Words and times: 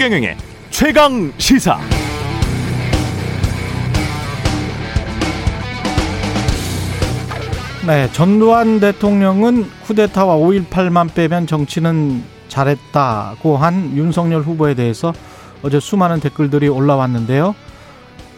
최경영의 0.00 0.34
최강 0.70 1.30
시사. 1.36 1.78
네, 7.86 8.10
전두환 8.12 8.80
대통령은 8.80 9.66
쿠데타와 9.82 10.36
5.18만 10.36 11.12
빼면 11.12 11.46
정치는 11.46 12.22
잘했다고 12.48 13.58
한 13.58 13.94
윤석열 13.94 14.40
후보에 14.40 14.72
대해서 14.72 15.12
어제 15.60 15.78
수많은 15.78 16.20
댓글들이 16.20 16.68
올라왔는데요. 16.68 17.54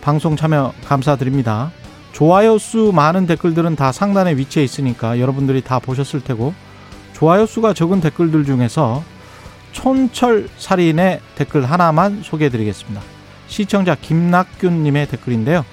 방송 0.00 0.34
참여 0.34 0.72
감사드립니다. 0.84 1.70
좋아요 2.10 2.58
수 2.58 2.90
많은 2.92 3.28
댓글들은 3.28 3.76
다 3.76 3.92
상단에 3.92 4.34
위치해 4.34 4.64
있으니까 4.64 5.20
여러분들이 5.20 5.60
다 5.62 5.78
보셨을 5.78 6.24
테고 6.24 6.54
좋아요 7.12 7.46
수가 7.46 7.72
적은 7.72 8.00
댓글들 8.00 8.44
중에서 8.46 9.04
촌철 9.72 10.48
살인의 10.56 11.20
댓글 11.34 11.64
하나만 11.64 12.22
소개해 12.22 12.50
드리겠습니다. 12.50 13.00
시청자 13.46 13.94
김낙균님의 13.94 15.08
댓글인데요. 15.08 15.64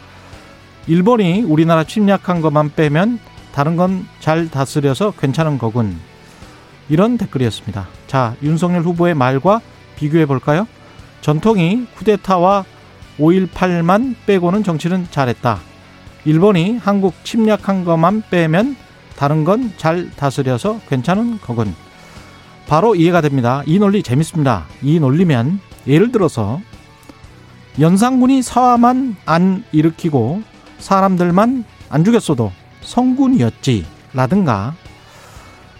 일본이 0.87 1.41
우리나라 1.43 1.83
침략한 1.83 2.41
것만 2.41 2.71
빼면 2.75 3.19
다른 3.53 3.75
건 3.75 4.07
잘 4.19 4.49
다스려서 4.49 5.11
괜찮은 5.11 5.57
거군. 5.57 5.97
이런 6.89 7.17
댓글이었습니다. 7.17 7.87
자, 8.07 8.35
윤석열 8.41 8.81
후보의 8.81 9.13
말과 9.13 9.61
비교해 9.95 10.25
볼까요? 10.25 10.67
전통이 11.21 11.87
쿠데타와 11.95 12.65
5.18만 13.19 14.15
빼고는 14.25 14.63
정치는 14.63 15.07
잘했다. 15.11 15.59
일본이 16.25 16.77
한국 16.77 17.13
침략한 17.23 17.85
것만 17.85 18.23
빼면 18.29 18.75
다른 19.15 19.43
건 19.43 19.73
잘 19.77 20.09
다스려서 20.15 20.79
괜찮은 20.89 21.39
거군. 21.41 21.75
바로 22.69 22.93
이해가 22.93 23.21
됩니다. 23.21 23.63
이 23.65 23.79
논리 23.79 24.03
재밌습니다. 24.03 24.67
이 24.83 24.99
논리면 24.99 25.59
예를 25.87 26.11
들어서 26.11 26.61
연산군이 27.79 28.43
사화만 28.43 29.15
안 29.25 29.63
일으키고 29.71 30.43
사람들만 30.77 31.65
안 31.89 32.03
죽였어도 32.05 32.51
성군이었지 32.81 33.87
라든가 34.13 34.75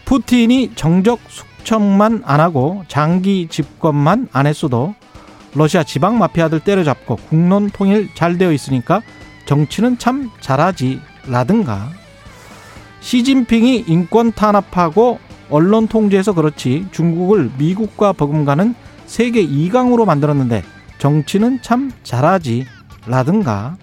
푸틴이 0.05 0.71
정적 0.73 1.19
숙청만 1.27 2.23
안 2.25 2.39
하고 2.39 2.83
장기 2.87 3.47
집권만 3.47 4.29
안 4.31 4.47
했어도 4.47 4.95
러시아 5.53 5.83
지방 5.83 6.17
마피아들 6.17 6.59
때려잡고 6.59 7.17
국론 7.17 7.69
통일 7.69 8.09
잘 8.15 8.39
되어 8.39 8.51
있으니까 8.51 9.03
정치는 9.45 9.99
참 9.99 10.31
잘하지 10.41 10.99
라든가 11.27 11.91
시진핑이 13.01 13.85
인권 13.87 14.31
탄압하고 14.31 15.19
언론 15.49 15.87
통제해서 15.87 16.33
그렇지 16.33 16.87
중국을 16.91 17.51
미국과 17.57 18.13
버금가는 18.13 18.75
세계 19.05 19.45
2강으로 19.45 20.05
만들었는데 20.05 20.63
정치는 20.99 21.61
참 21.61 21.91
잘하지 22.03 22.65
라든가 23.07 23.77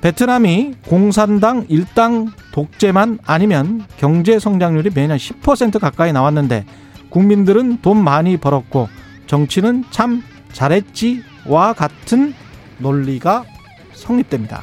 베트남이 0.00 0.74
공산당 0.86 1.64
일당 1.68 2.30
독재만 2.52 3.18
아니면 3.26 3.84
경제 3.96 4.38
성장률이 4.38 4.90
매년 4.94 5.16
10% 5.16 5.80
가까이 5.80 6.12
나왔는데 6.12 6.64
국민들은 7.10 7.80
돈 7.82 8.02
많이 8.02 8.36
벌었고 8.36 8.88
정치는 9.26 9.84
참 9.90 10.22
잘했지와 10.52 11.72
같은 11.72 12.34
논리가 12.78 13.44
성립됩니다. 13.92 14.62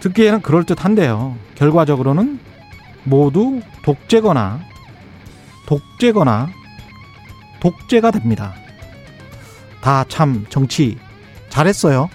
듣기에는 0.00 0.40
그럴듯한데요. 0.40 1.36
결과적으로는 1.54 2.38
모두 3.04 3.60
독재거나 3.82 4.60
독재거나 5.66 6.48
독재가 7.60 8.10
됩니다. 8.10 8.54
다 9.80 10.04
참 10.08 10.46
정치 10.48 10.98
잘했어요. 11.48 12.08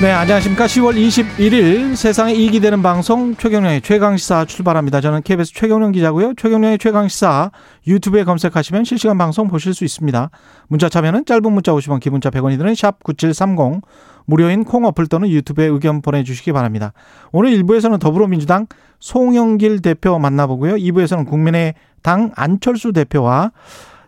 네, 0.00 0.10
안녕하십니까. 0.10 0.66
10월 0.66 0.96
21일 0.96 1.94
세상에 1.94 2.34
이익이 2.34 2.58
되는 2.58 2.82
방송 2.82 3.36
최경련의 3.36 3.82
최강시사 3.82 4.46
출발합니다. 4.46 5.00
저는 5.00 5.22
KBS 5.22 5.52
최경련 5.54 5.92
기자고요. 5.92 6.34
최경련의 6.34 6.78
최강시사 6.78 7.52
유튜브에 7.86 8.24
검색하시면 8.24 8.82
실시간 8.82 9.16
방송 9.16 9.46
보실 9.46 9.74
수 9.74 9.84
있습니다. 9.84 10.30
문자 10.66 10.88
참여는 10.88 11.24
짧은 11.24 11.52
문자 11.52 11.70
50원, 11.70 12.00
기본자 12.00 12.30
100원이 12.30 12.58
드는 12.58 12.74
샵 12.74 13.00
9730 13.04 13.82
무료인 14.26 14.64
콩 14.64 14.84
어플 14.84 15.06
또는 15.06 15.28
유튜브에 15.28 15.66
의견 15.66 16.02
보내주시기 16.02 16.52
바랍니다. 16.52 16.92
오늘 17.32 17.50
1부에서는 17.52 17.98
더불어민주당 18.00 18.66
송영길 19.00 19.82
대표 19.82 20.18
만나보고요. 20.18 20.74
2부에서는 20.76 21.26
국민의당 21.26 22.30
안철수 22.34 22.92
대표와 22.92 23.52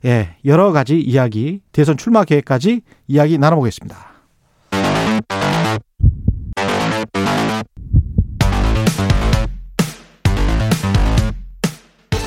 예, 0.04 0.36
여러 0.44 0.70
가지 0.72 1.00
이야기, 1.00 1.60
대선 1.72 1.96
출마 1.96 2.24
계획까지 2.24 2.82
이야기 3.08 3.38
나눠보겠습니다. 3.38 4.14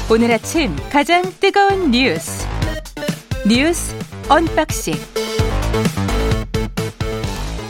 오늘 0.10 0.32
아침 0.32 0.74
가장 0.90 1.22
뜨거운 1.40 1.92
뉴스 1.92 2.48
뉴스 3.46 3.94
unboxing 4.30 4.96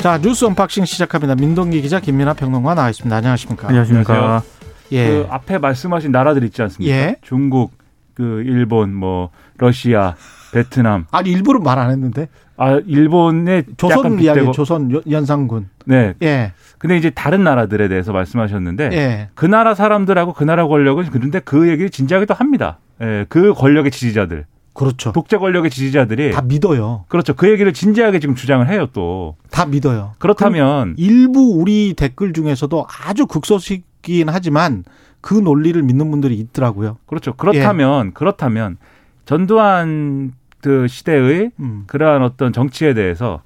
자 0.01 0.19
뉴스 0.19 0.45
unboxing 0.45 0.85
시작합니다. 0.85 1.35
민동기 1.35 1.81
기자 1.81 1.99
김민아 1.99 2.33
평론가 2.33 2.75
나와 2.75 2.89
있습니다. 2.89 3.15
안녕하십니까? 3.15 3.67
안녕하십니까? 3.67 4.43
예. 4.91 5.07
그 5.07 5.27
앞에 5.29 5.57
말씀하신 5.57 6.11
나라들 6.11 6.43
있지 6.45 6.61
않습니까? 6.61 6.95
예. 6.95 7.15
중국, 7.21 7.71
그 8.13 8.43
일본, 8.45 8.93
뭐 8.93 9.31
러시아, 9.57 10.15
베트남. 10.53 11.05
아니 11.11 11.31
일부러 11.31 11.59
말 11.59 11.77
안 11.79 11.89
했는데 11.91 12.29
아 12.57 12.79
일본의 12.85 13.65
조선 13.77 14.19
이야기 14.19 14.51
조선 14.53 14.91
여- 14.93 15.01
연산군. 15.09 15.69
네. 15.85 16.13
예. 16.21 16.53
근데 16.77 16.95
이제 16.95 17.09
다른 17.09 17.43
나라들에 17.43 17.87
대해서 17.87 18.13
말씀하셨는데 18.13 18.89
예. 18.93 19.29
그 19.33 19.45
나라 19.45 19.73
사람들하고 19.73 20.33
그 20.33 20.43
나라 20.43 20.67
권력은 20.67 21.05
그런데 21.11 21.39
그 21.39 21.67
얘기를 21.69 21.89
진지하게 21.89 22.27
또 22.27 22.33
합니다. 22.35 22.77
예. 23.01 23.25
그 23.29 23.53
권력의 23.53 23.91
지지자들, 23.91 24.45
그렇죠. 24.77 25.11
독재 25.11 25.37
권력의 25.37 25.71
지지자들이 25.71 26.31
다 26.31 26.41
믿어요. 26.41 27.05
그렇죠. 27.07 27.33
그 27.33 27.49
얘기를 27.49 27.73
진지하게 27.73 28.19
지금 28.19 28.35
주장을 28.35 28.67
해요. 28.69 28.87
또 28.93 29.35
다 29.49 29.65
믿어요. 29.65 30.13
그렇다면 30.19 30.93
일부 30.97 31.59
우리 31.59 31.95
댓글 31.97 32.31
중에서도 32.31 32.85
아주 33.05 33.25
극소식이긴 33.25 34.29
하지만 34.29 34.83
그 35.19 35.33
논리를 35.33 35.81
믿는 35.81 36.11
분들이 36.11 36.35
있더라고요. 36.35 36.97
그렇죠. 37.07 37.31
예. 37.31 37.33
그렇다면 37.35 38.13
그렇다면 38.13 38.77
전두환 39.25 40.33
그 40.61 40.87
시대의 40.87 41.51
음. 41.59 41.83
그러한 41.87 42.21
어떤 42.21 42.53
정치에 42.53 42.93
대해서 42.93 43.41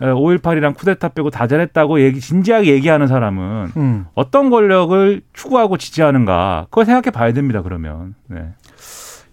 5.18이랑 0.00 0.76
쿠데타 0.76 1.08
빼고 1.08 1.30
다 1.30 1.46
잘했다고 1.46 2.00
얘기 2.00 2.20
진지하게 2.20 2.72
얘기하는 2.74 3.06
사람은 3.06 3.72
음. 3.76 4.06
어떤 4.14 4.50
권력을 4.50 5.22
추구하고 5.32 5.78
지지하는가 5.78 6.66
그걸 6.70 6.84
생각해 6.84 7.10
봐야 7.10 7.32
됩니다. 7.32 7.62
그러면 7.62 8.14
네. 8.28 8.52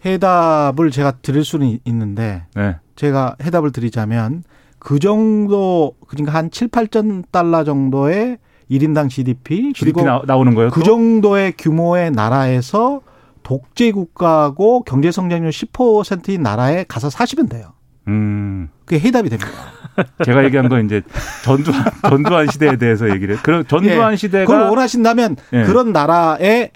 해답을 0.05 0.91
제가 0.91 1.11
드릴 1.21 1.43
수는 1.45 1.67
있- 1.67 1.81
있는데 1.85 2.43
네. 2.55 2.75
제가 2.95 3.35
해답을 3.43 3.71
드리자면 3.71 4.43
그 4.79 4.99
정도 4.99 5.93
그러니까 6.07 6.33
한 6.37 6.51
7, 6.51 6.67
8천 6.69 7.23
달러 7.31 7.63
정도의 7.63 8.37
1인당 8.69 9.09
GDP 9.09 9.73
GDP 9.73 9.79
그리고 9.93 10.01
나, 10.03 10.21
나오는 10.25 10.53
거예요. 10.55 10.71
그 10.71 10.81
또? 10.81 10.85
정도의 10.85 11.53
규모의 11.57 12.11
나라에서 12.11 13.01
독재 13.43 13.91
국가고 13.91 14.83
경제 14.83 15.11
성장률 15.11 15.51
10%인 15.51 16.41
나라에 16.41 16.85
가서 16.87 17.09
사시면 17.09 17.47
돼요. 17.49 17.73
음. 18.07 18.69
그게 18.85 18.99
해답이 18.99 19.29
됩니다. 19.29 19.49
제가 20.25 20.43
얘기한 20.45 20.69
건 20.69 20.85
이제 20.85 21.01
전두환 21.43 21.83
전두환 22.01 22.47
시대에 22.47 22.77
대해서 22.77 23.09
얘기를. 23.09 23.37
그런 23.37 23.65
전두환 23.67 24.13
예. 24.13 24.15
시대가 24.15 24.45
그걸 24.45 24.69
원하신다면 24.69 25.35
예. 25.53 25.63
그런 25.63 25.91
나라에 25.93 26.71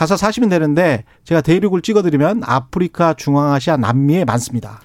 가서 0.00 0.16
사시면 0.16 0.48
되는데 0.48 1.04
제가 1.24 1.42
대륙을 1.42 1.82
찍어드리면 1.82 2.40
아프리카, 2.46 3.12
중앙아시아, 3.12 3.76
남미에 3.76 4.24
많습니다. 4.24 4.80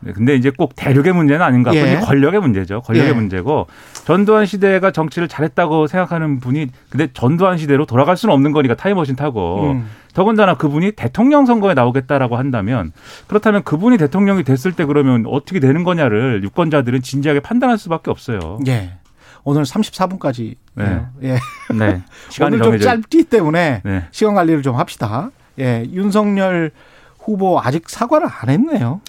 네, 0.00 0.12
근데 0.12 0.34
이제 0.34 0.50
꼭 0.50 0.74
대륙의 0.76 1.14
문제는 1.14 1.40
아닌 1.40 1.62
것 1.62 1.70
같고 1.70 1.88
예. 1.88 1.96
권력의 2.00 2.40
문제죠. 2.40 2.82
권력의 2.82 3.08
예. 3.08 3.14
문제고 3.14 3.68
전두환 4.04 4.44
시대가 4.44 4.90
정치를 4.90 5.28
잘했다고 5.28 5.86
생각하는 5.86 6.40
분이 6.40 6.66
근데 6.90 7.08
전두환 7.14 7.56
시대로 7.56 7.86
돌아갈 7.86 8.18
수는 8.18 8.34
없는 8.34 8.52
거니까 8.52 8.74
타임머신 8.74 9.16
타고 9.16 9.70
음. 9.72 9.88
더군다나 10.12 10.58
그분이 10.58 10.92
대통령 10.92 11.46
선거에 11.46 11.72
나오겠다라고 11.72 12.36
한다면 12.36 12.92
그렇다면 13.28 13.62
그분이 13.62 13.96
대통령이 13.96 14.44
됐을 14.44 14.72
때 14.72 14.84
그러면 14.84 15.24
어떻게 15.26 15.60
되는 15.60 15.84
거냐를 15.84 16.42
유권자들은 16.44 17.00
진지하게 17.00 17.40
판단할 17.40 17.78
수밖에 17.78 18.10
없어요. 18.10 18.58
예. 18.66 18.99
오늘 19.44 19.62
34분까지. 19.62 20.54
네. 20.74 21.06
예. 21.22 21.38
네. 21.74 22.02
오늘 22.42 22.58
좀 22.58 22.64
정해져. 22.64 22.84
짧기 22.84 23.24
때문에 23.24 23.82
네. 23.84 24.04
시간 24.10 24.34
관리를 24.34 24.62
좀 24.62 24.76
합시다. 24.76 25.30
예. 25.58 25.84
윤석열 25.92 26.70
후보 27.18 27.60
아직 27.60 27.88
사과를 27.88 28.26
안 28.30 28.48
했네요. 28.48 29.00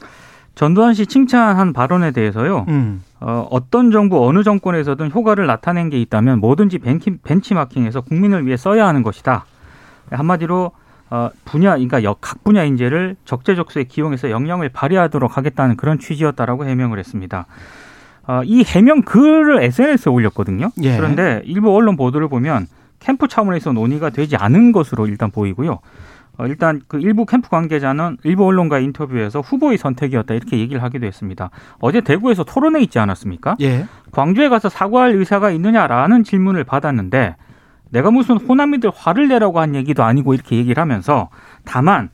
전두환 0.55 0.93
씨 0.93 1.05
칭찬한 1.05 1.73
발언에 1.73 2.11
대해서요. 2.11 2.65
음. 2.67 3.03
어, 3.19 3.47
어떤 3.51 3.91
정부 3.91 4.27
어느 4.27 4.43
정권에서든 4.43 5.11
효과를 5.11 5.45
나타낸 5.47 5.89
게 5.89 5.99
있다면 6.01 6.39
뭐든지 6.39 6.79
벤치, 6.79 7.17
벤치마킹해서 7.23 8.01
국민을 8.01 8.45
위해 8.45 8.57
써야 8.57 8.87
하는 8.87 9.01
것이다. 9.03 9.45
한마디로 10.11 10.71
어, 11.09 11.29
분야, 11.45 11.71
그러니까 11.71 12.03
역- 12.03 12.19
각 12.21 12.41
분야 12.43 12.63
인재를 12.63 13.17
적재적소에 13.25 13.83
기용해서 13.83 14.29
역량을 14.31 14.69
발휘하도록 14.69 15.35
하겠다는 15.37 15.75
그런 15.75 15.99
취지였다라고 15.99 16.65
해명을 16.65 16.99
했습니다. 16.99 17.47
어, 18.27 18.41
이 18.43 18.63
해명 18.63 19.01
글을 19.01 19.63
SNS에 19.63 20.11
올렸거든요. 20.11 20.71
예. 20.83 20.95
그런데 20.95 21.41
일부 21.45 21.75
언론 21.75 21.95
보도를 21.95 22.27
보면 22.27 22.67
캠프 22.99 23.27
차원에서 23.27 23.73
논의가 23.73 24.11
되지 24.11 24.35
않은 24.35 24.71
것으로 24.71 25.07
일단 25.07 25.31
보이고요. 25.31 25.79
어, 26.37 26.47
일단 26.47 26.81
그 26.87 26.99
일부 26.99 27.25
캠프 27.25 27.49
관계자는 27.49 28.17
일부 28.23 28.45
언론과의 28.45 28.85
인터뷰에서 28.85 29.41
후보의 29.41 29.77
선택이었다 29.77 30.33
이렇게 30.33 30.59
얘기를 30.59 30.81
하기도 30.81 31.05
했습니다. 31.05 31.49
어제 31.79 32.01
대구에서 32.01 32.43
토론회 32.43 32.81
있지 32.81 32.99
않았습니까? 32.99 33.57
예. 33.61 33.85
광주에 34.11 34.49
가서 34.49 34.69
사과할 34.69 35.15
의사가 35.15 35.51
있느냐라는 35.51 36.23
질문을 36.23 36.63
받았는데 36.63 37.35
내가 37.89 38.11
무슨 38.11 38.37
호남이들 38.37 38.91
화를 38.95 39.27
내라고 39.27 39.59
한 39.59 39.75
얘기도 39.75 40.03
아니고 40.03 40.33
이렇게 40.33 40.55
얘기를 40.55 40.79
하면서 40.81 41.29
다만 41.65 42.09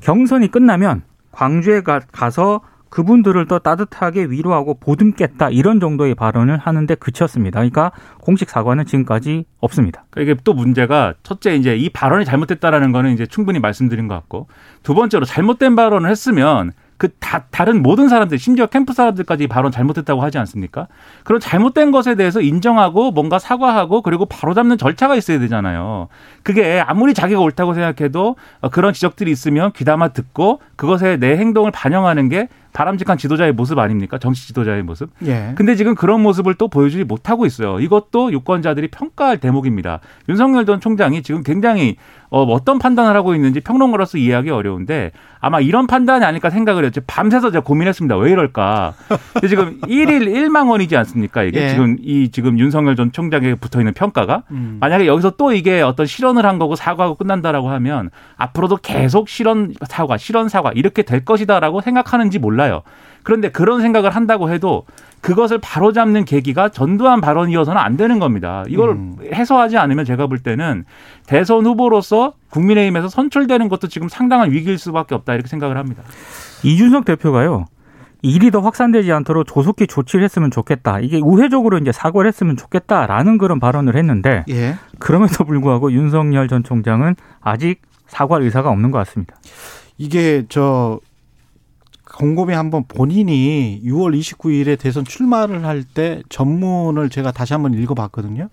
경선이 0.00 0.50
끝나면 0.50 1.02
광주에 1.30 1.82
가, 1.82 2.00
가서 2.12 2.60
그분들을 2.90 3.46
더 3.46 3.58
따뜻하게 3.58 4.24
위로하고 4.24 4.74
보듬겠다 4.74 5.50
이런 5.50 5.80
정도의 5.80 6.14
발언을 6.14 6.58
하는데 6.58 6.94
그쳤습니다. 6.96 7.60
그러니까 7.60 7.92
공식 8.20 8.50
사과는 8.50 8.84
지금까지 8.84 9.44
없습니다. 9.60 10.04
그러니까 10.10 10.32
이게 10.32 10.40
또 10.44 10.52
문제가 10.52 11.14
첫째 11.22 11.54
이제 11.54 11.76
이 11.76 11.88
발언이 11.88 12.24
잘못됐다라는 12.24 12.92
거는 12.92 13.12
이제 13.12 13.26
충분히 13.26 13.60
말씀드린 13.60 14.08
것 14.08 14.14
같고 14.14 14.48
두 14.82 14.94
번째로 14.94 15.24
잘못된 15.24 15.76
발언을 15.76 16.10
했으면 16.10 16.72
그 17.00 17.08
다, 17.18 17.44
다른 17.50 17.82
모든 17.82 18.10
사람들 18.10 18.38
심지어 18.38 18.66
캠프 18.66 18.92
사람들까지 18.92 19.44
이 19.44 19.46
발언 19.46 19.72
잘못됐다고 19.72 20.20
하지 20.20 20.36
않습니까? 20.36 20.86
그런 21.24 21.40
잘못된 21.40 21.92
것에 21.92 22.14
대해서 22.14 22.42
인정하고 22.42 23.10
뭔가 23.10 23.38
사과하고 23.38 24.02
그리고 24.02 24.26
바로잡는 24.26 24.76
절차가 24.76 25.16
있어야 25.16 25.38
되잖아요. 25.38 26.08
그게 26.42 26.78
아무리 26.78 27.14
자기가 27.14 27.40
옳다고 27.40 27.72
생각해도 27.72 28.36
어, 28.60 28.68
그런 28.68 28.92
지적들이 28.92 29.30
있으면 29.30 29.72
귀담아 29.72 30.08
듣고 30.08 30.60
그것에 30.76 31.16
내 31.16 31.38
행동을 31.38 31.70
반영하는 31.70 32.28
게 32.28 32.48
바람직한 32.72 33.18
지도자의 33.18 33.52
모습 33.52 33.78
아닙니까? 33.78 34.18
정치 34.18 34.46
지도자의 34.48 34.82
모습. 34.82 35.10
예. 35.24 35.52
근데 35.56 35.74
지금 35.74 35.94
그런 35.94 36.22
모습을 36.22 36.54
또 36.54 36.68
보여주지 36.68 37.04
못하고 37.04 37.46
있어요. 37.46 37.80
이것도 37.80 38.32
유권자들이 38.32 38.88
평가할 38.88 39.38
대목입니다. 39.38 40.00
윤석열 40.28 40.66
전 40.66 40.80
총장이 40.80 41.22
지금 41.22 41.42
굉장히 41.42 41.96
어, 42.30 42.44
어떤 42.44 42.78
판단을 42.78 43.16
하고 43.16 43.34
있는지 43.34 43.60
평론가로서 43.60 44.16
이해하기 44.16 44.50
어려운데 44.50 45.10
아마 45.40 45.58
이런 45.58 45.86
판단이 45.86 46.24
아닐까 46.24 46.48
생각을 46.48 46.84
했죠. 46.84 47.00
밤새서 47.06 47.50
제가 47.50 47.64
고민했습니다. 47.64 48.16
왜 48.16 48.30
이럴까? 48.30 48.94
근데 49.32 49.48
지금 49.48 49.80
1일 49.80 50.32
1만 50.32 50.70
원이지 50.70 50.96
않습니까? 50.96 51.42
이게 51.42 51.62
예. 51.62 51.68
지금 51.70 51.96
이 52.00 52.30
지금 52.30 52.58
윤석열 52.58 52.94
전 52.94 53.10
총장에게 53.10 53.56
붙어 53.56 53.80
있는 53.80 53.94
평가가 53.94 54.44
음. 54.52 54.76
만약에 54.80 55.06
여기서 55.06 55.30
또 55.30 55.52
이게 55.52 55.80
어떤 55.80 56.06
실언을 56.06 56.46
한 56.46 56.58
거고 56.58 56.76
사과하고 56.76 57.16
끝난다라고 57.16 57.68
하면 57.70 58.10
앞으로도 58.36 58.76
계속 58.76 59.28
실언 59.28 59.74
사과, 59.88 60.16
실언 60.16 60.48
사과 60.48 60.70
이렇게 60.72 61.02
될 61.02 61.24
것이다라고 61.24 61.80
생각하는지 61.80 62.38
몰라 62.38 62.59
요. 62.68 62.82
그런데 63.22 63.50
그런 63.50 63.80
생각을 63.80 64.10
한다고 64.10 64.50
해도 64.50 64.84
그것을 65.20 65.58
바로잡는 65.58 66.24
계기가 66.24 66.70
전두환 66.70 67.20
발언이어서는 67.20 67.80
안 67.80 67.96
되는 67.96 68.18
겁니다. 68.18 68.64
이걸 68.68 68.90
음. 68.90 69.16
해소하지 69.32 69.76
않으면 69.76 70.04
제가 70.04 70.26
볼 70.26 70.38
때는 70.38 70.84
대선 71.26 71.66
후보로서 71.66 72.34
국민의힘에서 72.50 73.08
선출되는 73.08 73.68
것도 73.68 73.88
지금 73.88 74.08
상당한 74.08 74.50
위기일 74.50 74.78
수밖에 74.78 75.14
없다 75.14 75.34
이렇게 75.34 75.48
생각을 75.48 75.76
합니다. 75.76 76.02
이준석 76.62 77.04
대표가요. 77.04 77.66
일이 78.22 78.50
더 78.50 78.60
확산되지 78.60 79.12
않도록 79.12 79.46
조속히 79.46 79.86
조치를 79.86 80.24
했으면 80.24 80.50
좋겠다. 80.50 81.00
이게 81.00 81.20
우회적으로 81.22 81.78
이제 81.78 81.90
사과를 81.92 82.28
했으면 82.28 82.56
좋겠다라는 82.56 83.38
그런 83.38 83.60
발언을 83.60 83.96
했는데 83.96 84.44
예. 84.50 84.76
그럼에도 84.98 85.44
불구하고 85.44 85.92
윤석열 85.92 86.48
전 86.48 86.62
총장은 86.62 87.16
아직 87.40 87.80
사과할 88.06 88.42
의사가 88.42 88.70
없는 88.70 88.90
것 88.90 88.98
같습니다. 88.98 89.36
이게 89.96 90.44
저 90.48 91.00
곰곰이 92.20 92.52
한번 92.52 92.84
본인이 92.86 93.80
6월 93.82 94.14
29일에 94.18 94.78
대선 94.78 95.06
출마를 95.06 95.64
할 95.64 95.84
때 95.94 96.22
전문을 96.28 97.08
제가 97.08 97.32
다시 97.32 97.54
한번 97.54 97.72
읽어봤거든요. 97.72 98.50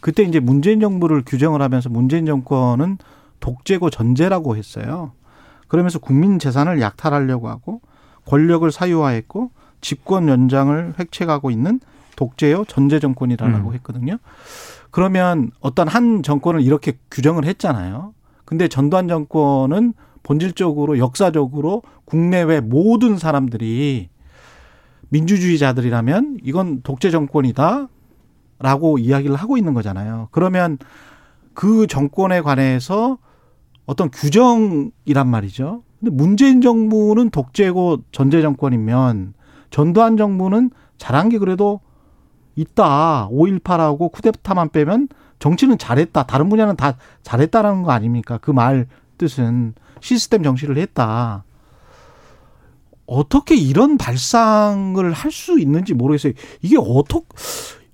그때 0.00 0.22
이제 0.24 0.40
문재인 0.40 0.78
정부를 0.78 1.22
규정을 1.24 1.62
하면서 1.62 1.88
문재인 1.88 2.26
정권은 2.26 2.98
독재고 3.40 3.88
전제라고 3.88 4.56
했어요. 4.56 5.12
그러면서 5.68 5.98
국민 5.98 6.38
재산을 6.38 6.82
약탈하려고 6.82 7.48
하고 7.48 7.80
권력을 8.26 8.70
사유화했고 8.70 9.52
집권 9.80 10.28
연장을 10.28 10.94
획책하고 10.98 11.50
있는 11.50 11.80
독재요 12.14 12.66
전제 12.68 13.00
정권이라고 13.00 13.68
음. 13.68 13.74
했거든요. 13.74 14.18
그러면 14.90 15.50
어떤 15.60 15.88
한 15.88 16.22
정권을 16.22 16.60
이렇게 16.60 16.98
규정을 17.10 17.46
했잖아요. 17.46 18.12
근데 18.44 18.68
전두환 18.68 19.08
정권은 19.08 19.94
본질적으로 20.22 20.98
역사적으로 20.98 21.82
국내외 22.04 22.60
모든 22.60 23.18
사람들이 23.18 24.08
민주주의자들이라면 25.10 26.38
이건 26.42 26.82
독재 26.82 27.10
정권이다. 27.10 27.88
라고 28.60 28.98
이야기를 28.98 29.36
하고 29.36 29.56
있는 29.56 29.72
거잖아요. 29.72 30.28
그러면 30.32 30.78
그 31.54 31.86
정권에 31.86 32.40
관해서 32.40 33.18
어떤 33.86 34.10
규정이란 34.10 35.28
말이죠. 35.28 35.82
근데 36.00 36.10
문재인 36.14 36.60
정부는 36.60 37.30
독재고 37.30 37.98
전제 38.10 38.42
정권이면 38.42 39.34
전두환 39.70 40.16
정부는 40.16 40.70
잘한 40.98 41.28
게 41.28 41.38
그래도 41.38 41.80
있다. 42.56 43.28
5.18하고 43.30 44.10
쿠데타만 44.10 44.70
빼면 44.70 45.08
정치는 45.38 45.78
잘했다. 45.78 46.24
다른 46.24 46.48
분야는 46.48 46.74
다 46.76 46.96
잘했다라는 47.22 47.84
거 47.84 47.92
아닙니까? 47.92 48.38
그 48.38 48.50
말 48.50 48.86
뜻은 49.18 49.74
시스템 50.02 50.42
정치를 50.42 50.76
했다. 50.78 51.44
어떻게 53.06 53.54
이런 53.56 53.96
발상을 53.96 55.12
할 55.12 55.30
수 55.30 55.58
있는지 55.58 55.94
모르겠어요. 55.94 56.32
이게 56.62 56.76
어떻게 56.78 57.26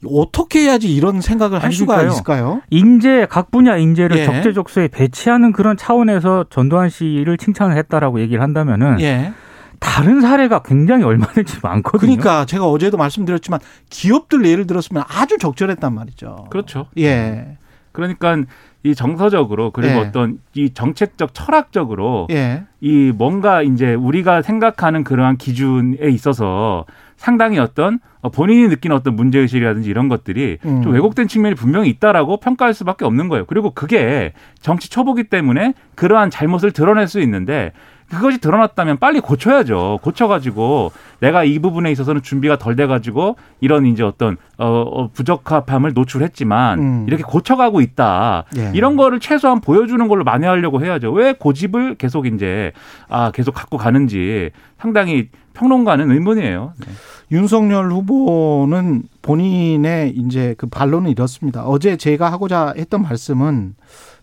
어떻게 0.06 0.60
해야지 0.64 0.94
이런 0.94 1.20
생각을 1.20 1.58
할 1.58 1.66
아니, 1.66 1.74
수가 1.74 1.96
그러니까요. 1.96 2.12
있을까요? 2.12 2.60
인재 2.70 3.26
각 3.30 3.50
분야 3.50 3.76
인재를 3.76 4.18
예. 4.18 4.24
적재적소에 4.26 4.88
배치하는 4.88 5.52
그런 5.52 5.76
차원에서 5.76 6.44
전두환 6.50 6.90
씨를 6.90 7.38
칭찬을 7.38 7.76
했다라고 7.76 8.20
얘기를 8.20 8.42
한다면은 8.42 9.00
예. 9.00 9.32
다른 9.80 10.20
사례가 10.20 10.62
굉장히 10.62 11.04
얼마든지 11.04 11.58
많거든요. 11.62 12.00
그러니까 12.00 12.44
제가 12.44 12.66
어제도 12.66 12.96
말씀드렸지만 12.96 13.60
기업들 13.90 14.44
예를 14.46 14.66
들었으면 14.66 15.04
아주 15.08 15.38
적절했단 15.38 15.94
말이죠. 15.94 16.48
그렇죠. 16.50 16.86
예. 16.98 17.56
그러니까 17.92 18.36
이 18.84 18.94
정서적으로 18.94 19.70
그리고 19.70 19.94
예. 19.94 19.98
어떤 19.98 20.38
이 20.54 20.70
정책적 20.70 21.32
철학적으로 21.32 22.28
예. 22.30 22.64
이 22.82 23.12
뭔가 23.16 23.62
이제 23.62 23.94
우리가 23.94 24.42
생각하는 24.42 25.04
그러한 25.04 25.38
기준에 25.38 25.96
있어서 26.10 26.84
상당히 27.16 27.58
어떤 27.58 27.98
어, 28.20 28.28
본인이 28.28 28.68
느끼는 28.68 28.94
어떤 28.94 29.16
문제 29.16 29.38
의식이라든지 29.38 29.88
이런 29.88 30.08
것들이 30.08 30.58
음. 30.66 30.82
좀 30.82 30.92
왜곡된 30.92 31.28
측면이 31.28 31.54
분명히 31.54 31.88
있다라고 31.88 32.36
평가할 32.36 32.74
수밖에 32.74 33.06
없는 33.06 33.28
거예요. 33.28 33.46
그리고 33.46 33.70
그게 33.70 34.34
정치 34.60 34.90
초보기 34.90 35.24
때문에 35.24 35.72
그러한 35.94 36.28
잘못을 36.28 36.72
드러낼 36.72 37.08
수 37.08 37.20
있는데 37.20 37.72
그것이 38.14 38.38
드러났다면 38.38 38.98
빨리 38.98 39.20
고쳐야죠. 39.20 39.98
고쳐가지고 40.02 40.92
내가 41.20 41.44
이 41.44 41.58
부분에 41.58 41.90
있어서는 41.92 42.22
준비가 42.22 42.58
덜 42.58 42.76
돼가지고 42.76 43.36
이런 43.60 43.86
이제 43.86 44.02
어떤 44.02 44.36
어, 44.58 44.66
어, 44.66 45.10
부적합함을 45.12 45.92
노출했지만 45.94 46.78
음. 46.78 47.04
이렇게 47.06 47.22
고쳐가고 47.22 47.80
있다. 47.80 48.44
예. 48.56 48.72
이런 48.74 48.96
거를 48.96 49.20
최소한 49.20 49.60
보여주는 49.60 50.06
걸로 50.08 50.24
만회하려고 50.24 50.84
해야죠. 50.84 51.12
왜 51.12 51.32
고집을 51.32 51.96
계속 51.96 52.26
이제 52.26 52.72
아 53.08 53.30
계속 53.32 53.52
갖고 53.52 53.76
가는지 53.76 54.50
상당히 54.78 55.28
평론가는 55.54 56.10
의문이에요. 56.10 56.74
네. 56.78 56.92
윤석열 57.32 57.90
후보는 57.90 59.04
본인의 59.22 60.10
이제 60.16 60.54
그 60.58 60.66
반론은 60.66 61.10
이렇습니다. 61.10 61.64
어제 61.64 61.96
제가 61.96 62.30
하고자 62.30 62.74
했던 62.76 63.02
말씀은 63.02 63.74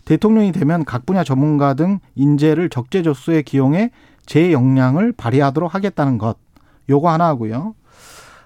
대통령이 0.04 0.52
되면 0.52 0.84
각 0.84 1.06
분야 1.06 1.24
전문가 1.24 1.74
등 1.74 2.00
인재를 2.14 2.68
적재적소에 2.68 3.42
기용해 3.42 3.90
제 4.26 4.52
역량을 4.52 5.12
발휘하도록 5.12 5.74
하겠다는 5.74 6.18
것. 6.18 6.36
요거 6.88 7.08
하나 7.10 7.26
하고요. 7.26 7.74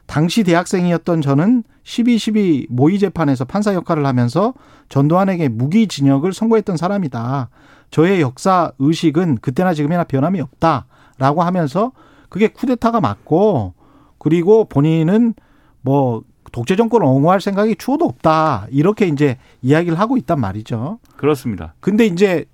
당시 0.07 0.45
대학생이었던 0.45 1.21
저는 1.21 1.65
12.12 1.85 2.67
모의 2.71 2.99
재판에서 2.99 3.45
판사 3.45 3.75
역할을 3.75 4.07
하면서 4.07 4.55
전두환에게 4.89 5.49
무기 5.49 5.89
징역을 5.89 6.33
선고했던 6.33 6.77
사람이다. 6.77 7.49
저의 7.91 8.21
역사 8.21 8.73
의식은 8.79 9.39
그때나 9.41 9.75
지금이나 9.75 10.05
변함이 10.05 10.41
없다라고 10.41 11.43
하면서 11.43 11.93
그게 12.29 12.49
쿠데타가 12.49 13.01
맞고 13.01 13.75
그리고 14.19 14.65
본인은 14.65 15.35
뭐 15.83 16.23
독재 16.57 16.75
정권을 16.75 17.07
옹호할 17.07 17.43
생각이 17.43 17.77
추호도 17.77 18.07
없다. 18.07 18.67
이렇게 18.71 19.07
이제 19.07 19.37
이야기를 19.61 20.01
하고 20.01 20.17
있단 20.17 20.41
말이죠. 20.41 20.99
그렇습니다. 21.19 21.75
근데 21.81 22.07
이제 22.07 22.47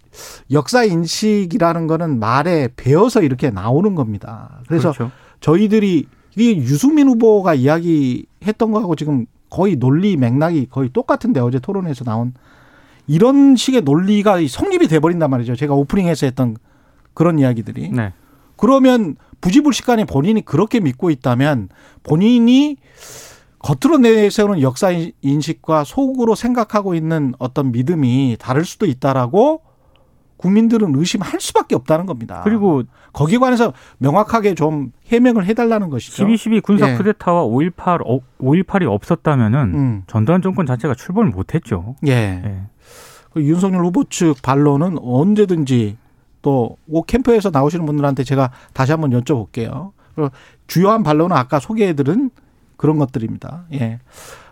역사 0.50 0.82
인식이라는 0.82 1.86
거는 1.86 2.18
말에 2.18 2.68
배어서 2.74 3.22
이렇게 3.22 3.50
나오는 3.50 3.94
겁니다. 3.94 4.58
그래서 4.66 4.90
그렇죠. 4.90 5.12
저희들이 5.38 6.06
이게 6.34 6.56
유승민 6.56 7.06
후보가 7.06 7.54
이야기했던 7.54 8.72
거하고 8.72 8.96
지금 8.96 9.26
거의 9.48 9.76
논리 9.76 10.16
맥락이 10.16 10.66
거의 10.68 10.90
똑같은데 10.92 11.38
어제 11.38 11.60
토론에서 11.60 12.02
나온 12.02 12.34
이런 13.06 13.54
식의 13.54 13.82
논리가 13.82 14.38
성립이 14.48 14.88
돼버린단 14.88 15.30
말이죠. 15.30 15.54
제가 15.54 15.74
오프닝에서 15.74 16.26
했던 16.26 16.56
그런 17.14 17.38
이야기들이. 17.38 17.90
네. 17.90 18.12
그러면 18.56 19.14
부지불식간에 19.40 20.06
본인이 20.06 20.44
그렇게 20.44 20.80
믿고 20.80 21.10
있다면 21.10 21.68
본인이 22.02 22.78
겉으로 23.62 23.98
내세우는 23.98 24.60
역사 24.60 24.90
인식과 25.22 25.84
속으로 25.84 26.34
생각하고 26.34 26.94
있는 26.94 27.32
어떤 27.38 27.72
믿음이 27.72 28.36
다를 28.38 28.64
수도 28.64 28.86
있다라고 28.86 29.62
국민들은 30.36 30.94
의심할 30.96 31.40
수밖에 31.40 31.76
없다는 31.76 32.04
겁니다. 32.06 32.40
그리고 32.42 32.82
거기에 33.12 33.38
관해서 33.38 33.72
명확하게 33.98 34.56
좀 34.56 34.90
해명을 35.06 35.46
해달라는 35.46 35.88
것이죠. 35.88 36.26
12.12 36.26 36.62
군사 36.62 36.90
예. 36.90 36.96
쿠데타와 36.96 37.44
5.18, 37.44 38.02
어, 38.04 38.20
5.18이 38.40 38.90
없었다면은 38.90 39.60
음. 39.74 40.02
전두환 40.08 40.42
정권 40.42 40.66
자체가 40.66 40.94
출범을 40.94 41.30
못했죠. 41.30 41.94
예. 42.06 42.12
예. 42.12 42.62
그 43.32 43.42
윤석열 43.42 43.84
후보 43.84 44.04
측 44.04 44.42
반론은 44.42 44.98
언제든지 45.00 45.96
또오 46.42 47.04
캠프에서 47.06 47.50
나오시는 47.50 47.86
분들한테 47.86 48.24
제가 48.24 48.50
다시 48.72 48.90
한번 48.90 49.10
여쭤볼게요. 49.10 49.92
그리고 50.14 50.30
주요한 50.66 51.04
반론은 51.04 51.36
아까 51.36 51.60
소개해드린 51.60 52.30
그런 52.82 52.98
것들입니다. 52.98 53.62
예. 53.74 54.00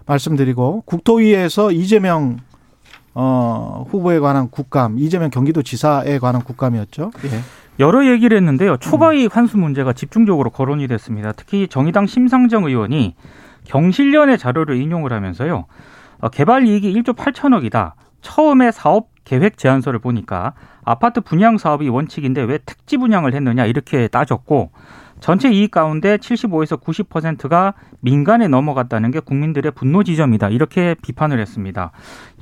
말씀드리고 0.06 0.84
국토위에서 0.86 1.72
이재명 1.72 2.36
어, 3.12 3.84
후보에 3.90 4.20
관한 4.20 4.48
국감, 4.50 5.00
이재명 5.00 5.30
경기도지사에 5.30 6.20
관한 6.20 6.44
국감이었죠. 6.44 7.10
예. 7.24 7.40
여러 7.80 8.06
얘기를 8.08 8.36
했는데요. 8.36 8.74
음. 8.74 8.78
초과이익 8.78 9.36
환수 9.36 9.58
문제가 9.58 9.92
집중적으로 9.92 10.50
거론이 10.50 10.86
됐습니다. 10.86 11.32
특히 11.32 11.66
정의당 11.66 12.06
심상정 12.06 12.66
의원이 12.66 13.16
경실련의 13.64 14.38
자료를 14.38 14.80
인용을 14.80 15.12
하면서요. 15.12 15.64
어, 16.20 16.28
개발 16.28 16.68
이익이 16.68 16.92
1조 17.02 17.16
8천억이다. 17.16 17.94
처음에 18.20 18.70
사업 18.70 19.08
계획 19.30 19.58
제안서를 19.58 20.00
보니까 20.00 20.54
아파트 20.84 21.20
분양 21.20 21.56
사업이 21.56 21.88
원칙인데 21.88 22.42
왜 22.42 22.58
특지 22.58 22.96
분양을 22.96 23.32
했느냐 23.32 23.64
이렇게 23.64 24.08
따졌고 24.08 24.72
전체 25.20 25.48
이익 25.48 25.70
가운데 25.70 26.16
75에서 26.16 26.82
90%가 26.82 27.74
민간에 28.00 28.48
넘어갔다는 28.48 29.12
게 29.12 29.20
국민들의 29.20 29.70
분노 29.72 30.02
지점이다. 30.02 30.48
이렇게 30.48 30.96
비판을 31.00 31.38
했습니다. 31.38 31.92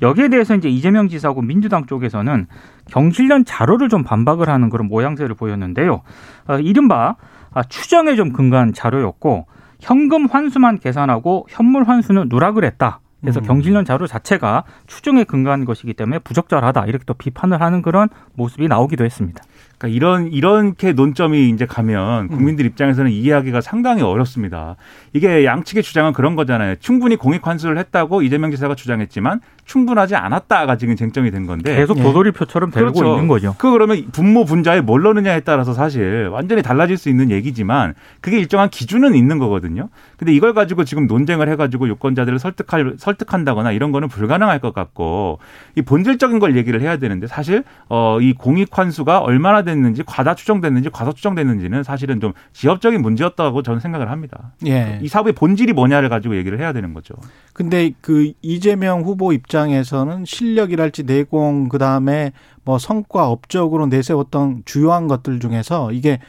여기에 0.01 0.29
대해서 0.29 0.55
이제 0.55 0.67
이재명 0.67 1.09
지사고 1.09 1.43
민주당 1.43 1.85
쪽에서는 1.85 2.47
경실련 2.89 3.45
자료를 3.45 3.89
좀 3.89 4.03
반박을 4.03 4.49
하는 4.49 4.69
그런 4.69 4.87
모양새를 4.87 5.35
보였는데요. 5.35 6.01
어, 6.47 6.57
이른바 6.57 7.17
아, 7.51 7.61
추정에 7.61 8.15
좀 8.15 8.33
근거한 8.33 8.73
자료였고 8.73 9.45
현금 9.79 10.25
환수만 10.25 10.79
계산하고 10.79 11.45
현물 11.49 11.83
환수는 11.83 12.29
누락을 12.29 12.63
했다. 12.63 13.01
그래서 13.21 13.39
음. 13.39 13.45
경실련 13.45 13.85
자료 13.85 14.07
자체가 14.07 14.63
추정에 14.87 15.23
근거한 15.23 15.65
것이기 15.65 15.93
때문에 15.93 16.19
부적절하다. 16.19 16.85
이렇게 16.85 17.03
또 17.05 17.13
비판을 17.13 17.61
하는 17.61 17.81
그런 17.81 18.09
모습이 18.33 18.67
나오기도 18.67 19.03
했습니다. 19.03 19.43
그러니까 19.79 19.95
이런 19.95 20.31
이렇게 20.31 20.91
논점이 20.91 21.49
이제 21.49 21.65
가면 21.65 22.27
국민들 22.27 22.65
입장에서는 22.65 23.09
이해하기가 23.09 23.61
상당히 23.61 24.03
어렵습니다. 24.03 24.75
이게 25.13 25.45
양측의 25.45 25.83
주장은 25.83 26.13
그런 26.13 26.35
거잖아요. 26.35 26.75
충분히 26.79 27.15
공익 27.15 27.47
환수를 27.47 27.77
했다고 27.79 28.21
이재명 28.21 28.51
지사가 28.51 28.75
주장했지만 28.75 29.39
충분하지 29.65 30.15
않았다가 30.15 30.77
지금 30.77 30.95
쟁점이 30.95 31.31
된 31.31 31.45
건데 31.45 31.75
계속 31.75 31.97
예. 31.97 32.03
도돌이표처럼 32.03 32.71
되고 32.71 32.91
그렇죠. 32.91 33.13
있는 33.13 33.27
거죠. 33.27 33.55
그 33.57 33.71
그러면 33.71 34.05
분모 34.11 34.45
분자에 34.45 34.81
뭘 34.81 35.01
넣느냐에 35.01 35.41
따라서 35.41 35.73
사실 35.73 36.27
완전히 36.31 36.61
달라질 36.61 36.97
수 36.97 37.09
있는 37.09 37.31
얘기지만 37.31 37.93
그게 38.21 38.37
일정한 38.37 38.69
기준은 38.69 39.15
있는 39.15 39.39
거거든요. 39.39 39.89
근데 40.17 40.33
이걸 40.33 40.53
가지고 40.53 40.83
지금 40.83 41.07
논쟁을 41.07 41.49
해가지고 41.49 41.87
유권자들을 41.87 42.37
설득할 42.37 42.95
설득한다거나 42.97 43.71
이런 43.71 43.91
거는 43.91 44.09
불가능할 44.09 44.59
것 44.59 44.73
같고 44.73 45.39
이 45.75 45.81
본질적인 45.81 46.39
걸 46.39 46.57
얘기를 46.57 46.81
해야 46.81 46.97
되는데 46.97 47.25
사실 47.27 47.63
어 47.87 48.19
이 48.19 48.33
공익 48.33 48.77
환수가 48.77 49.19
얼마나 49.19 49.63
됐는지 49.69 50.03
과다 50.05 50.35
추정됐는지 50.35 50.89
과소 50.89 51.13
추정됐는지는 51.13 51.83
사실은 51.83 52.19
좀 52.19 52.33
지엽적인 52.53 53.01
문제였다고 53.01 53.63
저는 53.63 53.79
생각을 53.79 54.09
합니다. 54.11 54.53
예. 54.65 54.99
이 55.01 55.07
사업의 55.07 55.33
본질이 55.33 55.73
뭐냐를 55.73 56.09
가지고 56.09 56.35
얘기를 56.35 56.59
해야 56.59 56.73
되는 56.73 56.93
거죠. 56.93 57.15
근데 57.53 57.91
그 58.01 58.31
이재명 58.41 59.01
후보 59.01 59.33
입장에서는 59.33 60.25
실력이랄지 60.25 61.03
내공 61.03 61.69
그다음에 61.69 62.31
뭐 62.63 62.77
성과 62.77 63.29
업적으로 63.29 63.87
내세웠던 63.87 64.63
주요한 64.65 65.07
것들 65.07 65.39
중에서 65.39 65.91
이게 65.91 66.19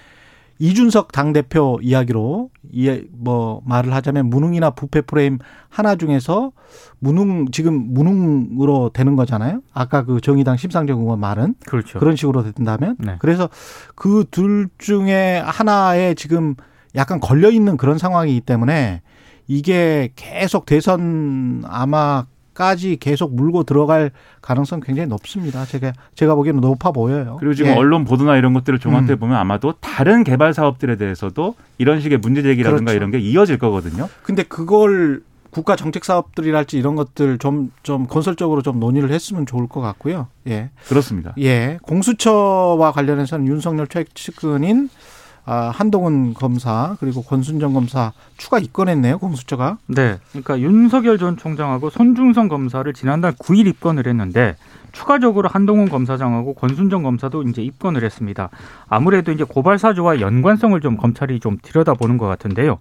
이준석 0.61 1.11
당대표 1.13 1.79
이야기로 1.83 2.51
이해 2.71 3.03
뭐 3.13 3.63
말을 3.65 3.95
하자면 3.95 4.29
무능이나 4.29 4.71
부패 4.71 5.01
프레임 5.01 5.39
하나 5.71 5.97
중에서 5.97 6.53
무능 6.99 7.51
지금 7.51 7.95
무능으로 7.95 8.91
되는 8.93 9.17
거잖아요. 9.17 9.63
아까 9.73 10.05
그 10.05 10.21
정의당 10.21 10.59
심상정 10.59 11.01
의원 11.01 11.19
말은 11.19 11.55
그렇죠. 11.67 11.99
그런 11.99 12.15
식으로 12.15 12.45
된다면 12.53 12.97
네. 12.99 13.17
그래서 13.21 13.49
그 13.95 14.25
둘 14.31 14.69
중에 14.77 15.43
하나에 15.45 16.13
지금 16.15 16.55
약간 16.95 17.21
걸려 17.21 17.51
있는 17.51 17.79
그런 17.79 17.97
상황이기 17.97 18.43
때문에 18.43 19.01
이게 19.49 20.13
계속 20.15 20.67
대선 20.67 21.63
아마 21.67 22.27
까지 22.61 22.99
계속 22.99 23.35
물고 23.35 23.63
들어갈 23.63 24.11
가능성 24.43 24.81
굉장히 24.81 25.09
높습니다. 25.09 25.65
제가 25.65 25.95
제가 26.15 26.35
보기에는 26.35 26.61
높아 26.61 26.91
보여요. 26.91 27.39
그리고 27.41 27.55
지금 27.55 27.71
예. 27.71 27.75
언론 27.75 28.05
보도나 28.05 28.37
이런 28.37 28.53
것들을 28.53 28.79
종합해 28.79 29.13
음. 29.13 29.19
보면 29.19 29.39
아마도 29.39 29.73
다른 29.81 30.25
개발 30.25 30.53
사업들에 30.53 30.97
대해서도 30.97 31.55
이런 31.79 32.03
식의 32.03 32.19
문제 32.19 32.43
제기라든가 32.43 32.93
그렇죠. 32.93 32.97
이런 32.99 33.11
게 33.13 33.19
이어질 33.19 33.57
거거든요. 33.57 34.11
근데 34.23 34.43
그걸 34.43 35.23
국가 35.51 35.75
정책 35.75 36.05
사업들이랄지 36.05 36.77
이런 36.77 36.97
것들 36.97 37.39
좀 37.39 37.71
좀 37.83 38.07
건설적으로 38.07 38.61
좀 38.61 38.79
논의를 38.79 39.11
했으면 39.11 39.47
좋을 39.47 39.67
것 39.67 39.81
같고요. 39.81 40.27
예. 40.47 40.69
그렇습니다. 40.87 41.33
예. 41.39 41.79
공수처와 41.81 42.93
관련해서는 42.93 43.47
윤석열 43.47 43.87
최측근인 43.87 44.91
아, 44.93 45.20
한동훈 45.55 46.35
검사 46.35 46.97
그리고 47.01 47.23
권순정 47.23 47.73
검사 47.73 48.13
추가 48.37 48.59
입건했네요. 48.59 49.19
공수처가. 49.19 49.79
네. 49.89 50.19
그러니까 50.31 50.61
윤석열 50.61 51.19
전 51.19 51.37
총장하고 51.37 51.91
손중성 51.91 52.49
검사를 52.49 52.91
지난달 52.93 53.33
9일 53.33 53.67
입건을 53.67 54.07
했는데 54.07 54.57
추가적으로 54.93 55.49
한동훈 55.49 55.89
검사장하고 55.89 56.55
권순정 56.55 57.03
검사도 57.03 57.43
이제 57.45 57.63
입건을 57.63 58.05
했습니다. 58.05 58.49
아무래도 58.89 59.33
이제 59.33 59.45
고발 59.45 59.79
사주와 59.79 60.21
연관성을 60.21 60.79
좀 60.81 60.97
검찰이 60.97 61.41
좀 61.41 61.59
들여다보는 61.63 62.19
것 62.19 62.27
같은데요. 62.27 62.79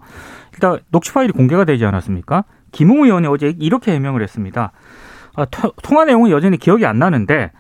일단 0.54 0.80
녹취 0.92 1.14
파일이 1.14 1.32
공개가 1.32 1.66
되지 1.66 1.86
않았습니까? 1.86 2.44
김웅 2.72 3.04
의원이 3.06 3.28
어제 3.28 3.54
이렇게 3.60 3.94
해명을 3.94 4.22
했습니다. 4.24 4.72
아, 5.36 5.46
토- 5.46 5.74
통화 5.84 6.06
내용은 6.06 6.32
여전히 6.32 6.58
기억이 6.58 6.86
안 6.86 7.00
나는데 7.00 7.52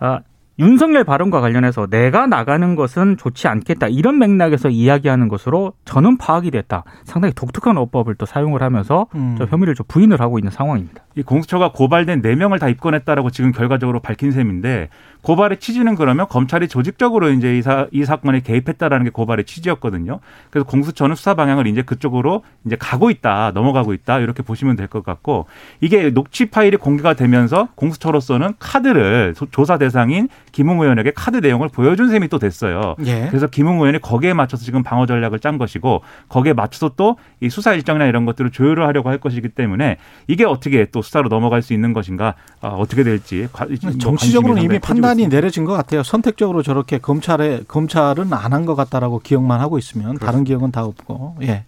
아, 0.00 0.20
윤석열 0.58 1.02
발언과 1.04 1.40
관련해서 1.40 1.86
내가 1.86 2.26
나가는 2.26 2.74
것은 2.76 3.16
좋지 3.16 3.48
않겠다 3.48 3.88
이런 3.88 4.18
맥락에서 4.18 4.68
이야기하는 4.68 5.28
것으로 5.28 5.72
저는 5.86 6.18
파악이 6.18 6.50
됐다. 6.50 6.84
상당히 7.04 7.32
독특한 7.34 7.78
어법을 7.78 8.16
또 8.16 8.26
사용을 8.26 8.62
하면서 8.62 9.06
음. 9.14 9.34
저 9.38 9.46
혐의를 9.46 9.74
좀 9.74 9.86
부인을 9.88 10.20
하고 10.20 10.38
있는 10.38 10.50
상황입니다. 10.50 11.02
이 11.16 11.22
공수처가 11.22 11.72
고발된 11.72 12.20
네명을 12.22 12.58
다 12.58 12.68
입건했다라고 12.68 13.30
지금 13.30 13.52
결과적으로 13.52 14.00
밝힌 14.00 14.30
셈인데 14.30 14.88
고발의 15.22 15.58
취지는 15.60 15.94
그러면 15.94 16.26
검찰이 16.28 16.68
조직적으로 16.68 17.30
이제 17.30 17.56
이, 17.56 17.62
사, 17.62 17.86
이 17.92 18.04
사건에 18.04 18.40
개입했다라는 18.40 19.04
게 19.04 19.10
고발의 19.10 19.44
취지였거든요. 19.44 20.20
그래서 20.50 20.66
공수처는 20.66 21.14
수사 21.14 21.34
방향을 21.34 21.66
이제 21.66 21.82
그쪽으로 21.82 22.42
이제 22.66 22.76
가고 22.76 23.10
있다, 23.10 23.52
넘어가고 23.54 23.92
있다 23.94 24.18
이렇게 24.20 24.42
보시면 24.42 24.76
될 24.76 24.88
것 24.88 25.04
같고 25.04 25.46
이게 25.80 26.10
녹취 26.10 26.46
파일이 26.50 26.76
공개가 26.76 27.14
되면서 27.14 27.68
공수처로서는 27.76 28.54
카드를 28.58 29.34
소- 29.36 29.46
조사 29.50 29.78
대상인 29.78 30.28
김웅 30.52 30.80
의원에게 30.82 31.12
카드 31.14 31.38
내용을 31.38 31.68
보여준 31.68 32.08
셈이 32.10 32.28
또 32.28 32.38
됐어요. 32.38 32.94
예. 33.06 33.26
그래서 33.28 33.46
김웅 33.46 33.76
의원이 33.80 34.00
거기에 34.00 34.34
맞춰서 34.34 34.64
지금 34.64 34.82
방어 34.82 35.06
전략을 35.06 35.40
짠 35.40 35.58
것이고 35.58 36.02
거기에 36.28 36.52
맞춰서 36.52 36.90
또 36.96 37.16
이 37.40 37.50
수사 37.50 37.72
일정이나 37.74 38.06
이런 38.06 38.24
것들을 38.24 38.52
조율을 38.52 38.86
하려고 38.86 39.08
할 39.08 39.18
것이기 39.18 39.48
때문에 39.48 39.96
이게 40.28 40.44
어떻게 40.44 40.84
또 40.92 41.02
수사로 41.02 41.28
넘어갈 41.28 41.60
수 41.62 41.72
있는 41.72 41.92
것인가 41.92 42.34
어, 42.60 42.68
어떻게 42.78 43.02
될지 43.02 43.48
관- 43.52 43.68
뭐 43.82 43.92
정치적으로는 43.98 44.62
이미 44.62 44.78
판단이 44.78 45.22
있습니다. 45.22 45.34
내려진 45.36 45.64
것 45.64 45.72
같아요. 45.72 46.02
선택적으로 46.04 46.62
저렇게 46.62 46.98
검찰에 46.98 47.62
검찰은 47.66 48.32
안 48.32 48.52
한 48.52 48.64
것 48.66 48.76
같다라고 48.76 49.18
기억만 49.18 49.60
하고 49.60 49.78
있으면 49.78 50.18
다른 50.18 50.44
기억은 50.44 50.70
다 50.70 50.84
없고. 50.84 51.36
예. 51.42 51.64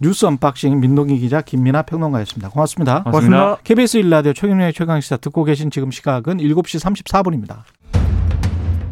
뉴스 0.00 0.24
unboxing 0.26 0.78
민동기 0.78 1.18
기자 1.18 1.40
김민아 1.40 1.82
평론가였습니다. 1.82 2.50
고맙습니다. 2.50 3.02
고맙습니다. 3.02 3.56
KBS 3.64 3.96
일라디오 3.96 4.32
최경영의 4.34 4.72
최강 4.74 5.00
시사 5.00 5.16
듣고 5.16 5.42
계신 5.44 5.70
지금 5.72 5.90
시각은 5.90 6.36
7시 6.38 6.80
34분입니다. 6.84 7.62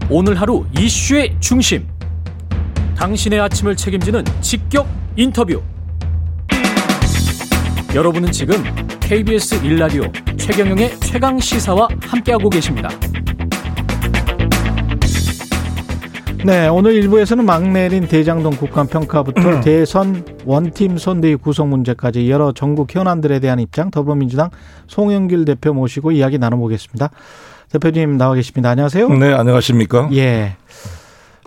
오늘 0.08 0.40
하루 0.40 0.64
이슈의 0.78 1.36
중심. 1.40 1.84
당신의 2.96 3.40
아침을 3.40 3.74
책임지는 3.74 4.22
직격 4.40 4.86
인터뷰. 5.16 5.60
여러분은 7.92 8.30
지금 8.30 8.62
KBS 9.00 9.64
일라디오 9.64 10.04
최경영의 10.36 11.00
최강 11.00 11.40
시사와 11.40 11.88
함께하고 12.02 12.48
계십니다. 12.48 12.88
네, 16.44 16.68
오늘 16.68 16.94
일부에서는 16.94 17.44
막내린 17.44 18.06
대장동 18.06 18.52
국감 18.58 18.86
평가부터 18.86 19.60
대선 19.62 20.24
원팀 20.44 20.98
선대위 20.98 21.34
구성 21.34 21.70
문제까지 21.70 22.30
여러 22.30 22.52
전국 22.52 22.94
현안들에 22.94 23.40
대한 23.40 23.58
입장 23.58 23.90
더불어민주당 23.90 24.50
송영길 24.86 25.44
대표 25.46 25.74
모시고 25.74 26.12
이야기 26.12 26.38
나눠보겠습니다. 26.38 27.10
대표님 27.70 28.16
나와 28.16 28.34
계십니다. 28.34 28.70
안녕하세요. 28.70 29.08
네, 29.08 29.32
안녕하십니까? 29.32 30.08
예. 30.12 30.56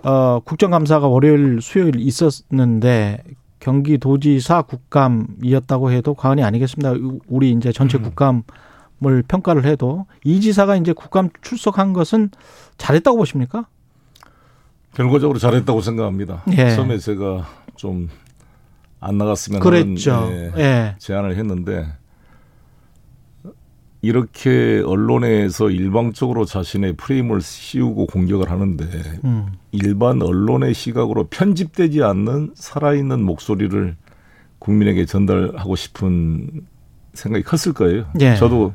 어, 0.04 0.40
국정감사가 0.44 1.06
월요일, 1.06 1.60
수요일 1.60 1.96
있었는데 1.96 3.22
경기도지사 3.58 4.62
국감이었다고 4.62 5.90
해도 5.92 6.14
과언이 6.14 6.42
아니겠습니다. 6.42 6.94
우리 7.26 7.52
이제 7.52 7.72
전체 7.72 7.98
음. 7.98 8.02
국감을 8.04 9.22
평가를 9.28 9.64
해도 9.64 10.06
이 10.24 10.40
지사가 10.40 10.76
이제 10.76 10.92
국감 10.92 11.30
출석한 11.42 11.92
것은 11.92 12.30
잘했다고 12.78 13.16
보십니까? 13.18 13.66
결과적으로 14.94 15.38
잘했다고 15.38 15.80
생각합니다. 15.80 16.44
예. 16.56 16.70
처음에 16.74 16.98
제가 16.98 17.46
좀 17.76 18.08
안 19.00 19.16
나갔으면 19.16 19.60
그랬죠. 19.60 20.12
하는 20.12 20.52
예, 20.56 20.62
예. 20.62 20.94
제안을 20.98 21.36
했는데 21.36 21.86
이렇게 24.02 24.82
언론에서 24.86 25.70
일방적으로 25.70 26.46
자신의 26.46 26.94
프레임을 26.94 27.42
씌우고 27.42 28.06
공격을 28.06 28.50
하는데 28.50 28.84
음. 29.24 29.52
일반 29.72 30.22
언론의 30.22 30.72
시각으로 30.72 31.24
편집되지 31.24 32.02
않는 32.02 32.52
살아있는 32.54 33.22
목소리를 33.22 33.96
국민에게 34.58 35.04
전달하고 35.04 35.76
싶은 35.76 36.66
생각이 37.12 37.44
컸을 37.44 37.74
거예요. 37.74 38.06
예. 38.20 38.36
저도 38.36 38.74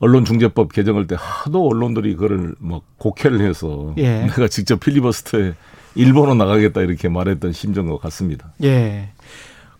언론중재법 0.00 0.72
개정할 0.72 1.06
때 1.06 1.16
하도 1.18 1.68
언론들이 1.68 2.14
그거를 2.14 2.54
막 2.58 2.82
곡해를 2.98 3.40
해서 3.40 3.94
예. 3.96 4.20
내가 4.22 4.48
직접 4.48 4.80
필리버스터에 4.80 5.54
일본어 5.94 6.34
나가겠다 6.34 6.82
이렇게 6.82 7.08
말했던 7.08 7.52
심정과 7.52 7.98
같습니다. 7.98 8.52
예. 8.64 9.10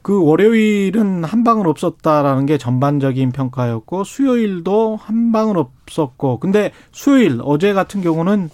그 0.04 0.22
월요일은 0.22 1.24
한 1.24 1.44
방은 1.44 1.66
없었다라는 1.66 2.44
게 2.44 2.58
전반적인 2.58 3.32
평가였고 3.32 4.04
수요일도 4.04 4.98
한 5.00 5.32
방은 5.32 5.56
없었고 5.56 6.40
근데 6.40 6.72
수요일 6.92 7.40
어제 7.42 7.72
같은 7.72 8.02
경우는 8.02 8.50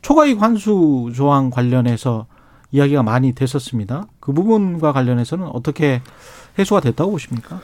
초과이익 0.00 0.40
환수 0.40 1.12
조항 1.14 1.50
관련해서 1.50 2.24
이야기가 2.72 3.02
많이 3.02 3.34
됐었습니다. 3.34 4.06
그 4.18 4.32
부분과 4.32 4.92
관련해서는 4.92 5.46
어떻게 5.48 6.00
해소가 6.58 6.80
됐다고 6.80 7.10
보십니까? 7.10 7.60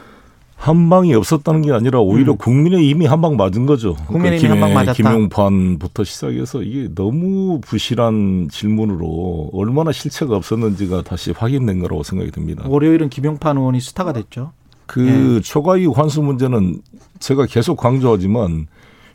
한 0.60 0.90
방이 0.90 1.14
없었다는 1.14 1.62
게 1.62 1.72
아니라 1.72 2.00
오히려 2.00 2.32
음. 2.32 2.36
국민의 2.36 2.86
이미 2.86 3.06
한 3.06 3.22
방 3.22 3.36
맞은 3.36 3.64
거죠. 3.64 3.94
국민의힘이 4.08 4.48
그러니까 4.54 4.66
한방 4.66 4.74
맞았다. 4.74 4.92
김용판부터 4.92 6.04
시작해서 6.04 6.62
이게 6.62 6.88
너무 6.94 7.60
부실한 7.62 8.48
질문으로 8.50 9.50
얼마나 9.54 9.90
실체가 9.90 10.36
없었는지가 10.36 11.02
다시 11.02 11.30
확인된 11.32 11.78
거라고 11.80 12.02
생각이 12.02 12.30
듭니다. 12.30 12.64
월요일은 12.68 13.08
김용판 13.08 13.56
의원이 13.56 13.80
스타가 13.80 14.12
됐죠. 14.12 14.52
그 14.86 15.36
예. 15.36 15.40
초과이익 15.40 15.96
환수 15.96 16.20
문제는 16.22 16.82
제가 17.20 17.46
계속 17.46 17.76
강조하지만 17.76 18.66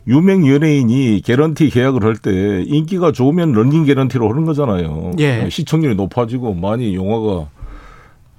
유명 0.08 0.46
연예인이 0.48 1.20
개런티 1.24 1.70
계약을 1.70 2.02
할 2.04 2.16
때 2.16 2.64
인기가 2.66 3.12
좋으면 3.12 3.52
런닝 3.52 3.84
개런티로 3.84 4.28
하는 4.28 4.46
거잖아요. 4.46 5.12
예. 5.20 5.48
시청률이 5.50 5.94
높아지고 5.94 6.54
많이 6.54 6.94
영화가 6.96 7.48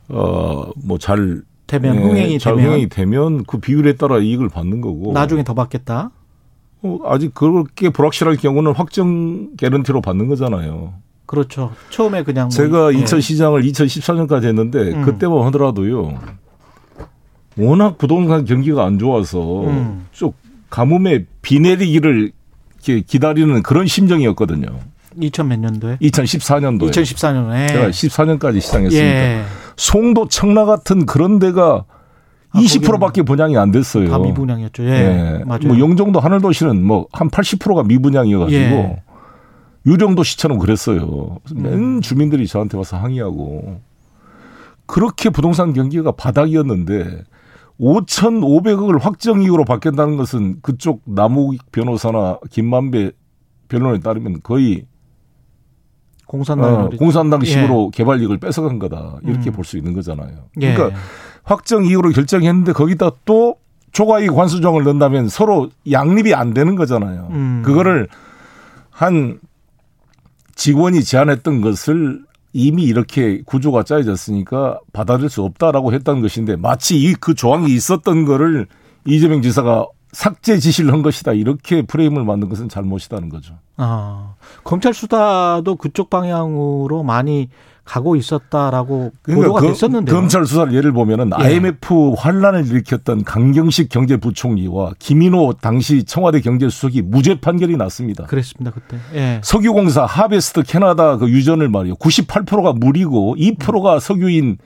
어뭐잘 0.10 1.42
되면 1.68 1.98
흥행이 1.98 2.40
잘 2.40 2.56
되면 2.56 2.68
흥행이 2.68 2.90
되면 2.90 3.44
그 3.46 3.60
비율에 3.60 3.96
따라 3.96 4.20
이익을 4.20 4.50
받는 4.50 4.82
거고 4.82 5.12
나중에 5.14 5.44
더 5.44 5.54
받겠다. 5.54 6.12
어, 6.82 7.00
아직 7.06 7.34
그렇게 7.34 7.90
불확실할 7.90 8.38
경우는 8.38 8.74
확정 8.74 9.56
개런티로 9.58 10.02
받는 10.02 10.28
거잖아요. 10.28 10.94
그렇죠. 11.26 11.72
처음에 11.90 12.24
그냥 12.24 12.46
뭐, 12.46 12.50
제가 12.50 12.94
예. 12.94 12.98
인천 12.98 13.20
시장을 13.20 13.62
2014년까지 13.64 14.46
했는데 14.46 14.94
음. 14.94 15.02
그때만 15.04 15.42
하더라도요. 15.48 16.18
워낙 17.58 17.98
부동산 17.98 18.46
경기가 18.46 18.86
안 18.86 18.98
좋아서 18.98 19.64
음. 19.66 20.06
쭉 20.12 20.34
가뭄에 20.70 21.26
비 21.42 21.60
내리기를 21.60 22.32
기다리는 23.06 23.62
그런 23.64 23.88
심정이었거든요. 23.88 24.68
2000 25.20 25.48
몇 25.48 25.60
년도에? 25.60 25.98
2014년도에 26.02 26.92
2014년에 26.92 27.68
제가 27.70 27.90
14년까지 27.90 28.62
시장했으니까 28.62 29.06
예. 29.08 29.44
송도 29.76 30.28
청라 30.30 30.66
같은 30.66 31.06
그런 31.06 31.40
데가 31.40 31.86
아, 32.52 32.60
20%밖에 32.60 33.24
분양이 33.24 33.58
안 33.58 33.72
됐어요. 33.72 34.10
다 34.10 34.18
미분양이었죠. 34.20 34.84
예. 34.86 34.90
예. 34.90 35.44
맞아요. 35.46 35.68
뭐 35.68 35.80
영종도 35.80 36.20
하늘도시는 36.20 36.84
뭐 36.84 37.08
한 37.12 37.30
80%가 37.30 37.84
미분양이어 37.84 38.40
가지고 38.40 38.60
예. 38.60 39.04
유령도시처럼 39.86 40.58
그랬어요. 40.60 41.38
음. 41.56 41.62
맨 41.62 42.02
주민들이 42.02 42.48
저한테 42.48 42.78
와서 42.78 42.98
항의하고 42.98 43.80
그렇게 44.86 45.30
부동산 45.30 45.74
경기가 45.74 46.12
바닥이었는데 46.12 47.24
5,500억을 47.80 49.00
확정 49.02 49.44
이후로 49.44 49.66
받겠다는 49.66 50.18
것은 50.18 50.58
그쪽 50.62 51.02
남욱 51.06 51.56
변호사나 51.72 52.40
김만배 52.50 53.12
변론에 53.68 54.00
따르면 54.00 54.40
거의 54.44 54.86
공산당 56.28 56.74
어, 56.74 56.90
공산당식으로 56.90 57.92
예. 57.94 57.98
개발 57.98 58.22
이익을 58.22 58.38
뺏어간 58.38 58.80
거다 58.80 59.18
이렇게 59.24 59.50
음. 59.50 59.54
볼수 59.54 59.78
있는 59.78 59.94
거잖아요. 59.94 60.30
예. 60.62 60.74
그러니까 60.74 61.00
확정 61.44 61.86
이후로 61.86 62.12
결정했는데 62.12 62.74
거기다 62.74 63.12
또 63.26 63.56
초과이익 63.94 64.38
환수정을 64.38 64.84
넣는다면 64.84 65.30
서로 65.30 65.70
양립이 65.90 66.34
안 66.36 66.54
되는 66.54 66.76
거잖아요. 66.76 67.30
음. 67.32 67.64
그거를 67.66 68.08
한 68.92 69.40
직원이 70.56 71.04
제안했던 71.04 71.62
것을 71.62 72.22
이미 72.54 72.84
이렇게 72.84 73.42
구조가 73.46 73.84
짜여졌으니까 73.84 74.80
받아들일 74.92 75.30
수 75.30 75.44
없다라고 75.44 75.94
했던 75.94 76.22
것인데 76.22 76.56
마치 76.56 76.98
이 76.98 77.14
그 77.20 77.34
조항이 77.36 77.72
있었던 77.74 78.26
거를 78.26 78.68
이재명 79.06 79.42
지사가 79.42 79.86
삭제 80.18 80.58
지시를 80.58 80.92
한 80.94 81.04
것이다 81.04 81.34
이렇게 81.34 81.84
프레임을 81.84 82.24
만든 82.26 82.50
것은 82.50 82.70
잘못이다는 82.70 83.30
거죠. 83.30 83.54
아, 83.78 84.34
검찰 84.64 84.92
수사도 84.96 85.76
그쪽 85.76 86.10
방향으로 86.10 87.04
많이 87.04 87.50
가고 87.84 88.16
있었다라고 88.16 89.12
보도가 89.24 89.62
그- 89.62 89.68
됐었는데요. 89.68 90.16
검찰 90.16 90.44
수사를 90.48 90.74
예를 90.74 90.92
보면은 90.92 91.30
예. 91.40 91.44
IMF 91.46 92.16
환란을 92.18 92.66
일으켰던 92.66 93.26
강경식 93.26 93.90
경제부총리와 93.90 94.94
김인호 94.98 95.54
당시 95.62 96.04
청와대 96.04 96.42
경제수석이 96.42 97.04
무죄 97.04 97.40
판결이 97.40 97.78
났습니다. 97.78 98.24
그랬습니다 98.26 98.72
그때. 98.72 98.98
예. 99.14 99.40
석유공사 99.44 100.04
하베스트 100.06 100.64
캐나다 100.64 101.18
그 101.18 101.30
유전을 101.30 101.70
말이요. 101.70 101.94
98%가 101.98 102.74
물이고 102.74 103.36
2%가 103.38 104.00
석유인 104.00 104.58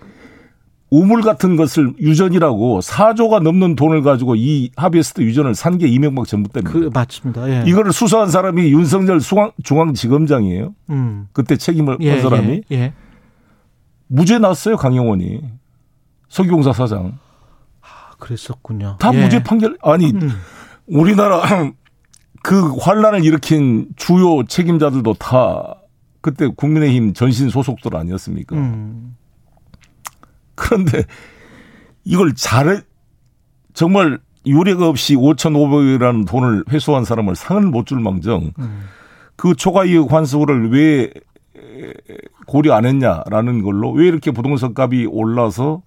우물 0.91 1.21
같은 1.21 1.55
것을 1.55 1.93
유전이라고 1.99 2.81
4조가 2.81 3.41
넘는 3.41 3.75
돈을 3.77 4.01
가지고 4.01 4.35
이 4.35 4.71
하베스트 4.75 5.21
유전을 5.21 5.55
산 5.55 5.77
게 5.77 5.87
이명박 5.87 6.27
정부 6.27 6.49
때입니다. 6.49 6.71
그 6.77 6.89
맞습니다. 6.93 7.49
예. 7.49 7.63
이거를 7.65 7.93
수사한 7.93 8.29
사람이 8.29 8.71
윤석열 8.73 9.19
중앙, 9.21 9.51
중앙지검장이에요. 9.63 10.75
음. 10.89 11.27
그때 11.31 11.55
책임을 11.55 11.97
예, 12.01 12.11
한 12.11 12.21
사람이 12.21 12.63
예. 12.71 12.75
예. 12.75 12.93
무죄 14.07 14.37
났어요 14.37 14.75
강영원이 14.75 15.41
석유공사 16.27 16.73
사장 16.73 17.17
아, 17.81 18.11
그랬었군요. 18.19 18.97
다 18.99 19.11
예. 19.13 19.23
무죄 19.23 19.41
판결 19.41 19.77
아니 19.81 20.11
음. 20.11 20.29
우리나라 20.87 21.41
그 22.43 22.75
환란을 22.75 23.23
일으킨 23.23 23.87
주요 23.95 24.43
책임자들도 24.45 25.13
다 25.13 25.75
그때 26.19 26.47
국민의힘 26.53 27.13
전신 27.13 27.49
소속들 27.49 27.95
아니었습니까? 27.95 28.57
음. 28.57 29.15
그런데 30.61 31.03
이걸 32.03 32.33
잘해 32.35 32.81
정말 33.73 34.19
유례가 34.45 34.87
없이 34.87 35.15
5,500억이라는 35.15 36.27
돈을 36.27 36.63
회수한 36.69 37.03
사람을 37.05 37.35
상을 37.35 37.61
못 37.63 37.85
줄 37.85 37.99
망정 37.99 38.51
음. 38.59 38.83
그 39.35 39.55
초과이익 39.55 40.11
환수를 40.11 40.71
왜 40.71 41.11
고려 42.47 42.73
안 42.73 42.85
했냐라는 42.85 43.61
걸로 43.63 43.91
왜 43.91 44.07
이렇게 44.07 44.31
부동산 44.31 44.73
값이 44.75 45.07
올라서 45.09 45.81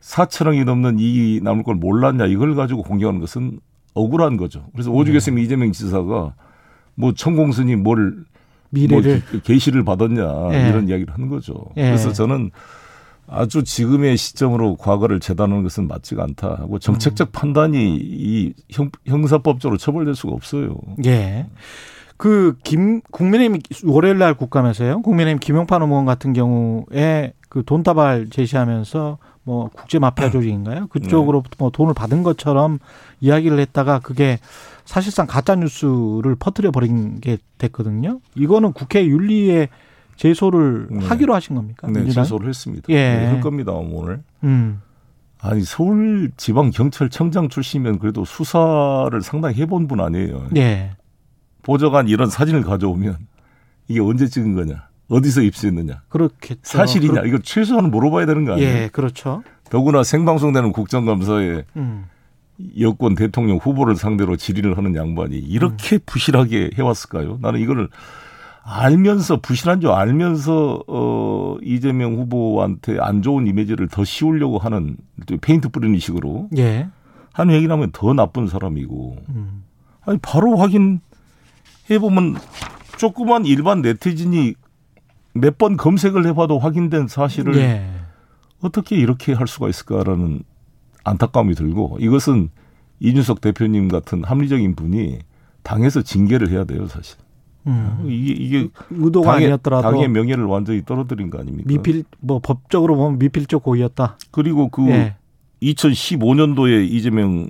4천억이 0.00 0.64
넘는 0.64 0.98
이익이 0.98 1.40
남을 1.42 1.64
걸 1.64 1.74
몰랐냐 1.76 2.26
이걸 2.26 2.54
가지고 2.54 2.82
공격하는 2.82 3.20
것은 3.20 3.58
억울한 3.94 4.36
거죠. 4.36 4.66
그래서 4.72 4.90
오죽했으면 4.90 5.42
이재명 5.42 5.72
지사가 5.72 6.34
뭐 6.94 7.14
천공스님 7.14 7.82
뭘 7.82 8.24
미래를 8.70 9.22
뭐 9.32 9.40
계시를 9.40 9.84
받았냐 9.84 10.22
예. 10.52 10.68
이런 10.68 10.88
이야기를 10.88 11.14
하는 11.14 11.28
거죠. 11.28 11.54
예. 11.76 11.84
그래서 11.86 12.12
저는 12.12 12.50
아주 13.26 13.64
지금의 13.64 14.16
시점으로 14.16 14.76
과거를 14.76 15.20
재단하는 15.20 15.62
것은 15.62 15.88
맞지가 15.88 16.22
않다 16.22 16.56
하고 16.58 16.78
정책적 16.78 17.32
판단이 17.32 17.96
이 18.00 18.52
형, 18.70 18.90
형사법적으로 19.06 19.78
처벌될 19.78 20.14
수가 20.14 20.32
없어요. 20.34 20.76
예. 21.04 21.46
그 22.16 22.54
김 22.62 23.00
국민의힘 23.10 23.60
월요일 23.86 24.18
날 24.18 24.34
국감에서요. 24.34 25.02
국민의힘 25.02 25.38
김용판 25.40 25.82
의원 25.82 26.04
같은 26.04 26.32
경우에 26.32 27.32
그 27.48 27.64
돈다발 27.64 28.28
제시하면서 28.30 29.18
뭐 29.42 29.68
국제 29.74 29.98
마피아 29.98 30.30
조직인가요? 30.30 30.86
그쪽으로 30.88 31.42
뭐 31.58 31.70
돈을 31.70 31.94
받은 31.94 32.22
것처럼 32.22 32.78
이야기를 33.20 33.58
했다가 33.58 34.00
그게 34.00 34.38
사실상 34.84 35.26
가짜 35.26 35.54
뉴스를 35.54 36.36
퍼뜨려 36.38 36.70
버린 36.70 37.20
게 37.20 37.38
됐거든요. 37.58 38.20
이거는 38.34 38.72
국회 38.72 39.04
윤리에 39.06 39.68
제소를 40.16 40.86
네. 40.90 41.06
하기로 41.06 41.34
하신 41.34 41.56
겁니까? 41.56 41.86
네, 41.88 42.00
민주당? 42.00 42.24
제소를 42.24 42.48
했습니다. 42.48 42.86
예. 42.90 42.94
네, 42.94 43.26
할 43.26 43.40
겁니다 43.40 43.72
오늘. 43.72 44.22
음. 44.44 44.80
아니 45.40 45.62
서울 45.62 46.30
지방 46.36 46.70
경찰청장 46.70 47.48
출신이면 47.50 47.98
그래도 47.98 48.24
수사를 48.24 49.20
상당히 49.22 49.56
해본 49.60 49.88
분 49.88 50.00
아니에요. 50.00 50.48
예. 50.56 50.92
보좌관 51.62 52.08
이런 52.08 52.28
사진을 52.30 52.62
가져오면 52.62 53.16
이게 53.88 54.00
언제 54.00 54.26
찍은 54.26 54.54
거냐, 54.54 54.88
어디서 55.08 55.42
입수했느냐, 55.42 56.02
그렇겠죠. 56.08 56.60
사실이냐 56.62 57.12
그렇- 57.20 57.26
이거 57.26 57.38
최소한 57.42 57.90
물어봐야 57.90 58.24
되는 58.26 58.44
거 58.44 58.52
아니에요. 58.54 58.68
예, 58.68 58.88
그렇죠. 58.92 59.42
더구나 59.70 60.02
생방송되는 60.02 60.72
국정감사에 60.72 61.64
음. 61.76 62.04
여권 62.80 63.14
대통령 63.14 63.56
후보를 63.56 63.96
상대로 63.96 64.36
질의를 64.36 64.78
하는 64.78 64.94
양반이 64.94 65.36
이렇게 65.36 65.98
부실하게 65.98 66.70
해왔을까요? 66.78 67.38
나는 67.42 67.60
이거를 67.60 67.88
알면서 68.66 69.40
부실한 69.40 69.80
줄 69.82 69.90
알면서 69.90 70.84
어 70.86 71.56
이재명 71.62 72.14
후보한테 72.14 72.98
안 72.98 73.20
좋은 73.20 73.46
이미지를 73.46 73.88
더 73.88 74.04
씌우려고 74.04 74.58
하는 74.58 74.96
또 75.26 75.36
페인트 75.36 75.68
뿌리는 75.68 75.98
식으로 75.98 76.48
예. 76.56 76.88
하는 77.34 77.54
얘기를 77.54 77.72
하면 77.72 77.90
더 77.92 78.14
나쁜 78.14 78.46
사람이고 78.46 79.16
음. 79.28 79.64
아니 80.06 80.18
바로 80.22 80.56
확인해 80.56 80.98
보면 82.00 82.36
조그만 82.96 83.44
일반 83.44 83.82
네티즌이 83.82 84.54
몇 85.34 85.58
번 85.58 85.76
검색을 85.76 86.26
해봐도 86.28 86.58
확인된 86.58 87.08
사실을 87.08 87.56
예. 87.56 87.90
어떻게 88.62 88.96
이렇게 88.96 89.34
할 89.34 89.46
수가 89.46 89.68
있을까라는 89.68 90.42
안타까움이 91.04 91.54
들고 91.54 91.98
이것은 92.00 92.48
이준석 93.00 93.42
대표님 93.42 93.88
같은 93.88 94.24
합리적인 94.24 94.74
분이 94.74 95.18
당에서 95.62 96.00
징계를 96.00 96.48
해야 96.50 96.64
돼요 96.64 96.86
사실 96.86 97.18
음. 97.66 98.06
이게 98.08 98.32
이게 98.32 98.68
의도가 98.90 99.32
당의, 99.32 99.46
아니었더라도 99.46 99.82
당의 99.90 100.08
명예를 100.08 100.44
완전히 100.44 100.84
떨어뜨린 100.84 101.30
거 101.30 101.38
아닙니까? 101.38 101.66
미필 101.66 102.04
뭐 102.20 102.38
법적으로 102.40 102.96
보면 102.96 103.18
미필적 103.18 103.62
고의였다. 103.62 104.18
그리고 104.30 104.68
그 104.68 104.86
예. 104.90 105.16
2015년도에 105.62 106.86
이재명 106.90 107.48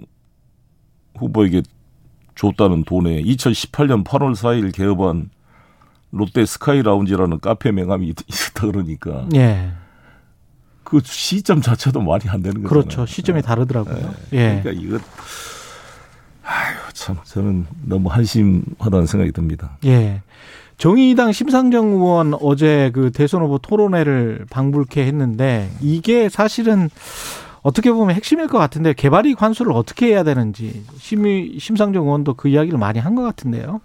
후보에게 1.19 1.63
줬다는 2.37 2.85
돈에 2.85 3.23
2018년 3.23 4.05
8월 4.05 4.35
4일 4.35 4.73
개업한 4.75 5.31
롯데 6.11 6.47
스카이 6.47 6.83
라운지라는 6.83 7.41
카페 7.41 7.73
명함이 7.73 8.09
있- 8.09 8.17
있었다 8.29 8.67
그러니까 8.69 9.27
예. 9.35 9.73
그 10.85 11.01
시점 11.03 11.61
자체도 11.61 12.03
말이 12.03 12.29
안 12.29 12.43
되는 12.43 12.63
거잖아요. 12.63 12.69
그렇죠. 12.69 13.07
시점이 13.07 13.43
다르더라고요. 13.43 14.15
예. 14.33 14.61
그러니까 14.63 14.71
이거 14.71 14.99
아유 16.45 16.77
참 16.93 17.17
저는 17.25 17.67
너무 17.85 18.09
한심하다는 18.11 19.07
생각이 19.07 19.33
듭니다. 19.33 19.79
예. 19.85 20.23
정의당 20.77 21.33
심상정 21.33 21.93
의원 21.93 22.35
어제 22.41 22.91
그 22.93 23.11
대선 23.13 23.43
후보 23.43 23.59
토론회를 23.59 24.47
방불케 24.51 25.05
했는데 25.07 25.71
이게 25.81 26.29
사실은 26.29 26.91
어떻게 27.63 27.91
보면 27.93 28.15
핵심일 28.15 28.49
것 28.49 28.59
같은데 28.59 28.93
개발이익 28.93 29.41
환수를 29.41 29.73
어떻게 29.73 30.09
해야 30.09 30.23
되는지 30.25 30.85
심, 30.99 31.59
심상정 31.59 32.05
의원도 32.05 32.35
그 32.35 32.49
이야기를 32.49 32.79
많이 32.79 32.99
한 32.99 33.15
것 33.15 33.23
같은데요. 33.23 33.81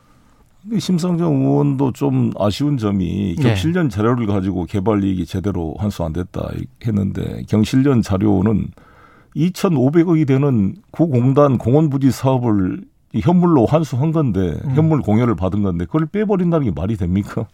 심상정 0.78 1.42
의원도 1.42 1.94
좀 1.94 2.32
아쉬운 2.38 2.78
점이 2.78 3.36
네. 3.38 3.44
경실련 3.44 3.90
자료를 3.90 4.26
가지고 4.28 4.66
개발 4.66 5.04
이익이 5.04 5.26
제대로 5.26 5.76
환수 5.80 6.04
안 6.04 6.12
됐다 6.12 6.50
했는데 6.86 7.44
경실련 7.48 8.02
자료는 8.02 8.68
2,500억이 9.36 10.28
되는 10.28 10.76
구공단 10.92 11.58
공원 11.58 11.90
부지 11.90 12.12
사업을 12.12 12.84
이 13.14 13.22
현물로 13.22 13.66
환수한 13.66 14.12
건데 14.12 14.60
음. 14.66 14.72
현물 14.76 15.02
공여를 15.02 15.36
받은 15.36 15.64
건데 15.64 15.86
그걸 15.86 16.06
빼버린다는 16.06 16.66
게 16.66 16.72
말이 16.72 16.96
됩니까? 16.96 17.48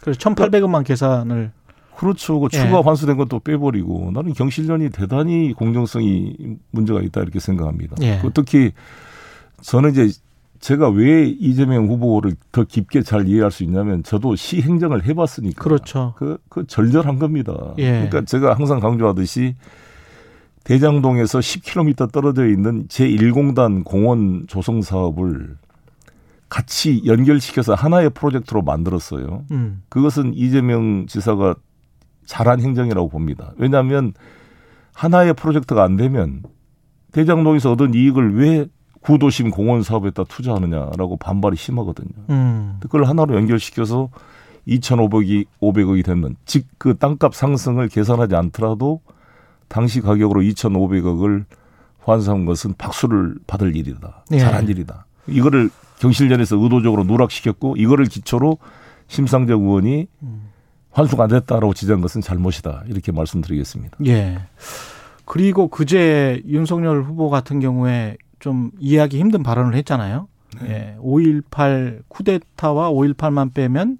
그래서 0.00 0.18
1,800억만 0.18 0.84
계산을 0.84 1.52
그렇죠. 1.96 2.40
그 2.40 2.48
예. 2.52 2.58
추가 2.58 2.80
환수된 2.80 3.16
것도 3.16 3.40
빼버리고 3.40 4.10
나는 4.12 4.32
경실련이 4.32 4.90
대단히 4.90 5.52
공정성이 5.52 6.34
문제가 6.70 7.00
있다 7.00 7.20
이렇게 7.20 7.38
생각합니다. 7.38 7.96
예. 8.00 8.18
그 8.20 8.30
특히 8.32 8.72
저는 9.60 9.90
이제 9.90 10.08
제가 10.58 10.88
왜 10.88 11.26
이재명 11.26 11.88
후보를 11.88 12.32
더 12.50 12.64
깊게 12.64 13.02
잘 13.02 13.28
이해할 13.28 13.50
수 13.50 13.62
있냐면 13.64 14.02
저도 14.02 14.36
시 14.36 14.62
행정을 14.62 15.04
해봤으니까 15.04 15.62
그렇죠. 15.62 16.14
그, 16.16 16.38
그 16.48 16.66
절절한 16.66 17.18
겁니다. 17.18 17.74
예. 17.78 17.92
그러니까 17.92 18.24
제가 18.24 18.54
항상 18.54 18.80
강조하듯이 18.80 19.54
대장동에서 20.64 21.40
10km 21.40 22.12
떨어져 22.12 22.46
있는 22.46 22.86
제1공단 22.88 23.84
공원 23.84 24.44
조성 24.46 24.82
사업을 24.82 25.56
같이 26.48 27.02
연결시켜서 27.06 27.74
하나의 27.74 28.10
프로젝트로 28.10 28.62
만들었어요. 28.62 29.44
음. 29.50 29.82
그것은 29.88 30.34
이재명 30.34 31.06
지사가 31.06 31.54
잘한 32.26 32.60
행정이라고 32.60 33.08
봅니다. 33.08 33.52
왜냐하면 33.56 34.12
하나의 34.94 35.34
프로젝트가 35.34 35.82
안 35.82 35.96
되면 35.96 36.42
대장동에서 37.12 37.72
얻은 37.72 37.94
이익을 37.94 38.36
왜 38.36 38.66
구도심 39.00 39.50
공원 39.50 39.82
사업에다 39.82 40.24
투자하느냐라고 40.24 41.16
반발이 41.16 41.56
심하거든요. 41.56 42.10
음. 42.30 42.76
그걸 42.80 43.04
하나로 43.04 43.34
연결시켜서 43.34 44.10
2,500이 44.68 45.46
500억이 45.60 46.04
됐는 46.04 46.36
즉그 46.44 46.98
땅값 46.98 47.34
상승을 47.34 47.88
계산하지 47.88 48.36
않더라도 48.36 49.00
당시 49.72 50.02
가격으로 50.02 50.42
2,500억을 50.42 51.46
환수한 52.00 52.44
것은 52.44 52.74
박수를 52.76 53.36
받을 53.46 53.74
일이다. 53.74 54.26
예. 54.32 54.38
잘한 54.38 54.68
일이다. 54.68 55.06
이거를 55.26 55.70
경실련에서 55.98 56.58
의도적으로 56.58 57.04
누락시켰고 57.04 57.76
이거를 57.78 58.04
기초로 58.04 58.58
심상정 59.06 59.62
의원이 59.62 60.08
환수가 60.90 61.22
안 61.22 61.30
됐다라고 61.30 61.72
지적한 61.72 62.02
것은 62.02 62.20
잘못이다. 62.20 62.82
이렇게 62.86 63.12
말씀드리겠습니다. 63.12 63.96
예. 64.04 64.40
그리고 65.24 65.68
그제 65.68 66.42
윤석열 66.46 67.02
후보 67.02 67.30
같은 67.30 67.58
경우에 67.58 68.18
좀 68.40 68.72
이해하기 68.78 69.18
힘든 69.18 69.42
발언을 69.42 69.74
했잖아요. 69.76 70.28
예. 70.66 70.96
5.18 71.00 72.02
쿠데타와 72.08 72.90
5.18만 72.90 73.54
빼면 73.54 73.96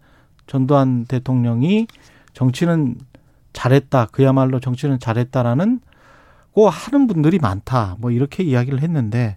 전두환 0.47 1.07
대통령이 1.07 1.87
정치는 2.35 2.97
잘했다. 3.53 4.07
그야말로 4.13 4.61
정치는 4.61 4.99
잘했다라는 4.99 5.81
고 6.53 6.69
하는 6.69 7.07
분들이 7.07 7.39
많다. 7.39 7.97
뭐 7.99 8.11
이렇게 8.11 8.43
이야기를 8.43 8.83
했는데 8.83 9.37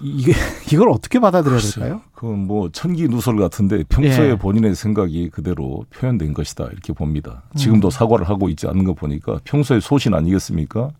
이게 0.00 0.32
이걸 0.72 0.90
어떻게 0.90 1.18
받아들여야 1.18 1.58
될까요? 1.58 2.02
그건 2.12 2.46
뭐 2.46 2.68
천기 2.70 3.08
누설 3.08 3.36
같은데 3.36 3.82
평소에 3.88 4.30
예. 4.30 4.34
본인의 4.36 4.74
생각이 4.74 5.30
그대로 5.30 5.84
표현된 5.90 6.34
것이다 6.34 6.66
이렇게 6.72 6.92
봅니다. 6.92 7.44
지금도 7.56 7.88
음. 7.88 7.90
사과를 7.90 8.28
하고 8.28 8.48
있지 8.50 8.66
않는 8.66 8.84
거 8.84 8.92
보니까 8.94 9.40
평소의 9.44 9.80
소신 9.80 10.12
아니겠습니까? 10.14 10.90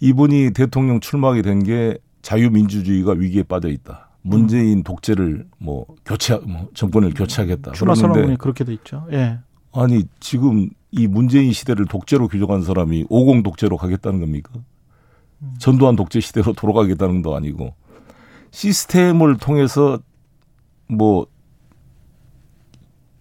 이분이 0.00 0.52
대통령 0.54 1.00
출마하게 1.00 1.42
된 1.42 1.62
게 1.62 1.98
자유민주주의가 2.22 3.12
위기에 3.12 3.42
빠져 3.42 3.68
있다. 3.68 4.08
문재인 4.22 4.82
독재를 4.82 5.46
뭐 5.58 5.86
교체, 6.04 6.36
뭐 6.46 6.68
정권을 6.74 7.14
교체하겠다. 7.14 7.72
출마 7.72 7.94
선언문이 7.94 8.36
그렇게 8.36 8.64
돼 8.64 8.72
있죠. 8.74 9.06
예. 9.12 9.38
아니 9.72 10.04
지금 10.20 10.70
이 10.90 11.06
문재인 11.06 11.52
시대를 11.52 11.86
독재로 11.86 12.28
규정한 12.28 12.62
사람이 12.62 13.06
50 13.08 13.42
독재로 13.42 13.76
가겠다는 13.76 14.20
겁니까? 14.20 14.52
전두환 15.58 15.94
독재 15.96 16.20
시대로 16.20 16.52
돌아가겠다는 16.52 17.22
것도 17.22 17.36
아니고 17.36 17.74
시스템을 18.50 19.36
통해서 19.36 19.98
뭐 20.88 21.26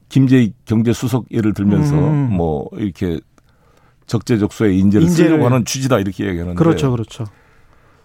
김재익 0.09 0.53
경제수석 0.65 1.25
예를 1.31 1.53
들면서 1.53 1.95
음. 1.95 2.31
뭐 2.33 2.69
이렇게 2.73 3.19
적재적소에 4.07 4.73
인재를 4.77 5.07
인재를- 5.07 5.11
쓰려고 5.11 5.45
하는 5.45 5.65
취지다 5.65 5.99
이렇게 5.99 6.25
얘기하는데 6.27 6.57
그렇죠. 6.57 6.91
그렇죠. 6.91 7.25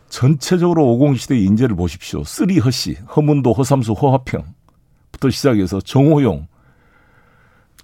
전체적으로 0.09 0.92
50 0.94 1.18
시대의 1.20 1.44
인재를 1.44 1.74
보십시오. 1.76 2.22
three 2.25 2.59
허씨, 2.59 2.94
허문도, 3.16 3.52
허삼수, 3.55 3.92
허화평부터 3.92 5.31
시작해서 5.31 5.81
정호용, 5.81 6.48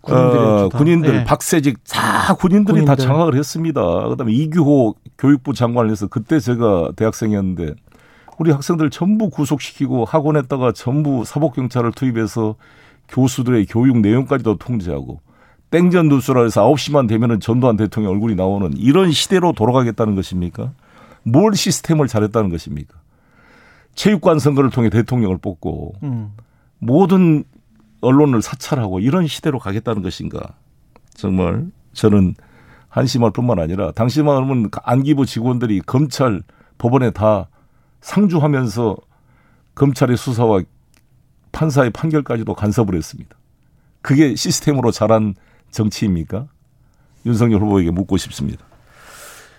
어, 0.02 0.68
다. 0.70 0.78
군인들, 0.78 1.14
예. 1.14 1.24
박세직 1.24 1.78
다 1.90 2.34
군인들이 2.34 2.84
다 2.84 2.94
군인들. 2.94 3.04
장악을 3.04 3.36
했습니다. 3.36 4.08
그다음에 4.08 4.32
이규호 4.32 4.94
교육부 5.18 5.52
장관을 5.52 5.90
해서 5.90 6.06
그때 6.06 6.38
제가 6.40 6.90
대학생이었는데 6.96 7.74
우리 8.38 8.52
학생들 8.52 8.90
전부 8.90 9.30
구속시키고 9.30 10.04
학원에다가 10.04 10.72
전부 10.72 11.24
사법경찰을 11.24 11.92
투입해서 11.92 12.54
교수들의 13.08 13.66
교육 13.66 13.98
내용까지도 13.98 14.58
통제하고 14.58 15.20
땡전 15.70 16.08
누수라 16.08 16.44
해서 16.44 16.66
9시만 16.72 17.08
되면은 17.08 17.40
전두환 17.40 17.76
대통령 17.76 18.12
얼굴이 18.12 18.36
나오는 18.36 18.72
이런 18.76 19.10
시대로 19.10 19.52
돌아가겠다는 19.52 20.14
것입니까? 20.14 20.72
뭘 21.24 21.54
시스템을 21.54 22.06
잘했다는 22.06 22.48
것입니까? 22.50 22.94
체육관 23.94 24.38
선거를 24.38 24.70
통해 24.70 24.88
대통령을 24.88 25.38
뽑고 25.38 25.94
음. 26.04 26.30
모든 26.78 27.44
언론을 28.00 28.42
사찰하고 28.42 29.00
이런 29.00 29.26
시대로 29.26 29.58
가겠다는 29.58 30.02
것인가? 30.02 30.54
정말 31.14 31.66
저는 31.92 32.34
한심할 32.88 33.32
뿐만 33.32 33.58
아니라 33.58 33.92
당시만 33.92 34.70
안기부 34.84 35.26
직원들이 35.26 35.80
검찰 35.80 36.42
법원에 36.78 37.10
다 37.10 37.48
상주하면서 38.00 38.96
검찰의 39.74 40.16
수사와 40.16 40.62
판사의 41.52 41.90
판결까지도 41.90 42.54
간섭을 42.54 42.94
했습니다. 42.94 43.36
그게 44.00 44.34
시스템으로 44.34 44.90
자란 44.90 45.34
정치입니까? 45.70 46.46
윤석열 47.26 47.60
후보에게 47.60 47.90
묻고 47.90 48.16
싶습니다. 48.16 48.64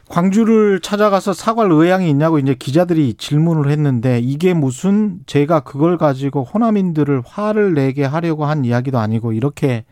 광주를 0.09 0.79
찾아가서 0.81 1.33
사과할 1.33 1.71
의향이 1.71 2.09
있냐고 2.09 2.39
이제 2.39 2.55
기자들이 2.55 3.13
질문을 3.13 3.71
했는데 3.71 4.19
이게 4.19 4.55
무슨 4.55 5.19
제가 5.27 5.61
그걸 5.61 5.97
가지고 5.97 6.43
호남인들을 6.43 7.21
화를 7.25 7.75
내게 7.75 8.03
하려고 8.03 8.45
한 8.45 8.65
이야기도 8.65 8.97
아니고 8.97 9.33
이렇게 9.33 9.85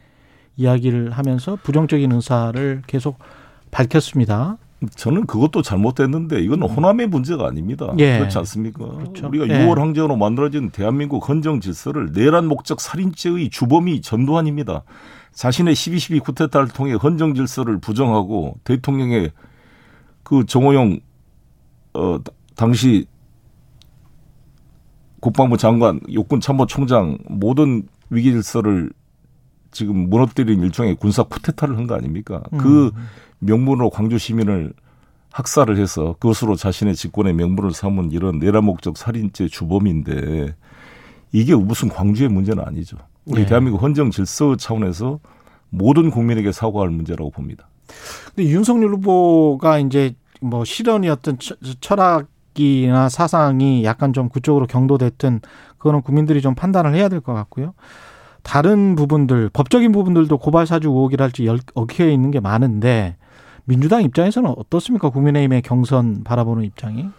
이야기를 0.57 1.11
하면서 1.11 1.55
부정적인 1.61 2.11
의사를 2.11 2.81
계속 2.87 3.19
밝혔습니다. 3.69 4.57
저는 4.95 5.27
그것도 5.27 5.61
잘못됐는데 5.61 6.41
이건 6.41 6.63
호남의 6.63 7.07
문제가 7.07 7.47
아닙니다. 7.47 7.93
예. 7.99 8.17
그렇지 8.17 8.37
않습니까? 8.39 8.85
그렇죠. 8.85 9.27
우리가 9.27 9.47
예. 9.47 9.65
6월 9.65 9.77
항쟁으로 9.77 10.17
만들어진 10.17 10.71
대한민국 10.71 11.27
헌정 11.29 11.61
질서를 11.61 12.11
내란 12.13 12.47
목적 12.47 12.81
살인죄의 12.81 13.49
주범이 13.49 14.01
전두환입니다. 14.01 14.83
자신의 15.33 15.75
12.12 15.75 16.23
쿠데타를 16.23 16.69
통해 16.69 16.93
헌정 16.93 17.35
질서를 17.35 17.79
부정하고 17.79 18.55
대통령의 18.63 19.31
그 20.27 20.45
정호영 20.45 20.99
어 21.93 22.17
당시 22.57 23.05
국방부 25.21 25.55
장관, 25.55 26.01
육군 26.09 26.41
참모총장 26.41 27.17
모든 27.29 27.87
위기 28.09 28.31
질서를 28.33 28.91
지금 29.71 30.09
무너뜨린 30.09 30.61
일종의 30.61 30.95
군사 30.95 31.23
쿠데타를 31.23 31.77
한 31.77 31.87
거 31.87 31.95
아닙니까? 31.95 32.43
그 32.57 32.91
명분으로 33.39 33.89
광주 33.89 34.17
시민을 34.17 34.73
학살을 35.31 35.77
해서 35.77 36.17
그것으로 36.19 36.57
자신의 36.57 36.95
직권의 36.95 37.33
명분을 37.33 37.71
삼은 37.71 38.11
이런 38.11 38.39
내란 38.39 38.65
목적 38.65 38.97
살인죄 38.97 39.47
주범인데 39.47 40.55
이게 41.31 41.55
무슨 41.55 41.87
광주의 41.87 42.27
문제는 42.27 42.61
아니죠. 42.65 42.97
우리 43.25 43.43
네. 43.43 43.45
대한민국 43.45 43.81
헌정 43.81 44.11
질서 44.11 44.57
차원에서 44.57 45.19
모든 45.69 46.09
국민에게 46.11 46.51
사과할 46.51 46.89
문제라고 46.89 47.31
봅니다. 47.31 47.69
근데 48.35 48.49
윤석열 48.49 48.93
후보가 48.93 49.79
이제 49.79 50.15
뭐 50.41 50.63
실현이었던 50.65 51.39
처- 51.39 51.55
철학이나 51.81 53.09
사상이 53.09 53.83
약간 53.83 54.13
좀 54.13 54.29
그쪽으로 54.29 54.67
경도됐든 54.67 55.41
그거는 55.77 56.01
국민들이 56.01 56.41
좀 56.41 56.55
판단을 56.55 56.93
해야 56.95 57.09
될 57.09 57.21
것 57.21 57.33
같고요. 57.33 57.73
다른 58.43 58.95
부분들, 58.95 59.49
법적인 59.51 59.91
부분들도 59.91 60.37
고발 60.37 60.65
사주 60.67 60.89
의혹이랄지 60.89 61.45
열- 61.45 61.59
얽혀 61.73 62.07
있는 62.07 62.31
게 62.31 62.39
많은데 62.39 63.17
민주당 63.65 64.03
입장에서는 64.03 64.53
어떻습니까? 64.57 65.09
국민의힘의 65.09 65.61
경선 65.63 66.23
바라보는 66.23 66.63
입장이? 66.63 67.09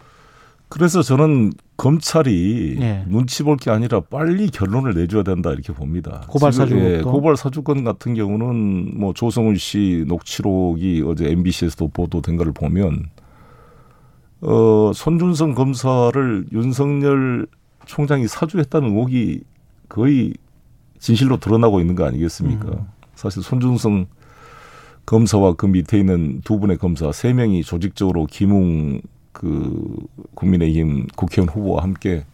그래서 0.68 1.02
저는 1.02 1.52
검찰이 1.78 2.76
예. 2.80 3.04
눈치 3.08 3.42
볼 3.42 3.56
게 3.56 3.70
아니라 3.70 4.00
빨리 4.00 4.48
결론을 4.48 4.94
내줘야 4.94 5.22
된다 5.22 5.50
이렇게 5.50 5.72
봅니다. 5.72 6.24
고발 6.28 6.52
사주 6.52 6.78
예? 6.78 7.00
고발 7.02 7.36
사주건 7.36 7.84
같은 7.84 8.14
경우는 8.14 8.98
뭐 8.98 9.14
조성훈 9.14 9.56
씨 9.56 10.04
녹취록이 10.06 11.02
어제 11.06 11.30
MBC에서도 11.30 11.88
보도된 11.88 12.36
걸 12.36 12.52
보면 12.52 13.06
어 14.42 14.92
손준성 14.94 15.54
검사를 15.54 16.46
윤석열 16.52 17.46
총장이 17.86 18.28
사주했다는 18.28 18.90
의혹이 18.90 19.40
거의 19.88 20.34
진실로 20.98 21.38
드러나고 21.38 21.80
있는 21.80 21.94
거 21.94 22.04
아니겠습니까? 22.04 22.68
음. 22.68 22.86
사실 23.14 23.42
손준성 23.42 24.06
검사와 25.06 25.54
그 25.54 25.66
밑에 25.66 25.98
있는 25.98 26.40
두 26.44 26.60
분의 26.60 26.76
검사 26.76 27.10
세 27.12 27.32
명이 27.32 27.62
조직적으로 27.64 28.26
김웅 28.26 29.00
그 29.32 29.94
국민의힘 30.34 31.06
국회의원 31.16 31.48
후보와 31.48 31.82
함께 31.82 32.24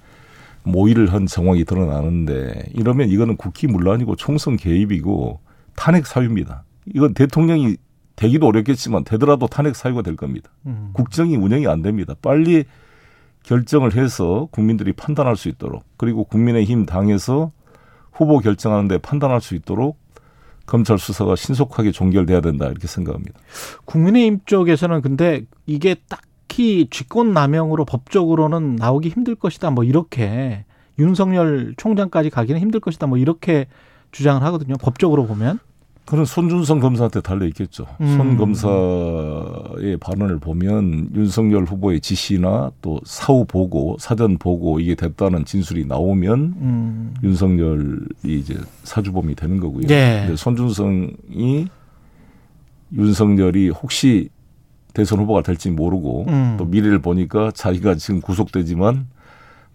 모의를 0.62 1.12
한 1.12 1.26
정황이 1.26 1.64
드러나는데 1.64 2.70
이러면 2.72 3.11
이거는 3.11 3.37
국기문란이고 3.37 4.16
총선 4.16 4.57
개입이고 4.57 5.40
탄핵 5.76 6.07
사유입니다. 6.07 6.64
이건 6.94 7.14
대통령이 7.14 7.76
되기도 8.16 8.46
어렵겠지만 8.46 9.04
되더라도 9.04 9.46
탄핵 9.46 9.76
사유가 9.76 10.02
될 10.02 10.16
겁니다. 10.16 10.50
음. 10.66 10.90
국정이 10.92 11.37
운영이 11.37 11.66
안 11.66 11.83
됩니다. 11.83 12.14
빨리 12.22 12.64
결정을 13.42 13.94
해서 13.94 14.48
국민들이 14.50 14.92
판단할 14.92 15.37
수 15.37 15.48
있도록 15.48 15.85
그리고 15.96 16.24
국민의힘 16.24 16.87
당에서 16.87 17.52
후보 18.12 18.38
결정하는데 18.38 18.98
판단할 18.98 19.40
수 19.40 19.54
있도록 19.54 19.98
검찰 20.66 20.98
수사가 20.98 21.37
신속하게 21.37 21.92
종결돼야 21.92 22.40
된다 22.40 22.66
이렇게 22.66 22.87
생각합니다. 22.87 23.38
국민의힘 23.85 24.40
쪽에서는 24.46 25.02
근데 25.02 25.44
이게 25.66 25.96
딱 26.09 26.22
히 26.56 26.86
직권 26.90 27.32
남용으로 27.32 27.84
법적으로는 27.84 28.76
나오기 28.76 29.08
힘들 29.08 29.34
것이다. 29.34 29.70
뭐 29.70 29.84
이렇게 29.84 30.64
윤석열 30.98 31.74
총장까지 31.76 32.30
가기는 32.30 32.60
힘들 32.60 32.80
것이다. 32.80 33.06
뭐 33.06 33.18
이렇게 33.18 33.66
주장을 34.12 34.42
하거든요. 34.42 34.76
법적으로 34.76 35.26
보면. 35.26 35.58
그런 36.04 36.26
손준성 36.26 36.80
검사한테 36.80 37.22
달려 37.22 37.46
있겠죠. 37.46 37.86
음. 38.02 38.16
손 38.16 38.36
검사의 38.36 39.96
발언을 39.98 40.38
보면 40.38 41.10
윤석열 41.14 41.64
후보의 41.64 42.00
지시나 42.00 42.70
또 42.82 43.00
사후 43.04 43.46
보고, 43.46 43.96
사전 43.98 44.36
보고 44.36 44.80
이게 44.80 44.94
됐다는 44.94 45.46
진술이 45.46 45.86
나오면 45.86 46.38
음. 46.40 47.14
윤석열이 47.22 47.98
이제 48.26 48.54
사주범이 48.82 49.34
되는 49.34 49.58
거고요. 49.58 49.84
예. 49.88 50.24
근데 50.26 50.36
손준성이 50.36 51.68
윤석열이 52.92 53.70
혹시 53.70 54.28
대선 54.94 55.18
후보가 55.18 55.42
될지 55.42 55.70
모르고 55.70 56.24
음. 56.28 56.54
또 56.59 56.64
미래를 56.64 57.00
보니까 57.00 57.50
자기가 57.50 57.96
지금 57.96 58.20
구속되지만 58.20 59.09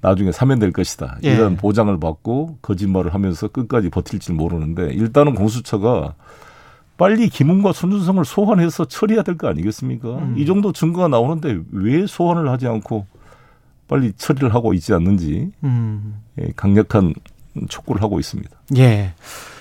나중에 0.02 0.32
사면될 0.32 0.72
것이다. 0.72 1.18
예. 1.26 1.34
이런 1.34 1.58
보장을 1.58 1.98
받고 2.00 2.58
거짓말을 2.62 3.14
하면서 3.14 3.48
끝까지 3.50 3.90
버틸지 3.90 4.32
모르는데 4.34 4.94
일단은 4.94 5.36
공수처가 5.36 6.16
빨리 6.98 7.30
김웅과 7.30 7.74
손준성을 7.74 8.24
소환해서 8.26 8.86
처리해야 8.86 9.24
될 9.24 9.38
거 9.38 9.48
아니겠습니까? 9.50 10.08
음. 10.18 10.36
이 10.38 10.46
정도 10.46 10.72
증거가 10.72 11.08
나오는데 11.08 11.60
왜 11.72 12.06
소환을 12.08 12.50
하지 12.50 12.68
않고 12.68 13.06
빨리 13.88 14.14
처리를 14.14 14.54
하고 14.54 14.74
있지 14.74 14.94
않는지 14.94 15.52
음. 15.64 16.22
예, 16.42 16.52
강력한 16.56 17.14
촉구를 17.68 18.02
하고 18.02 18.20
있습니다. 18.20 18.50
예. 18.78 19.14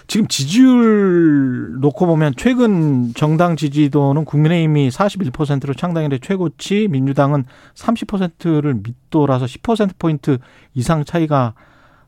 지금 0.09 0.27
지지율 0.27 1.81
놓고 1.81 2.07
보면 2.07 2.33
최근 2.39 3.13
정당 3.13 3.57
지지도는 3.57 4.25
국민의힘이 4.25 4.89
41%로 4.89 5.75
창당 5.75 6.05
이래 6.05 6.19
최고치, 6.19 6.89
민주당은 6.89 7.45
30%를 7.75 8.81
밑돌아서 8.83 9.45
10%포인트 9.45 10.39
이상 10.73 11.05
차이가 11.05 11.53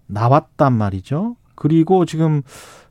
나왔단 0.06 0.72
말이죠. 0.72 1.36
그리고 1.54 2.06
지금 2.06 2.40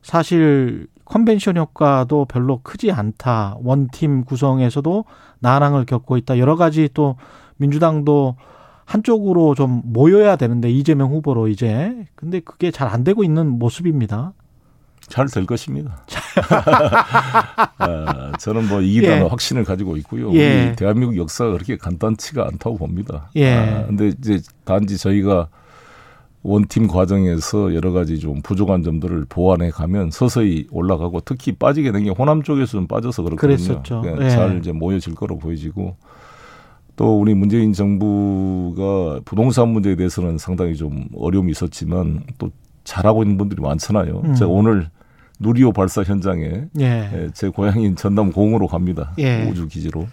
사실 0.00 0.86
컨벤션 1.04 1.56
효과도 1.56 2.24
별로 2.24 2.60
크지 2.62 2.92
않다. 2.92 3.56
원팀 3.64 4.24
구성에서도 4.24 5.04
난항을 5.40 5.86
겪고 5.86 6.18
있다. 6.18 6.38
여러 6.38 6.54
가지 6.54 6.88
또 6.94 7.16
민주당도 7.56 8.36
한쪽으로 8.84 9.56
좀 9.56 9.82
모여야 9.86 10.36
되는데 10.36 10.70
이재명 10.70 11.10
후보로 11.10 11.48
이제 11.48 12.06
근데 12.14 12.38
그게 12.38 12.70
잘 12.70 12.88
안 12.88 13.02
되고 13.02 13.24
있는 13.24 13.48
모습입니다. 13.48 14.34
잘 15.10 15.26
될 15.28 15.44
것입니다. 15.44 16.02
아, 17.78 18.32
저는 18.38 18.68
뭐 18.68 18.80
이기다는 18.80 19.24
예. 19.24 19.28
확신을 19.28 19.64
가지고 19.64 19.96
있고요. 19.98 20.32
예. 20.34 20.68
우리 20.68 20.76
대한민국 20.76 21.16
역사가 21.16 21.52
그렇게 21.52 21.76
간단치가 21.76 22.46
않다고 22.46 22.78
봅니다. 22.78 23.30
예. 23.36 23.54
아, 23.54 23.86
근데 23.86 24.08
이제 24.08 24.40
단지 24.64 24.96
저희가 24.96 25.48
원팀 26.42 26.86
과정에서 26.86 27.74
여러 27.74 27.92
가지 27.92 28.18
좀 28.18 28.40
부족한 28.40 28.82
점들을 28.82 29.26
보완해 29.28 29.70
가면 29.70 30.10
서서히 30.10 30.66
올라가고 30.70 31.20
특히 31.20 31.52
빠지게 31.52 31.92
된 31.92 32.04
게 32.04 32.10
호남 32.10 32.42
쪽에서 32.42 32.72
좀 32.72 32.86
빠져서 32.86 33.22
그렇거든요. 33.24 33.56
그랬었죠. 33.56 34.00
그러니까 34.00 34.24
예. 34.24 34.30
잘 34.30 34.58
이제 34.58 34.72
모여질 34.72 35.14
거로 35.14 35.36
보여지고 35.38 35.96
또 36.96 37.20
우리 37.20 37.34
문재인 37.34 37.72
정부가 37.74 39.20
부동산 39.24 39.68
문제에 39.68 39.96
대해서는 39.96 40.38
상당히 40.38 40.76
좀 40.76 41.06
어려움이 41.16 41.50
있었지만 41.52 42.22
또 42.38 42.50
잘하고 42.84 43.22
있는 43.22 43.36
분들이 43.36 43.60
많잖아요. 43.60 44.22
음. 44.24 44.34
제가 44.34 44.50
오늘 44.50 44.88
누리호 45.40 45.72
발사 45.72 46.02
현장에 46.02 46.66
예. 46.78 46.84
예, 46.84 47.30
제 47.32 47.48
고향인 47.48 47.96
전남 47.96 48.30
공으로 48.30 48.68
갑니다. 48.68 49.12
예. 49.18 49.48
우주 49.50 49.66
기지로. 49.66 50.06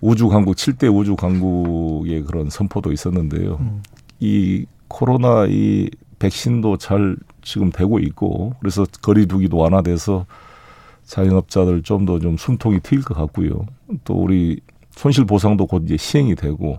우주 0.00 0.28
강국 0.28 0.56
7대 0.56 0.94
우주 0.94 1.14
강국의 1.14 2.22
그런 2.24 2.50
선포도 2.50 2.92
있었는데요. 2.92 3.58
음. 3.60 3.82
이 4.20 4.66
코로나 4.88 5.46
이 5.48 5.90
백신도 6.18 6.78
잘 6.78 7.16
지금 7.42 7.70
되고 7.70 7.98
있고 7.98 8.54
그래서 8.60 8.86
거리두기도 9.02 9.56
완화돼서 9.56 10.26
자영업자들 11.04 11.82
좀 11.82 12.06
더좀 12.06 12.36
숨통이 12.36 12.80
트일 12.80 13.02
것 13.02 13.14
같고요. 13.14 13.66
또 14.04 14.14
우리 14.14 14.60
손실 14.90 15.24
보상도 15.24 15.66
곧 15.66 15.82
이제 15.84 15.96
시행이 15.96 16.34
되고 16.34 16.78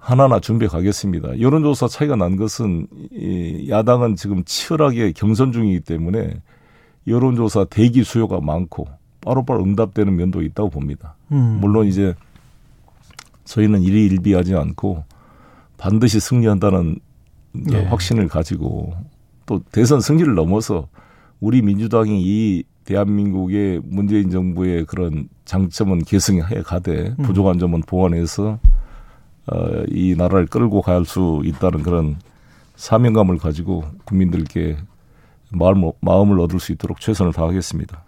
하나하나 0.00 0.40
준비해 0.40 0.68
가겠습니다. 0.68 1.40
여론조사 1.40 1.86
차이가 1.86 2.16
난 2.16 2.36
것은 2.36 2.86
이 3.12 3.66
야당은 3.68 4.16
지금 4.16 4.42
치열하게 4.44 5.12
경선 5.12 5.52
중이기 5.52 5.80
때문에 5.80 6.40
여론조사 7.06 7.66
대기 7.66 8.02
수요가 8.02 8.40
많고 8.40 8.88
바로바로 9.20 9.62
응답되는 9.62 10.16
면도 10.16 10.42
있다고 10.42 10.70
봅니다. 10.70 11.16
음. 11.32 11.58
물론 11.60 11.86
이제 11.86 12.14
저희는 13.44 13.82
일희일비하지 13.82 14.54
않고 14.54 15.04
반드시 15.76 16.18
승리한다는 16.18 16.98
네. 17.52 17.84
확신을 17.84 18.28
가지고 18.28 18.94
또 19.44 19.60
대선 19.70 20.00
승리를 20.00 20.34
넘어서 20.34 20.88
우리 21.40 21.60
민주당이 21.60 22.22
이 22.22 22.64
대한민국의 22.84 23.82
문재인 23.84 24.30
정부의 24.30 24.86
그런 24.86 25.28
장점은 25.44 26.04
계승해 26.04 26.62
가되 26.62 27.14
부족한 27.16 27.58
점은 27.58 27.82
보완해서 27.82 28.58
어, 29.52 29.82
이 29.88 30.14
나라를 30.16 30.46
끌고 30.46 30.82
갈 30.82 31.04
수 31.04 31.42
있다는 31.44 31.82
그런 31.82 32.16
사명감을 32.76 33.38
가지고 33.38 33.84
국민들께 34.04 34.76
마음, 35.52 35.90
마음을 36.00 36.38
얻을 36.40 36.60
수 36.60 36.72
있도록 36.72 37.00
최선을 37.00 37.32
다하겠습니다. 37.32 38.04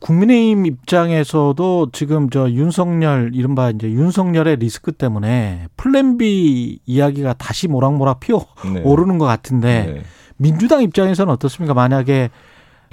국민의힘 0.00 0.66
입장에서도 0.66 1.90
지금 1.92 2.30
저 2.30 2.50
윤석열 2.50 3.32
이른바 3.34 3.70
이제 3.70 3.90
윤석열의 3.90 4.56
리스크 4.56 4.92
때문에 4.92 5.66
plan 5.76 6.16
B 6.16 6.78
이야기가 6.86 7.34
다시 7.34 7.68
모락모락 7.68 8.20
피어 8.20 8.44
네. 8.72 8.80
오르는 8.82 9.18
것 9.18 9.26
같은데 9.26 9.92
네. 9.94 10.02
민주당 10.38 10.82
입장에서는 10.82 11.32
어떻습니까? 11.32 11.74
만약에 11.74 12.30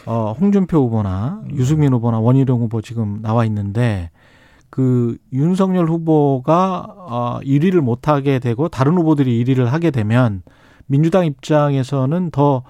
어 0.06 0.36
홍준표 0.40 0.78
후보나 0.80 1.42
유승민 1.54 1.94
후보나 1.94 2.20
원희룡 2.20 2.60
후보 2.60 2.82
지금 2.82 3.22
나와 3.22 3.46
있는데 3.46 4.10
그 4.76 5.16
윤석열 5.32 5.86
후보가 5.88 6.86
어 6.98 7.40
1위를 7.44 7.80
못 7.80 8.10
하게 8.10 8.40
되고 8.40 8.68
다른 8.68 8.98
후보들이 8.98 9.42
1위를 9.46 9.68
하게 9.68 9.90
되면 9.90 10.44
민주당 10.86 11.26
입장에서는 11.26 12.32
더 12.32 12.64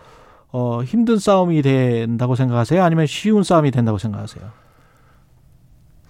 어, 0.52 0.84
힘든 0.84 1.18
싸움이 1.18 1.64
된다고 1.64 2.36
생각하세요? 2.36 2.84
아니면 2.84 3.08
쉬운 3.08 3.42
싸움이 3.42 3.72
된다고 3.72 3.98
생각하세요? 3.98 4.46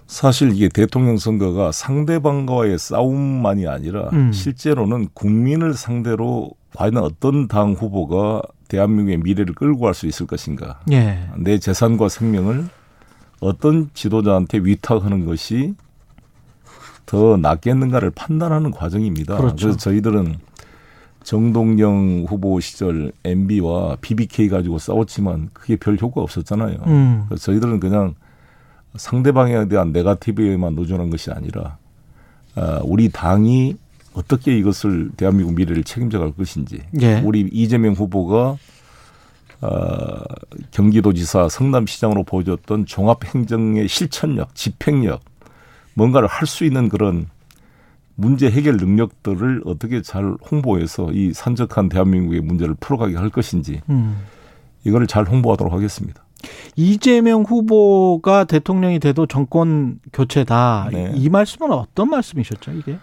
사실 0.05 0.51
이게 0.53 0.67
대통령 0.67 1.17
선거가 1.17 1.71
상대방과의 1.71 2.77
싸움만이 2.77 3.65
아니라 3.65 4.09
음. 4.11 4.33
실제로는 4.33 5.07
국민을 5.13 5.75
상대로 5.75 6.51
과연 6.75 6.97
어떤 6.97 7.47
당 7.47 7.71
후보가 7.71 8.41
대한민국의 8.67 9.19
미래를 9.19 9.55
끌고 9.55 9.79
갈 9.79 9.93
수 9.93 10.07
있을 10.07 10.27
것인가. 10.27 10.81
예. 10.91 11.29
내 11.37 11.57
재산과 11.57 12.09
생명을 12.09 12.65
어떤 13.39 13.89
지도자한테 13.93 14.57
위탁하는 14.57 15.25
것이 15.25 15.73
더 17.05 17.37
낫겠는가를 17.37 18.11
판단하는 18.11 18.71
과정입니다. 18.71 19.37
그렇죠. 19.37 19.67
래서 19.67 19.77
저희들은 19.77 20.37
정동영 21.23 22.25
후보 22.27 22.59
시절 22.59 23.11
MB와 23.23 23.97
BBK 24.01 24.49
가지고 24.49 24.77
싸웠지만 24.77 25.49
그게 25.53 25.75
별 25.75 25.97
효과 25.99 26.21
없었잖아요. 26.21 26.77
음. 26.85 27.25
그래서 27.27 27.45
저희들은 27.45 27.79
그냥 27.79 28.15
상대방에 28.95 29.67
대한 29.67 29.91
네가티브에만 29.91 30.75
노전한 30.75 31.09
것이 31.09 31.31
아니라 31.31 31.77
아, 32.55 32.79
우리 32.83 33.09
당이 33.09 33.75
어떻게 34.13 34.57
이것을 34.57 35.11
대한민국 35.17 35.55
미래를 35.55 35.83
책임져 35.83 36.19
갈 36.19 36.31
것인지 36.31 36.81
예. 37.01 37.19
우리 37.19 37.41
이재명 37.51 37.93
후보가 37.93 38.57
아, 39.61 40.23
경기도지사 40.71 41.49
성남시장으로 41.49 42.23
보여줬던 42.23 42.85
종합행정의 42.85 43.87
실천력, 43.87 44.53
집행력, 44.55 45.21
뭔가를 45.95 46.27
할 46.27 46.45
수 46.47 46.63
있는 46.63 46.89
그런 46.89 47.27
문제 48.15 48.49
해결 48.49 48.77
능력들을 48.77 49.63
어떻게 49.65 50.01
잘 50.01 50.35
홍보해서 50.49 51.11
이 51.11 51.33
산적한 51.33 51.89
대한민국의 51.89 52.41
문제를 52.41 52.75
풀어가게 52.79 53.15
할 53.17 53.29
것인지 53.29 53.81
음. 53.89 54.17
이거를 54.85 55.07
잘 55.07 55.25
홍보하도록 55.25 55.73
하겠습니다. 55.73 56.23
이재명 56.75 57.41
후보가 57.43 58.43
대통령이 58.43 58.99
돼도 58.99 59.25
정권 59.25 59.99
교체다. 60.13 60.89
네. 60.91 61.11
이 61.15 61.27
말씀은 61.29 61.71
어떤 61.71 62.09
말씀이셨죠, 62.09 62.71
이게? 62.73 62.97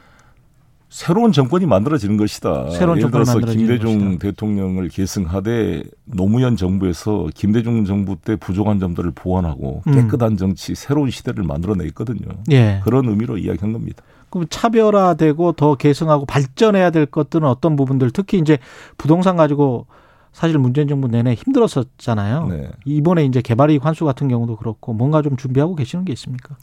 새로운 0.92 1.33
정권이 1.33 1.64
만들어지는 1.64 2.18
것이다. 2.18 2.68
새로운 2.68 2.98
예를 2.98 3.11
들어서 3.11 3.38
김대중 3.38 3.98
것이다. 3.98 4.18
대통령을 4.18 4.90
계승하되 4.90 5.85
노무현 6.05 6.55
정부에서 6.55 7.28
김대중 7.35 7.87
정부 7.87 8.16
때 8.16 8.37
부족한 8.37 8.78
점들을 8.78 9.12
보완하고 9.14 9.83
음. 9.87 9.92
깨끗한 9.94 10.37
정치, 10.37 10.74
새로운 10.74 11.09
시대를 11.09 11.44
만들어냈거든요. 11.44 12.26
예. 12.50 12.83
그런 12.85 13.09
의미로 13.09 13.38
이야기한 13.38 13.72
겁니다. 13.72 14.02
그럼 14.28 14.46
차별화되고 14.50 15.52
더 15.52 15.76
개성하고 15.76 16.26
발전해야 16.26 16.90
될 16.90 17.07
것들은 17.07 17.48
어떤 17.48 17.74
부분들, 17.74 18.11
특히 18.11 18.38
이제 18.38 18.59
부동산 18.98 19.38
가지고 19.38 19.87
사실 20.33 20.59
문재인 20.59 20.88
정부 20.88 21.09
내내 21.09 21.33
힘들었었잖아요. 21.33 22.48
네. 22.48 22.68
이번에 22.85 23.24
이제 23.24 23.40
개발이익 23.40 23.83
환수 23.83 24.05
같은 24.05 24.28
경우도 24.28 24.57
그렇고 24.57 24.92
뭔가 24.92 25.22
좀 25.22 25.38
준비하고 25.38 25.74
계시는 25.74 26.05
게 26.05 26.12
있습니까? 26.12 26.57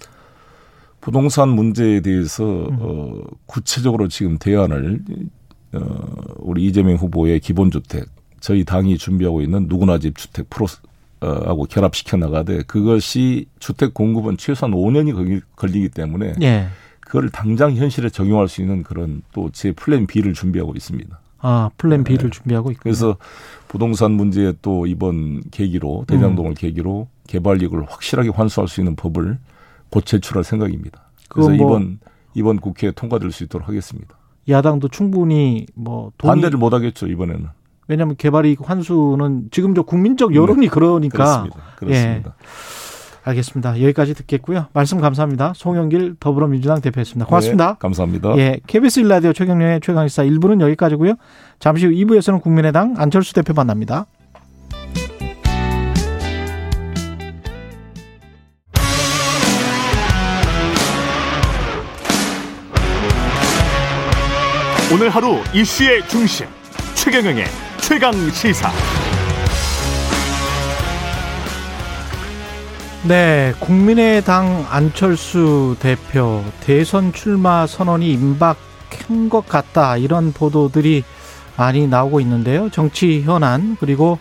부동산 1.01 1.49
문제에 1.49 2.01
대해서 2.01 2.43
음. 2.43 2.77
어, 2.79 3.21
구체적으로 3.45 4.07
지금 4.07 4.37
대안을 4.37 4.99
어, 5.73 5.79
우리 6.37 6.65
이재명 6.65 6.95
후보의 6.95 7.39
기본주택 7.39 8.05
저희 8.39 8.63
당이 8.63 8.97
준비하고 8.97 9.41
있는 9.41 9.67
누구나 9.67 9.97
집 9.97 10.17
주택 10.17 10.49
프로 10.49 10.67
하고 11.21 11.65
결합시켜 11.65 12.15
나가되 12.15 12.63
그것이 12.63 13.47
주택 13.59 13.93
공급은 13.93 14.37
최소한 14.37 14.73
5년이 14.73 15.13
걸리, 15.13 15.41
걸리기 15.57 15.89
때문에 15.89 16.35
예. 16.41 16.67
그걸 17.01 17.29
당장 17.29 17.75
현실에 17.75 18.09
적용할 18.09 18.47
수 18.47 18.61
있는 18.61 18.83
그런 18.83 19.21
또 19.33 19.49
제 19.51 19.71
plan 19.73 20.07
B를 20.07 20.33
준비하고 20.33 20.73
있습니다. 20.75 21.19
아, 21.39 21.69
plan 21.77 22.03
B를 22.03 22.29
준비하고 22.29 22.71
있고. 22.71 22.79
네. 22.79 22.83
그래서 22.83 23.17
부동산 23.67 24.11
문제에 24.11 24.53
또 24.61 24.85
이번 24.87 25.41
계기로 25.51 26.05
대장동을 26.07 26.53
계기로 26.53 27.07
개발이익을 27.27 27.83
확실하게 27.89 28.29
환수할 28.29 28.67
수 28.67 28.79
있는 28.79 28.95
법을 28.95 29.37
곧 29.89 30.05
제출할 30.05 30.43
생각입니다. 30.43 31.01
그래서 31.29 31.49
뭐- 31.51 31.55
이번 31.77 31.99
이번 32.33 32.57
국회에 32.57 32.91
통과될 32.91 33.31
수 33.31 33.43
있도록 33.43 33.67
하겠습니다. 33.67 34.15
야당도 34.47 34.87
충분히 34.89 35.65
뭐 35.75 36.11
돈이 36.17 36.29
반대를 36.29 36.57
못 36.57 36.73
하겠죠 36.73 37.07
이번에는. 37.07 37.47
왜냐하면 37.87 38.15
개발이익 38.17 38.59
환수는 38.69 39.49
지금 39.51 39.73
저 39.73 39.81
국민적 39.81 40.35
여론이 40.35 40.67
그러니까 40.67 41.43
네. 41.43 41.49
그렇습니다. 41.49 41.75
그렇습니다. 41.75 42.35
알겠습니다. 43.23 43.81
여기까지 43.81 44.13
듣겠고요. 44.13 44.67
말씀 44.73 44.99
감사합니다. 45.01 45.53
송영길 45.55 46.15
더불어민주당 46.19 46.81
대표였습니다. 46.81 47.25
고맙습니다. 47.27 47.73
네, 47.73 47.75
감사합니다. 47.79 48.37
예, 48.37 48.59
KBS 48.65 49.01
일라디오 49.01 49.33
최경련의 49.33 49.81
최강시사 49.81 50.23
1부는 50.23 50.61
여기까지고요. 50.61 51.15
잠시 51.59 51.85
후 51.85 51.91
2부에서는 51.91 52.41
국민의당 52.41 52.95
안철수 52.97 53.33
대표 53.33 53.53
만납니다. 53.53 54.05
오늘 64.91 65.09
하루 65.09 65.35
이슈의 65.53 66.07
중심 66.07 66.47
최경영의 66.95 67.45
최강 67.79 68.11
시사. 68.31 68.71
네, 73.07 73.53
국민의당 73.59 74.65
안철수 74.67 75.75
대표 75.79 76.43
대선 76.61 77.13
출마 77.13 77.67
선언이 77.67 78.11
임박한 78.13 79.29
것 79.29 79.47
같다 79.47 79.95
이런 79.97 80.33
보도들이 80.33 81.03
많이 81.55 81.87
나오고 81.87 82.19
있는데요. 82.21 82.71
정치 82.71 83.21
현안 83.21 83.77
그리고 83.79 84.17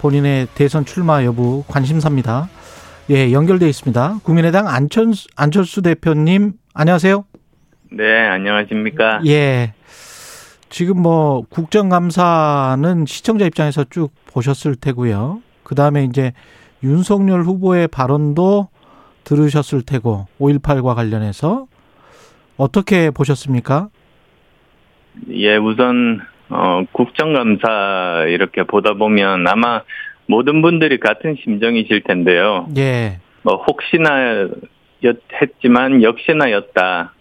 본인의 0.00 0.48
대선 0.56 0.84
출마 0.84 1.22
여부 1.24 1.62
관심사입니다. 1.68 2.48
예, 3.10 3.30
연결돼 3.30 3.68
있습니다. 3.68 4.18
국민의당 4.24 4.66
안철수, 4.66 5.28
안철수 5.36 5.80
대표님 5.80 6.54
안녕하세요. 6.74 7.24
네, 7.92 8.26
안녕하십니까. 8.26 9.20
예. 9.26 9.74
지금 10.70 11.02
뭐 11.02 11.42
국정감사는 11.48 13.06
시청자 13.06 13.46
입장에서 13.46 13.84
쭉 13.84 14.10
보셨을 14.26 14.76
테고요. 14.76 15.42
그 15.62 15.74
다음에 15.74 16.04
이제 16.04 16.32
윤석열 16.82 17.42
후보의 17.42 17.88
발언도 17.88 18.68
들으셨을 19.24 19.82
테고 19.82 20.26
5.18과 20.40 20.94
관련해서 20.94 21.66
어떻게 22.56 23.10
보셨습니까? 23.10 23.88
예, 25.30 25.56
우선 25.56 26.20
어, 26.50 26.82
국정감사 26.92 28.26
이렇게 28.28 28.62
보다 28.62 28.94
보면 28.94 29.46
아마 29.46 29.82
모든 30.26 30.62
분들이 30.62 30.98
같은 30.98 31.36
심정이실 31.42 32.02
텐데요. 32.04 32.68
예. 32.76 33.18
뭐 33.42 33.56
혹시나 33.56 34.48
였, 35.04 35.16
했지만 35.40 36.02
역시나였다. 36.02 37.12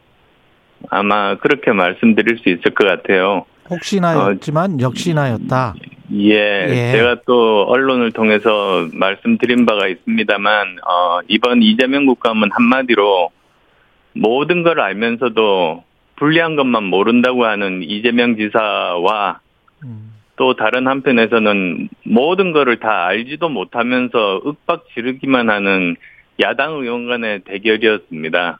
아마 0.89 1.35
그렇게 1.35 1.71
말씀드릴 1.71 2.39
수 2.39 2.49
있을 2.49 2.73
것 2.73 2.87
같아요. 2.87 3.45
혹시나였지만 3.69 4.79
역시나였다. 4.79 5.75
예, 6.13 6.67
예. 6.69 6.91
제가 6.93 7.17
또 7.25 7.65
언론을 7.67 8.13
통해서 8.13 8.87
말씀드린 8.93 9.65
바가 9.65 9.87
있습니다만 9.87 10.77
어, 10.87 11.19
이번 11.27 11.61
이재명 11.61 12.05
국감은 12.05 12.49
한마디로 12.53 13.29
모든 14.13 14.63
걸 14.63 14.79
알면서도 14.79 15.83
불리한 16.15 16.55
것만 16.55 16.83
모른다고 16.85 17.45
하는 17.45 17.83
이재명 17.83 18.37
지사와 18.37 19.39
음, 19.83 20.13
또 20.37 20.55
다른 20.55 20.87
한편에서는 20.87 21.89
모든 22.03 22.53
거를 22.53 22.79
다 22.79 23.05
알지도 23.05 23.49
못하면서 23.49 24.41
윽박 24.45 24.85
지르기만 24.93 25.49
하는 25.49 25.97
야당 26.41 26.75
의원 26.75 27.07
간의 27.07 27.41
대결이었습니다. 27.41 28.59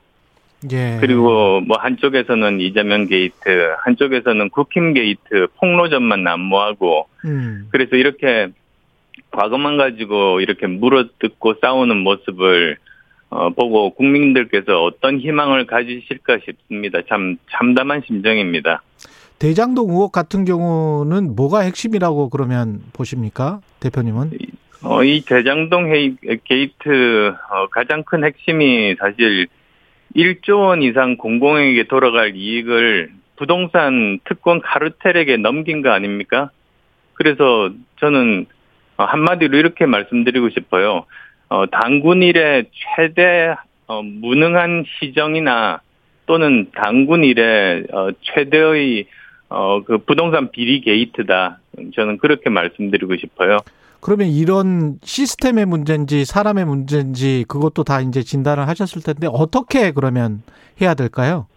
예. 0.71 0.97
그리고 0.99 1.61
뭐 1.61 1.77
한쪽에서는 1.77 2.59
이재명 2.59 3.05
게이트, 3.05 3.75
한쪽에서는 3.83 4.49
국힘 4.49 4.93
게이트, 4.93 5.47
폭로전만 5.57 6.23
난무하고 6.23 7.07
음, 7.25 7.67
그래서 7.71 7.95
이렇게 7.95 8.47
과거만 9.31 9.77
가지고 9.77 10.41
이렇게 10.41 10.67
물어뜯고 10.67 11.55
싸우는 11.61 11.97
모습을 11.97 12.77
어, 13.29 13.49
보고 13.49 13.91
국민들께서 13.91 14.83
어떤 14.83 15.19
희망을 15.19 15.65
가지실까 15.67 16.39
싶습니다. 16.45 16.99
참 17.09 17.37
참담한 17.51 18.01
심정입니다. 18.07 18.81
대장동 19.37 19.89
의혹 19.89 20.11
같은 20.11 20.45
경우는 20.45 21.35
뭐가 21.35 21.59
핵심이라고 21.59 22.29
그러면 22.29 22.81
보십니까? 22.93 23.59
대표님은? 23.79 24.31
어, 24.83 25.03
이 25.03 25.21
대장동 25.21 25.93
헤이, 25.93 26.15
게이트 26.45 27.33
어, 27.51 27.67
가장 27.69 28.03
큰 28.03 28.23
핵심이 28.23 28.95
사실 28.95 29.47
1조 30.17 30.61
원 30.61 30.81
이상 30.81 31.15
공공에게 31.15 31.83
돌아갈 31.83 32.35
이익을 32.35 33.11
부동산 33.35 34.19
특권 34.25 34.61
카르텔에게 34.61 35.37
넘긴 35.37 35.83
거 35.83 35.91
아닙니까? 35.91 36.49
그래서 37.13 37.69
저는 37.99 38.47
어, 38.97 39.03
한마디로 39.03 39.57
이렇게 39.57 39.85
말씀드리고 39.85 40.49
싶어요. 40.49 41.05
어, 41.49 41.65
당군 41.67 42.23
일의 42.23 42.65
최대 42.73 43.55
어, 43.85 44.01
무능한 44.01 44.85
시정이나 44.99 45.81
또는 46.25 46.71
당군 46.73 47.23
일의 47.23 47.85
어, 47.93 48.09
최대의 48.21 49.05
어, 49.49 49.83
그 49.83 49.99
부동산 49.99 50.49
비리 50.49 50.81
게이트다. 50.81 51.59
저는 51.95 52.17
그렇게 52.17 52.49
말씀드리고 52.49 53.15
싶어요. 53.17 53.59
그러면 53.99 54.27
이런 54.27 54.99
시스템의 55.03 55.65
문제인지 55.65 56.25
사람의 56.25 56.65
문제인지 56.65 57.45
그것도 57.47 57.83
다 57.83 58.01
이제 58.01 58.21
진단을 58.23 58.67
하셨을 58.67 59.01
텐데 59.01 59.27
어떻게 59.29 59.91
그러면 59.91 60.43
해야 60.81 60.93
될까요? 60.93 61.47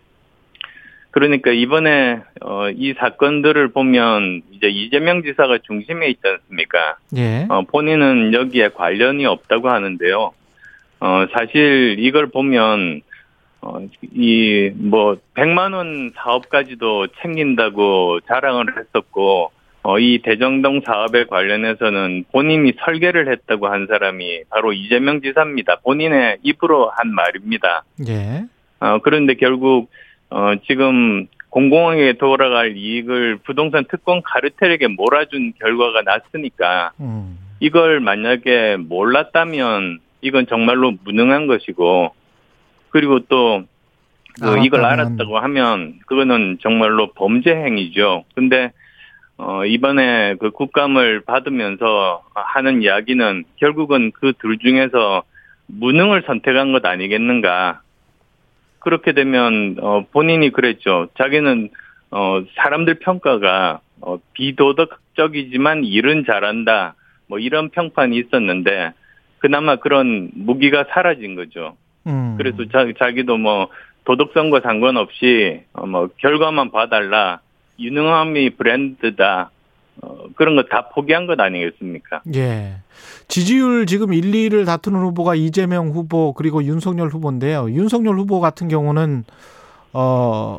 그러니까 1.12 1.50
이번에 1.50 2.20
어, 2.42 2.70
이 2.70 2.94
사건들을 2.94 3.72
보면 3.72 4.42
이제 4.52 4.68
이재명 4.68 5.22
지사가 5.22 5.58
중심에 5.66 6.08
있지 6.08 6.20
않습니까? 6.24 6.96
예. 7.16 7.46
어, 7.48 7.62
본인은 7.62 8.32
여기에 8.32 8.70
관련이 8.70 9.26
없다고 9.26 9.68
하는데요. 9.68 10.32
어, 11.00 11.26
사실 11.32 11.96
이걸 11.98 12.28
보면 12.28 13.02
어, 13.62 13.80
이 14.14 14.70
뭐 14.76 15.16
100만 15.34 15.74
원 15.74 16.12
사업까지도 16.14 17.08
챙긴다고 17.20 18.20
자랑을 18.26 18.66
했었고 18.78 19.50
어, 19.82 19.98
이 19.98 20.20
대정동 20.22 20.82
사업에 20.84 21.24
관련해서는 21.24 22.24
본인이 22.32 22.72
설계를 22.84 23.30
했다고 23.32 23.68
한 23.68 23.86
사람이 23.86 24.44
바로 24.50 24.72
이재명 24.72 25.22
지사입니다. 25.22 25.76
본인의 25.76 26.38
입으로 26.42 26.90
한 26.94 27.14
말입니다. 27.14 27.84
예. 28.06 28.44
어, 28.80 28.98
그런데 29.02 29.34
결국 29.34 29.90
어, 30.28 30.52
지금 30.66 31.26
공공에게 31.48 32.14
돌아갈 32.18 32.76
이익을 32.76 33.38
부동산 33.44 33.84
특권 33.90 34.22
카르텔에게 34.22 34.86
몰아준 34.88 35.54
결과가 35.58 36.02
났으니까 36.02 36.92
음. 37.00 37.38
이걸 37.58 38.00
만약에 38.00 38.76
몰랐다면 38.76 39.98
이건 40.20 40.46
정말로 40.46 40.92
무능한 41.04 41.46
것이고 41.46 42.14
그리고 42.90 43.20
또 43.20 43.64
그 44.40 44.58
이걸. 44.64 44.84
알았다고 44.84 45.38
하면 45.38 45.98
그거는 46.06 46.58
정말로 46.60 47.12
범죄 47.12 47.54
행위죠. 47.54 48.24
근데 48.34 48.72
어 49.42 49.64
이번에 49.64 50.34
그 50.38 50.50
국감을 50.50 51.22
받으면서 51.22 52.22
하는 52.34 52.82
이야기는 52.82 53.44
결국은 53.56 54.10
그 54.12 54.34
둘 54.38 54.58
중에서 54.58 55.22
무능을 55.66 56.24
선택한 56.26 56.72
것 56.72 56.84
아니겠는가. 56.84 57.80
그렇게 58.80 59.12
되면 59.12 59.76
어 59.80 60.04
본인이 60.12 60.50
그랬죠. 60.50 61.08
자기는 61.16 61.70
어 62.10 62.42
사람들 62.56 62.94
평가가 62.98 63.80
어 64.02 64.18
비도덕적이지만 64.34 65.84
일은 65.84 66.24
잘한다. 66.26 66.94
뭐 67.26 67.38
이런 67.38 67.70
평판이 67.70 68.16
있었는데 68.18 68.92
그나마 69.38 69.76
그런 69.76 70.30
무기가 70.34 70.84
사라진 70.90 71.34
거죠. 71.34 71.76
음. 72.06 72.34
그래서 72.36 72.58
자, 72.72 72.84
자기도 72.98 73.38
뭐 73.38 73.68
도덕성과 74.04 74.60
상관없이 74.60 75.62
어, 75.72 75.86
뭐 75.86 76.08
결과만 76.18 76.70
봐달라 76.70 77.40
유능함이 77.80 78.50
브랜드다 78.56 79.50
어, 80.02 80.16
그런 80.36 80.56
거 80.56 80.62
다 80.62 80.88
포기한 80.94 81.26
것 81.26 81.38
아니겠습니까? 81.40 82.22
예. 82.34 82.76
지지율 83.28 83.86
지금 83.86 84.12
1, 84.14 84.22
2를 84.32 84.64
다투는 84.66 85.00
후보가 85.00 85.34
이재명 85.34 85.90
후보 85.90 86.32
그리고 86.32 86.62
윤석열 86.64 87.08
후보인데요. 87.08 87.70
윤석열 87.70 88.16
후보 88.18 88.40
같은 88.40 88.68
경우는 88.68 89.24
어 89.92 90.58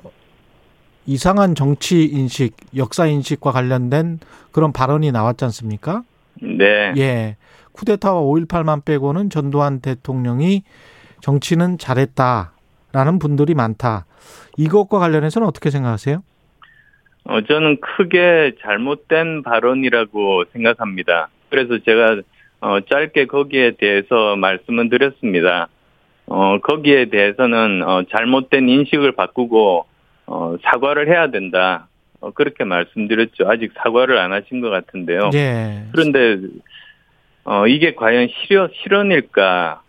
이상한 1.06 1.56
정치 1.56 2.04
인식, 2.06 2.56
역사 2.76 3.08
인식과 3.08 3.52
관련된 3.52 4.20
그런 4.52 4.72
발언이 4.72 5.12
나왔지 5.12 5.46
않습니까? 5.46 6.04
네. 6.42 6.94
예. 6.98 7.38
쿠데타와 7.72 8.22
5.18만 8.22 8.86
빼고는 8.86 9.30
전두환 9.30 9.80
대통령이 9.80 10.64
정치는 11.22 11.78
잘했다라는 11.78 13.20
분들이 13.20 13.54
많다. 13.56 14.06
이것과 14.58 15.00
관련해서는 15.00 15.48
어떻게 15.48 15.70
생각하세요? 15.72 16.22
어, 17.26 17.42
저는 17.42 17.80
크게 17.80 18.54
잘못된 18.62 19.44
발언이라고 19.44 20.46
생각합니다. 20.54 21.30
그래서 21.50 21.78
제가 21.80 22.22
어, 22.62 22.80
짧게 22.82 23.26
거기에 23.26 23.72
대해서 23.72 24.36
말씀을 24.36 24.90
드렸습니다. 24.90 25.68
어, 26.28 26.60
거기에 26.60 27.06
대해서는 27.06 27.84
어, 27.84 28.04
잘못된 28.10 28.70
인식을 28.70 29.14
바꾸고 29.14 29.86
어, 30.28 30.56
사과를 30.64 31.08
해야 31.08 31.30
된다. 31.30 31.88
어, 32.20 32.32
그렇게 32.32 32.64
말씀드렸죠. 32.64 33.50
아직 33.50 33.74
사과를 33.76 34.18
안 34.18 34.32
하신 34.32 34.62
것 34.62 34.70
같은데요. 34.70 35.32
예. 35.34 35.86
그런데 35.92 36.38
어, 37.44 37.68
이게 37.68 37.96
과연 37.96 38.30
실현, 38.30 38.70
실현일까 38.82 39.82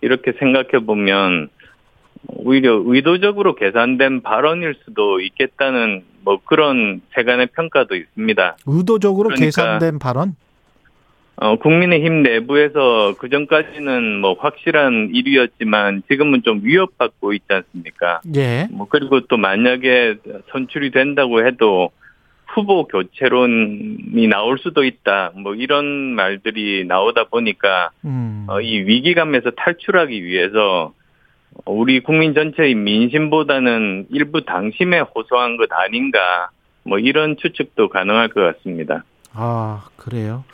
이렇게 0.00 0.32
생각해 0.38 0.84
보면 0.86 1.48
오히려 2.28 2.82
의도적으로 2.84 3.54
계산된 3.54 4.22
발언일 4.22 4.76
수도 4.84 5.20
있겠다는 5.20 6.04
뭐 6.22 6.40
그런 6.44 7.00
세간의 7.14 7.48
평가도 7.54 7.94
있습니다. 7.94 8.56
의도적으로 8.66 9.28
그러니까 9.28 9.44
계산된 9.44 9.98
발언? 9.98 10.34
어, 11.38 11.56
국민의힘 11.56 12.22
내부에서 12.22 13.14
그 13.18 13.28
전까지는 13.28 14.20
뭐 14.20 14.34
확실한 14.38 15.10
일위였지만 15.12 16.02
지금은 16.08 16.42
좀 16.42 16.60
위협받고 16.62 17.34
있지 17.34 17.46
않습니까? 17.48 18.22
예. 18.34 18.68
뭐 18.70 18.86
그리고 18.88 19.20
또 19.20 19.36
만약에 19.36 20.16
선출이 20.50 20.92
된다고 20.92 21.46
해도 21.46 21.90
후보 22.46 22.86
교체론이 22.86 24.28
나올 24.28 24.58
수도 24.58 24.82
있다. 24.84 25.32
뭐 25.36 25.54
이런 25.54 25.84
말들이 26.14 26.86
나오다 26.86 27.24
보니까 27.24 27.90
음. 28.06 28.46
어, 28.48 28.60
이 28.62 28.78
위기감에서 28.80 29.50
탈출하기 29.50 30.24
위해서 30.24 30.94
우리 31.64 32.00
국민 32.00 32.34
전체의 32.34 32.74
민심보다는 32.74 34.06
일부 34.10 34.44
당심에 34.44 35.00
호소한 35.00 35.56
것 35.56 35.72
아닌가. 35.72 36.50
뭐 36.84 36.98
이런 36.98 37.36
추측도 37.36 37.88
가능할 37.88 38.28
것 38.28 38.40
같습니다. 38.40 39.04
아, 39.32 39.88
그래요. 39.96 40.44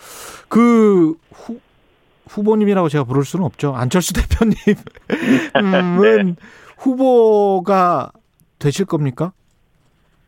그 0.48 1.14
후, 1.32 1.60
후보님이라고 2.28 2.88
제가 2.88 3.04
부를 3.04 3.24
수는 3.24 3.44
없죠. 3.44 3.74
안철수 3.74 4.12
대표님은 4.14 4.56
후보가 6.78 8.12
되실 8.58 8.86
겁니까? 8.86 9.32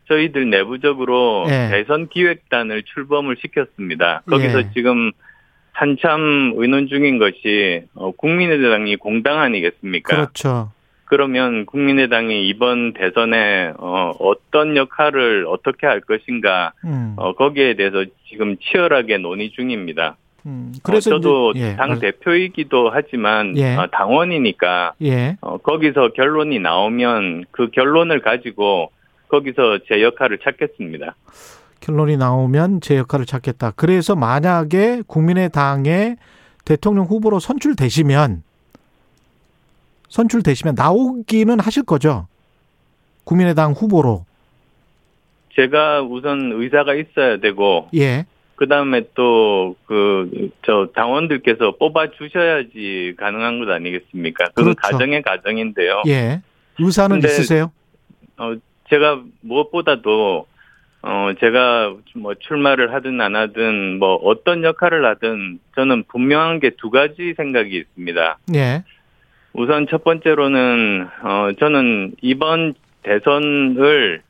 저희들 0.07 0.49
내부적으로 0.49 1.45
예. 1.47 1.69
대선 1.71 2.07
기획단을 2.07 2.83
출범을 2.83 3.37
시켰습니다. 3.41 4.21
거기서 4.29 4.59
예. 4.59 4.69
지금 4.73 5.11
한참 5.75 6.53
의논 6.55 6.87
중인 6.87 7.19
것이 7.19 7.83
어, 7.95 8.11
국민의당이 8.11 8.95
공당 8.95 9.39
아니겠습니까? 9.39 10.15
그렇죠. 10.15 10.71
그러면 11.03 11.65
국민의당이 11.65 12.47
이번 12.47 12.93
대선에 12.93 13.73
어, 13.77 14.11
어떤 14.19 14.77
역할을 14.77 15.45
어떻게 15.47 15.85
할 15.85 15.99
것인가 15.99 16.71
음. 16.85 17.13
어, 17.17 17.33
거기에 17.33 17.75
대해서 17.75 18.05
지금 18.29 18.55
치열하게 18.57 19.17
논의 19.17 19.51
중입니다. 19.51 20.15
음. 20.45 20.71
그래서 20.81 21.09
저도 21.09 21.51
예. 21.57 21.75
당 21.75 21.99
대표이기도 21.99 22.89
하지만 22.91 23.57
예. 23.57 23.75
어, 23.75 23.87
당원이니까 23.91 24.93
예. 25.03 25.35
어, 25.41 25.57
거기서 25.57 26.13
결론이 26.13 26.59
나오면 26.59 27.45
그 27.51 27.69
결론을 27.71 28.21
가지고 28.21 28.91
거기서 29.27 29.79
제 29.89 30.01
역할을 30.01 30.37
찾겠습니다. 30.37 31.15
결론이 31.79 32.17
나오면 32.17 32.81
제 32.81 32.97
역할을 32.97 33.25
찾겠다. 33.25 33.71
그래서 33.75 34.15
만약에 34.15 35.03
국민의당의 35.07 36.17
대통령 36.65 37.05
후보로 37.05 37.39
선출되시면 37.39 38.43
선출되시면 40.09 40.75
나오기는 40.75 41.59
하실 41.59 41.83
거죠. 41.83 42.27
국민의당 43.23 43.73
후보로. 43.73 44.25
제가 45.55 46.01
우선 46.01 46.51
의사가 46.53 46.95
있어야 46.95 47.37
되고 47.37 47.87
예. 47.95 48.25
그 48.55 48.67
다음에 48.67 49.03
또 49.13 49.75
그 49.85 50.49
저 50.65 50.87
당원들께서 50.95 51.75
뽑아 51.77 52.11
주셔야지 52.11 53.15
가능한 53.17 53.59
것 53.63 53.69
아니겠습니까? 53.71 54.45
그건 54.55 54.75
그렇죠. 54.75 54.79
가정의 54.81 55.21
가정인데요. 55.21 56.03
예. 56.07 56.41
의사는 56.79 57.17
있으세요? 57.19 57.71
어, 58.37 58.55
제가 58.89 59.21
무엇보다도 59.41 60.47
어, 61.07 61.31
제가 61.39 61.95
뭐 62.15 62.33
출마를 62.33 62.91
하든 62.91 63.21
안 63.21 63.35
하든 63.35 63.99
뭐 63.99 64.15
어떤 64.15 64.63
역할을 64.63 65.05
하든 65.05 65.59
저는 65.75 66.05
분명한 66.07 66.59
게 66.59 66.71
두 66.77 66.89
가지 66.89 67.35
생각이 67.37 67.77
있습니다. 67.77 68.37
예. 68.55 68.83
우선 69.53 69.85
첫 69.87 70.03
번째로는 70.03 71.07
어 71.21 71.49
저는 71.59 72.13
이번 72.21 72.73
대선을 73.03 74.21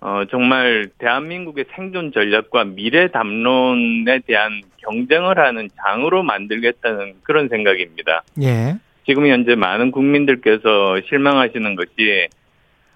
어 0.00 0.24
정말 0.28 0.88
대한민국의 0.98 1.66
생존 1.76 2.10
전략과 2.10 2.64
미래 2.64 3.08
담론에 3.08 4.18
대한 4.26 4.62
경쟁을 4.78 5.38
하는 5.38 5.68
장으로 5.80 6.24
만들겠다는 6.24 7.14
그런 7.22 7.48
생각입니다. 7.48 8.24
예. 8.42 8.74
지금 9.06 9.28
현재 9.28 9.54
많은 9.54 9.92
국민들께서 9.92 11.00
실망하시는 11.08 11.76
것이 11.76 12.26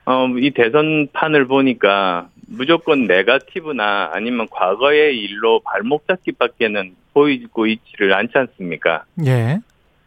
어, 0.04 0.26
이 0.38 0.50
대선판을 0.50 1.46
보니까 1.46 2.28
무조건 2.52 3.06
네가티브나 3.06 4.10
아니면 4.12 4.48
과거의 4.50 5.16
일로 5.18 5.60
발목 5.60 6.06
잡기밖에는 6.08 6.94
보이고 7.14 7.66
있지를 7.66 8.12
않지 8.14 8.32
않습니까? 8.36 9.04
예. 9.24 9.58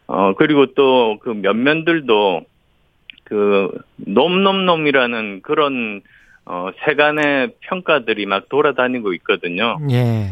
어, 0.06 0.34
그리고 0.34 0.66
또 0.74 1.18
그 1.22 1.30
면면들도 1.30 2.44
그 3.24 3.70
놈놈놈이라는 3.96 5.40
그런 5.42 6.02
어, 6.46 6.68
세간의 6.84 7.54
평가들이 7.60 8.26
막 8.26 8.48
돌아다니고 8.50 9.14
있거든요. 9.14 9.78
예. 9.90 10.30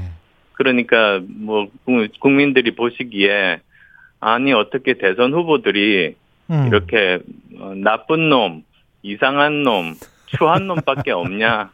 그러니까 0.52 1.20
뭐 1.26 1.68
국- 1.86 2.06
국민들이 2.20 2.74
보시기에 2.74 3.60
아니 4.20 4.52
어떻게 4.52 4.92
대선 4.94 5.32
후보들이 5.32 6.14
음. 6.50 6.66
이렇게 6.66 7.20
어, 7.58 7.72
나쁜 7.76 8.28
놈, 8.28 8.62
이상한 9.02 9.62
놈, 9.62 9.94
추한 10.26 10.66
놈밖에 10.66 11.10
없냐? 11.12 11.70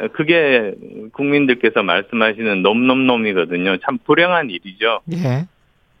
어, 0.00 0.08
그게 0.12 0.74
국민들께서 1.12 1.82
말씀하시는 1.82 2.62
놈놈놈이거든요. 2.62 3.78
참 3.78 3.98
불행한 4.04 4.50
일이죠. 4.50 5.00
예. 5.12 5.46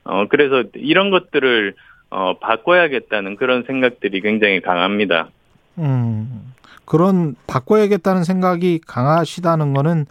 어, 0.04 0.26
그래서 0.28 0.64
이런 0.74 1.10
것들을 1.10 1.74
어, 2.10 2.38
바꿔야겠다는 2.38 3.36
그런 3.36 3.64
생각들이 3.66 4.20
굉장히 4.20 4.60
강합니다. 4.60 5.30
음. 5.78 6.52
그런 6.84 7.34
바꿔야겠다는 7.46 8.24
생각이 8.24 8.80
강하시다는 8.86 9.74
거는 9.74 10.06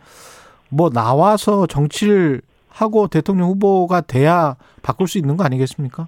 뭐 0.69 0.89
나와서 0.89 1.67
정치를 1.67 2.41
하고 2.67 3.07
대통령 3.07 3.47
후보가 3.47 4.01
돼야 4.01 4.57
바꿀 4.81 5.07
수 5.07 5.17
있는 5.17 5.37
거 5.37 5.45
아니겠습니까? 5.45 6.07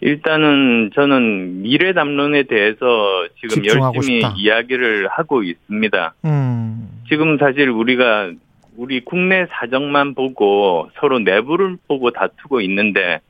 일단은 0.00 0.90
저는 0.94 1.62
미래 1.62 1.92
담론에 1.92 2.44
대해서 2.44 3.26
지금 3.40 3.64
열심히 3.64 4.20
싶다. 4.20 4.34
이야기를 4.36 5.08
하고 5.08 5.42
있습니다. 5.42 6.14
음. 6.24 6.88
지금 7.08 7.38
사실 7.38 7.70
우리가 7.70 8.30
우리 8.76 9.00
국내 9.00 9.46
사정만 9.50 10.14
보고 10.14 10.90
서로 11.00 11.18
내부를 11.18 11.76
보고 11.88 12.10
다투고 12.10 12.60
있는데 12.62 13.20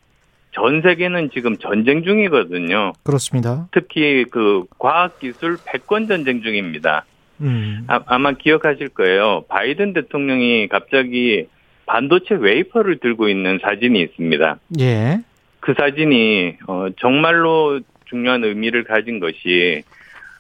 전 0.53 0.83
세계는 0.83 1.31
지금 1.33 1.57
전쟁 1.59 2.03
중이거든요. 2.03 2.95
그렇습니다. 3.05 3.69
특히 3.73 4.25
그 4.25 4.65
과학기술 4.79 5.59
패권 5.67 6.09
전쟁 6.09 6.43
중입니다. 6.43 7.05
음. 7.43 7.85
아, 7.87 8.19
마 8.19 8.33
기억하실 8.33 8.89
거예요. 8.89 9.45
바이든 9.49 9.93
대통령이 9.93 10.69
갑자기 10.69 11.47
반도체 11.85 12.35
웨이퍼를 12.35 12.99
들고 12.99 13.29
있는 13.29 13.61
사진이 13.63 14.01
있습니다. 14.01 14.59
예. 14.81 15.21
그 15.67 15.75
사진이 15.77 16.59
어, 16.69 16.87
정말로 17.01 17.81
중요한 18.05 18.45
의미를 18.45 18.85
가진 18.85 19.19
것이 19.19 19.83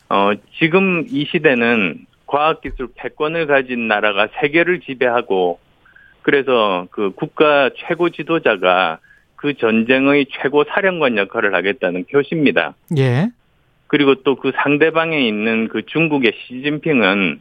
어, 0.09 0.31
지금 0.61 1.05
이 1.09 1.27
시대는 1.29 2.07
과학기술 2.27 2.91
패권을 2.95 3.49
가진 3.49 3.89
나라가 3.89 4.29
세계를 4.41 4.79
지배하고 4.81 5.59
그래서 6.23 6.87
그 6.93 7.11
국가 7.11 7.71
최고 7.77 8.09
지도자가 8.11 9.01
그 9.35 9.55
전쟁의 9.55 10.27
최고 10.31 10.63
사령관 10.63 11.17
역할을 11.17 11.57
하겠다는 11.57 12.05
표시입니다. 12.05 12.75
예. 12.97 13.29
그리고 13.89 14.23
또 14.23 14.37
그 14.37 14.53
상대방에 14.63 15.27
있는 15.27 15.67
그 15.67 15.85
중국의 15.87 16.35
시진핑은 16.47 17.41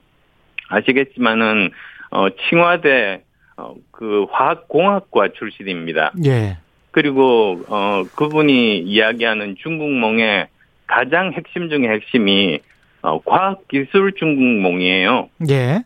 아시겠지만은 0.69 1.69
어 2.09 2.29
칭화대 2.49 3.21
어 3.57 3.75
그 3.91 4.25
화학공학과 4.31 5.29
출신입니다. 5.37 6.13
예. 6.25 6.57
그리고 6.95 7.59
어 7.67 8.03
그분이 8.15 8.79
이야기하는 8.79 9.57
중국몽의 9.61 10.47
가장 10.87 11.33
핵심 11.33 11.67
중의 11.67 11.89
핵심이 11.89 12.59
어 13.01 13.19
과학 13.19 13.67
기술 13.67 14.13
중국몽이에요. 14.13 15.27
예. 15.49 15.83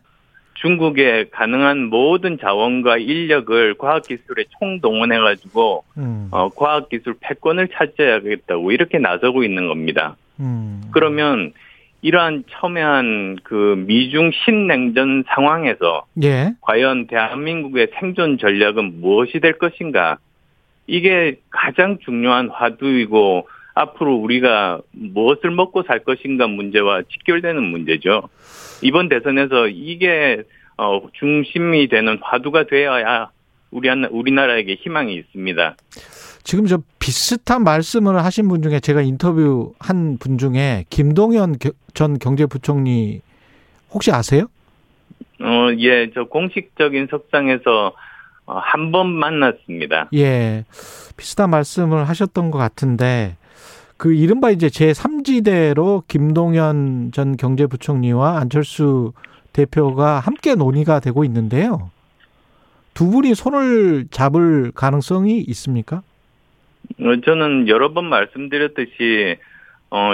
중국의 0.61 1.31
가능한 1.31 1.85
모든 1.85 2.37
자원과 2.37 2.99
인력을 2.99 3.73
과학 3.79 4.03
기술에 4.03 4.43
총동원해 4.59 5.17
가지고 5.17 5.83
음. 5.97 6.27
어 6.29 6.49
과학 6.49 6.89
기술 6.89 7.15
패권을 7.19 7.69
차지하겠다고 7.69 8.71
이렇게 8.71 8.99
나서고 8.99 9.43
있는 9.43 9.67
겁니다. 9.67 10.15
음. 10.39 10.83
그러면 10.91 11.53
이러한 12.03 12.43
첨예한 12.51 13.39
그 13.41 13.83
미중 13.87 14.29
신냉전 14.45 15.23
상황에서 15.27 16.05
예. 16.21 16.53
과연 16.61 17.07
대한민국의 17.07 17.87
생존 17.99 18.37
전략은 18.37 19.01
무엇이 19.01 19.39
될 19.39 19.57
것인가? 19.57 20.19
이게 20.93 21.39
가장 21.51 21.99
중요한 22.03 22.49
화두이고 22.49 23.47
앞으로 23.75 24.15
우리가 24.15 24.81
무엇을 24.91 25.51
먹고 25.51 25.83
살 25.83 25.99
것인가 26.03 26.47
문제와 26.47 27.03
직결되는 27.03 27.61
문제죠. 27.63 28.23
이번 28.81 29.07
대선에서 29.07 29.67
이게 29.67 30.43
어, 30.77 31.01
중심이 31.13 31.87
되는 31.89 32.17
화두가 32.21 32.65
되어야 32.67 33.29
우리 33.71 33.87
한- 33.89 34.05
우리나라에게 34.05 34.75
희망이 34.75 35.13
있습니다. 35.15 35.75
지금 36.43 36.65
저 36.65 36.79
비슷한 36.99 37.63
말씀을 37.63 38.23
하신 38.23 38.47
분 38.47 38.61
중에 38.63 38.79
제가 38.79 39.01
인터뷰 39.01 39.73
한 39.79 40.17
분 40.19 40.37
중에 40.37 40.85
김동연 40.89 41.59
겨- 41.59 41.71
전 41.93 42.17
경제부총리 42.17 43.21
혹시 43.91 44.11
아세요? 44.11 44.47
어, 45.41 45.69
예, 45.77 46.09
저 46.13 46.23
공식적인 46.25 47.07
석상에서 47.11 47.87
어, 47.87 47.93
한 48.57 48.91
번 48.91 49.13
만났습니다. 49.13 50.09
예. 50.15 50.65
비슷한 51.17 51.49
말씀을 51.49 52.07
하셨던 52.09 52.49
것 52.51 52.57
같은데 52.57 53.35
그 53.97 54.13
이른바 54.13 54.49
이제 54.49 54.67
제3지대로 54.67 56.03
김동연 56.07 57.11
전 57.13 57.35
경제부총리와 57.37 58.39
안철수 58.39 59.13
대표가 59.53 60.19
함께 60.19 60.55
논의가 60.55 60.99
되고 60.99 61.23
있는데요. 61.25 61.91
두 62.93 63.09
분이 63.09 63.35
손을 63.35 64.07
잡을 64.09 64.71
가능성이 64.73 65.39
있습니까? 65.49 66.01
어, 66.99 67.21
저는 67.25 67.67
여러 67.67 67.93
번 67.93 68.05
말씀드렸듯이 68.05 69.37
어, 69.91 70.11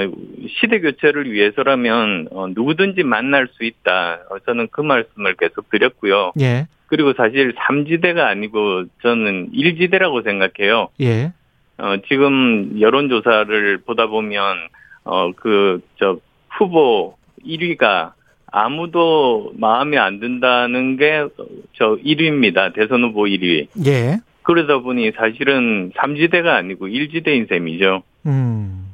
시대 0.59 0.79
교체를 0.79 1.31
위해서라면 1.31 2.29
어, 2.31 2.47
누구든지 2.47 3.03
만날 3.03 3.47
수 3.53 3.63
있다. 3.63 4.19
어, 4.29 4.39
저는 4.45 4.69
그 4.71 4.81
말씀을 4.81 5.35
계속 5.35 5.69
드렸고요. 5.69 6.31
예. 6.39 6.67
그리고 6.87 7.13
사실 7.13 7.53
3지대가 7.55 8.19
아니고 8.25 8.85
저는 9.01 9.51
1지대라고 9.53 10.23
생각해요. 10.23 10.89
예. 11.01 11.31
어, 11.77 11.95
지금 12.07 12.79
여론조사를 12.79 13.79
보다 13.85 14.07
보면 14.07 14.57
어, 15.03 15.31
그, 15.35 15.81
저, 15.99 16.19
후보 16.49 17.17
1위가 17.45 18.13
아무도 18.51 19.51
마음에 19.57 19.97
안 19.97 20.19
든다는 20.19 20.97
게 20.97 21.25
저 21.77 21.97
1위입니다. 22.03 22.73
대선 22.73 23.03
후보 23.03 23.23
1위. 23.23 23.67
예. 23.85 24.19
그러다 24.43 24.79
보니 24.79 25.11
사실은 25.17 25.91
3지대가 25.91 26.47
아니고 26.55 26.87
1지대인 26.87 27.49
셈이죠. 27.49 28.03
음. 28.27 28.93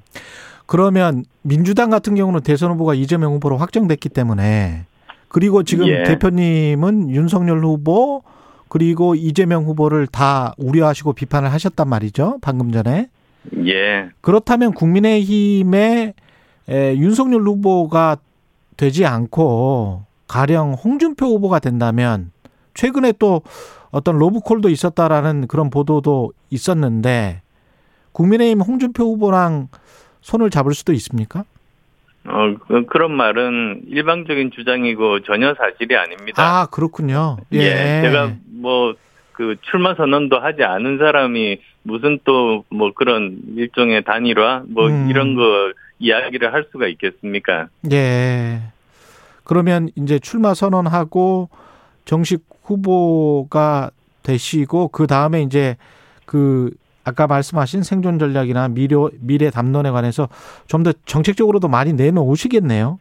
그러면 0.65 1.25
민주당 1.41 1.89
같은 1.89 2.15
경우는 2.15 2.41
대선 2.41 2.71
후보가 2.71 2.93
이재명 2.95 3.33
후보로 3.33 3.57
확정됐기 3.57 4.09
때문에 4.09 4.85
그리고 5.31 5.63
지금 5.63 5.87
예. 5.87 6.03
대표님은 6.03 7.09
윤석열 7.09 7.63
후보 7.63 8.21
그리고 8.67 9.15
이재명 9.15 9.63
후보를 9.63 10.07
다 10.07 10.53
우려하시고 10.57 11.13
비판을 11.13 11.51
하셨단 11.51 11.87
말이죠. 11.87 12.39
방금 12.41 12.71
전에. 12.71 13.09
예. 13.65 14.09
그렇다면 14.21 14.73
국민의힘의 14.73 16.13
에, 16.69 16.95
윤석열 16.97 17.41
후보가 17.41 18.17
되지 18.77 19.05
않고 19.05 20.03
가령 20.27 20.73
홍준표 20.73 21.25
후보가 21.25 21.59
된다면 21.59 22.31
최근에 22.73 23.13
또 23.19 23.41
어떤 23.89 24.17
로브콜도 24.17 24.69
있었다라는 24.69 25.47
그런 25.47 25.69
보도도 25.69 26.33
있었는데 26.49 27.41
국민의힘 28.11 28.61
홍준표 28.61 29.03
후보랑 29.05 29.69
손을 30.21 30.49
잡을 30.49 30.73
수도 30.73 30.93
있습니까? 30.93 31.45
어, 32.25 32.55
그, 32.67 32.85
그런 32.85 33.11
말은 33.13 33.83
일방적인 33.87 34.51
주장이고 34.51 35.21
전혀 35.21 35.53
사실이 35.55 35.95
아닙니다. 35.95 36.43
아 36.43 36.65
그렇군요. 36.67 37.37
예. 37.51 38.01
제가 38.03 38.33
뭐, 38.45 38.93
그 39.31 39.55
출마 39.61 39.95
선언도 39.95 40.39
하지 40.39 40.63
않은 40.63 40.97
사람이 40.99 41.59
무슨 41.83 42.19
또 42.23 42.63
뭐 42.69 42.91
그런 42.93 43.39
일종의 43.55 44.03
단일화 44.03 44.63
뭐 44.67 44.87
음. 44.87 45.09
이런 45.09 45.35
거 45.35 45.73
이야기를 45.99 46.53
할 46.53 46.65
수가 46.71 46.87
있겠습니까? 46.87 47.67
예. 47.91 48.61
그러면 49.43 49.89
이제 49.95 50.19
출마 50.19 50.53
선언하고 50.53 51.49
정식 52.05 52.43
후보가 52.63 53.91
되시고 54.23 54.89
그 54.89 55.07
다음에 55.07 55.41
이제 55.41 55.75
그 56.25 56.71
아까 57.03 57.27
말씀하신 57.27 57.83
생존 57.83 58.19
전략이나 58.19 58.67
미래 58.67 58.95
미래 59.19 59.49
담론에 59.49 59.89
관해서 59.91 60.29
좀 60.67 60.83
더 60.83 60.93
정책적으로도 61.05 61.67
많이 61.67 61.93
내놓으시겠네요. 61.93 62.99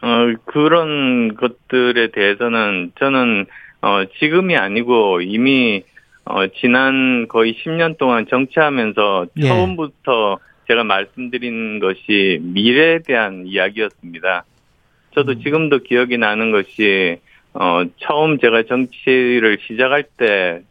어, 0.00 0.08
그런 0.46 1.34
것들에 1.34 2.10
대해서는 2.12 2.92
저는 2.98 3.46
어, 3.82 4.04
지금이 4.18 4.56
아니고 4.56 5.20
이미 5.20 5.82
어, 6.24 6.46
지난 6.60 7.26
거의 7.28 7.54
10년 7.54 7.96
동안 7.98 8.26
정치하면서 8.28 9.26
예. 9.38 9.48
처음부터 9.48 10.38
제가 10.68 10.84
말씀드린 10.84 11.80
것이 11.80 12.38
미래에 12.42 13.00
대한 13.00 13.46
이야기였습니다. 13.46 14.44
저도 15.14 15.32
음. 15.32 15.42
지금도 15.42 15.78
기억이 15.80 16.18
나는 16.18 16.52
것이 16.52 17.18
어, 17.54 17.82
처음 17.98 18.38
제가 18.38 18.64
정치를 18.64 19.58
시작할 19.66 20.04
때 20.16 20.62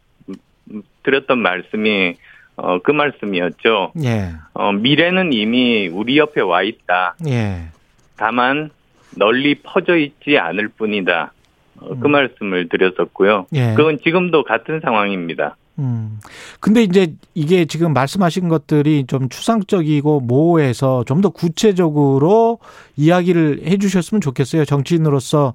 음, 0.70 0.82
드렸던 1.02 1.38
말씀이 1.38 2.14
어, 2.58 2.80
그 2.82 2.90
말씀이었죠. 2.90 3.92
예. 4.02 4.32
어, 4.52 4.72
미래는 4.72 5.32
이미 5.32 5.86
우리 5.88 6.18
옆에 6.18 6.40
와 6.40 6.62
있다. 6.62 7.14
예. 7.28 7.68
다만 8.16 8.70
널리 9.16 9.54
퍼져 9.62 9.96
있지 9.96 10.38
않을 10.38 10.68
뿐이다. 10.68 11.32
어, 11.80 11.88
그 12.00 12.08
음. 12.08 12.10
말씀을 12.10 12.68
드렸었고요. 12.68 13.46
예. 13.52 13.74
그건 13.76 13.98
지금도 14.02 14.42
같은 14.42 14.80
상황입니다. 14.80 15.56
음. 15.78 16.18
근데 16.58 16.82
이제 16.82 17.14
이게 17.34 17.64
지금 17.64 17.92
말씀하신 17.92 18.48
것들이 18.48 19.04
좀 19.06 19.28
추상적이고 19.28 20.18
모호해서 20.20 21.04
좀 21.04 21.20
더 21.20 21.30
구체적으로 21.30 22.58
이야기를 22.96 23.60
해 23.66 23.76
주셨으면 23.76 24.20
좋겠어요. 24.20 24.64
정치인으로서 24.64 25.54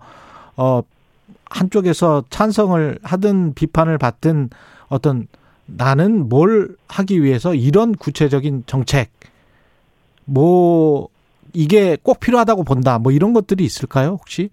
어 0.55 0.81
한쪽에서 1.49 2.23
찬성을 2.29 2.99
하든 3.03 3.53
비판을 3.55 3.97
받든 3.97 4.49
어떤 4.87 5.27
나는 5.65 6.29
뭘 6.29 6.75
하기 6.87 7.23
위해서 7.23 7.53
이런 7.55 7.93
구체적인 7.93 8.63
정책 8.65 9.09
뭐 10.25 11.09
이게 11.53 11.97
꼭 12.01 12.19
필요하다고 12.19 12.63
본다. 12.63 12.99
뭐 12.99 13.11
이런 13.11 13.33
것들이 13.33 13.63
있을까요, 13.63 14.09
혹시? 14.09 14.49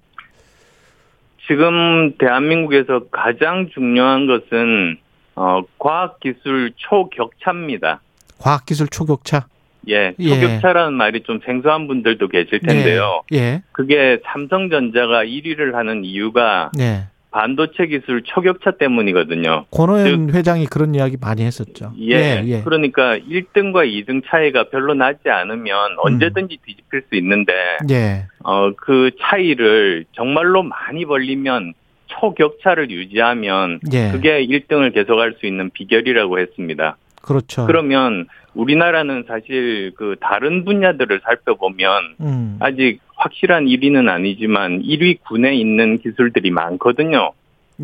지금 1.47 2.17
대한민국에서 2.19 3.07
가장 3.11 3.69
중요한 3.73 4.27
것은 4.27 4.99
어, 5.35 5.63
과학기술 5.79 6.73
초격차입니다. 6.77 8.01
과학기술 8.39 8.89
초격차. 8.89 9.47
예, 9.89 10.15
예. 10.19 10.29
초격차라는 10.29 10.93
말이 10.93 11.23
좀 11.23 11.41
생소한 11.45 11.89
분들도 11.89 12.29
계실 12.29 12.61
텐데요. 12.61 13.23
예. 13.33 13.63
그게 13.73 14.21
삼성전자가 14.27 15.25
1위를 15.25 15.73
하는 15.73 16.05
이유가 16.05 16.71
예. 16.79 17.07
예. 17.31 17.39
반도체 17.39 17.87
기술 17.87 18.23
초격차 18.23 18.73
때문이거든요. 18.73 19.67
권호연 19.71 20.31
회장이 20.35 20.67
그런 20.67 20.95
이야기 20.95 21.17
많이 21.21 21.43
했었죠. 21.43 21.93
예, 22.01 22.63
그러니까 22.65 23.17
1등과 23.19 23.87
2등 23.87 24.23
차이가 24.27 24.65
별로 24.65 24.95
나지 24.95 25.29
않으면 25.29 25.97
언제든지 25.99 26.59
뒤집힐 26.65 27.03
수 27.09 27.15
있는데 27.17 27.53
예. 27.91 28.27
어, 28.43 28.73
그 28.77 29.11
차이를 29.21 30.07
정말로 30.13 30.63
많이 30.63 31.05
벌리면 31.05 31.75
초격차를 32.07 32.91
유지하면 32.91 33.81
예. 33.93 34.11
그게 34.11 34.45
1등을 34.45 34.93
계속할 34.93 35.37
수 35.39 35.47
있는 35.47 35.71
비결이라고 35.71 36.39
했습니다. 36.41 36.97
그렇죠. 37.23 37.67
그러면 37.67 38.27
우리나라는 38.55 39.25
사실 39.29 39.93
그 39.95 40.17
다른 40.21 40.65
분야들을 40.65 41.21
살펴보면 41.23 42.17
음. 42.21 42.57
아직 42.61 43.01
확실한 43.21 43.67
1위는 43.67 44.09
아니지만 44.09 44.83
1위 44.83 45.21
군에 45.21 45.55
있는 45.55 45.99
기술들이 45.99 46.51
많거든요. 46.51 47.33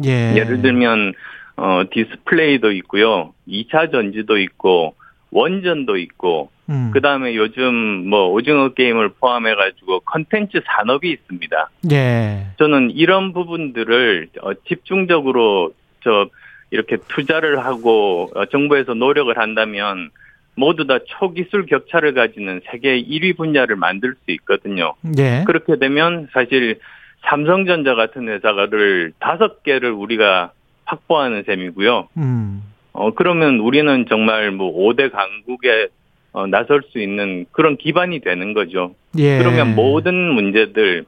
예. 0.04 0.34
예를 0.34 0.62
들면 0.62 1.12
어 1.56 1.82
디스플레이도 1.90 2.72
있고요. 2.72 3.32
2차 3.48 3.92
전지도 3.92 4.38
있고 4.38 4.94
원전도 5.30 5.96
있고 5.98 6.50
음. 6.68 6.90
그다음에 6.92 7.34
요즘 7.34 7.74
뭐 8.08 8.28
오징어 8.28 8.70
게임을 8.70 9.10
포함해 9.20 9.54
가지고 9.54 10.00
컨텐츠 10.00 10.62
산업이 10.64 11.10
있습니다. 11.10 11.70
예. 11.92 12.46
저는 12.58 12.90
이런 12.92 13.32
부분들을 13.32 14.28
어, 14.42 14.54
집중적으로 14.66 15.72
저 16.02 16.28
이렇게 16.70 16.96
투자를 17.08 17.64
하고 17.64 18.30
어, 18.34 18.46
정부에서 18.46 18.94
노력을 18.94 19.36
한다면 19.36 20.10
모두 20.56 20.86
다 20.86 20.98
초기술 21.06 21.66
격차를 21.66 22.14
가지는 22.14 22.60
세계 22.70 23.00
1위 23.00 23.36
분야를 23.36 23.76
만들 23.76 24.14
수 24.24 24.30
있거든요. 24.32 24.94
예. 25.18 25.44
그렇게 25.46 25.76
되면 25.78 26.28
사실 26.32 26.80
삼성전자 27.28 27.94
같은 27.94 28.28
회사를 28.28 29.12
다섯 29.20 29.62
개를 29.62 29.92
우리가 29.92 30.52
확보하는 30.84 31.44
셈이고요. 31.44 32.08
음. 32.16 32.62
어, 32.92 33.12
그러면 33.12 33.58
우리는 33.58 34.06
정말 34.08 34.50
뭐 34.50 34.72
5대 34.74 35.12
강국에 35.12 35.88
어, 36.32 36.46
나설 36.46 36.82
수 36.90 36.98
있는 36.98 37.46
그런 37.52 37.76
기반이 37.76 38.20
되는 38.20 38.54
거죠. 38.54 38.94
예. 39.18 39.38
그러면 39.38 39.74
모든 39.74 40.14
문제들, 40.14 41.04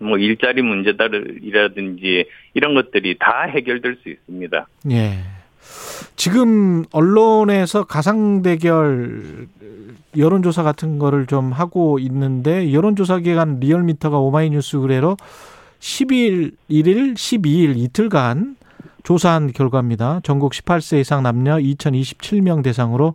뭐 0.00 0.18
일자리 0.18 0.62
문제들이라든지 0.62 2.24
이런 2.54 2.74
것들이 2.74 3.16
다 3.18 3.42
해결될 3.42 3.96
수 4.02 4.08
있습니다. 4.08 4.66
예. 4.90 5.18
지금 6.16 6.84
언론에서 6.92 7.84
가상 7.84 8.42
대결 8.42 9.48
여론조사 10.16 10.62
같은 10.62 10.98
거를 10.98 11.26
좀 11.26 11.52
하고 11.52 11.98
있는데 11.98 12.72
여론조사 12.72 13.20
기관 13.20 13.60
리얼미터가 13.60 14.18
오마이뉴스 14.18 14.76
의뢰로 14.76 15.16
10일, 15.80 16.52
1일, 16.70 17.14
12일 17.14 17.76
이틀간 17.76 18.56
조사한 19.02 19.52
결과입니다. 19.52 20.20
전국 20.22 20.52
18세 20.52 21.00
이상 21.00 21.22
남녀 21.22 21.56
2027명 21.56 22.62
대상으로 22.62 23.14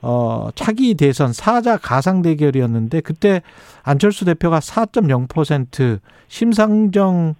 어, 0.00 0.48
차기 0.54 0.94
대선 0.94 1.32
사자 1.32 1.76
가상 1.76 2.22
대결이었는데 2.22 3.00
그때 3.02 3.42
안철수 3.82 4.24
대표가 4.24 4.58
4.0% 4.58 6.00
심상정 6.28 7.34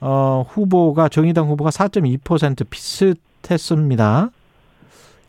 어, 0.00 0.46
후보가 0.48 1.08
정의당 1.08 1.48
후보가 1.48 1.70
4.2% 1.70 2.64
비슷 2.70 3.25
했습니다. 3.50 4.30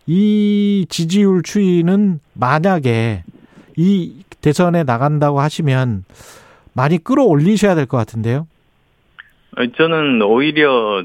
이 0.06 0.86
지지율 0.90 1.44
추이는 1.44 2.20
만약에 2.34 3.24
이 3.76 4.24
대선에 4.42 4.84
나간다고 4.84 5.40
하시면 5.42 6.06
많이 6.74 6.98
끌어올리셔야 6.98 7.76
될 7.76 7.86
것 7.88 7.98
같은데요. 7.98 8.48
어, 9.58 9.66
저는 9.78 10.22
오히려 10.22 11.04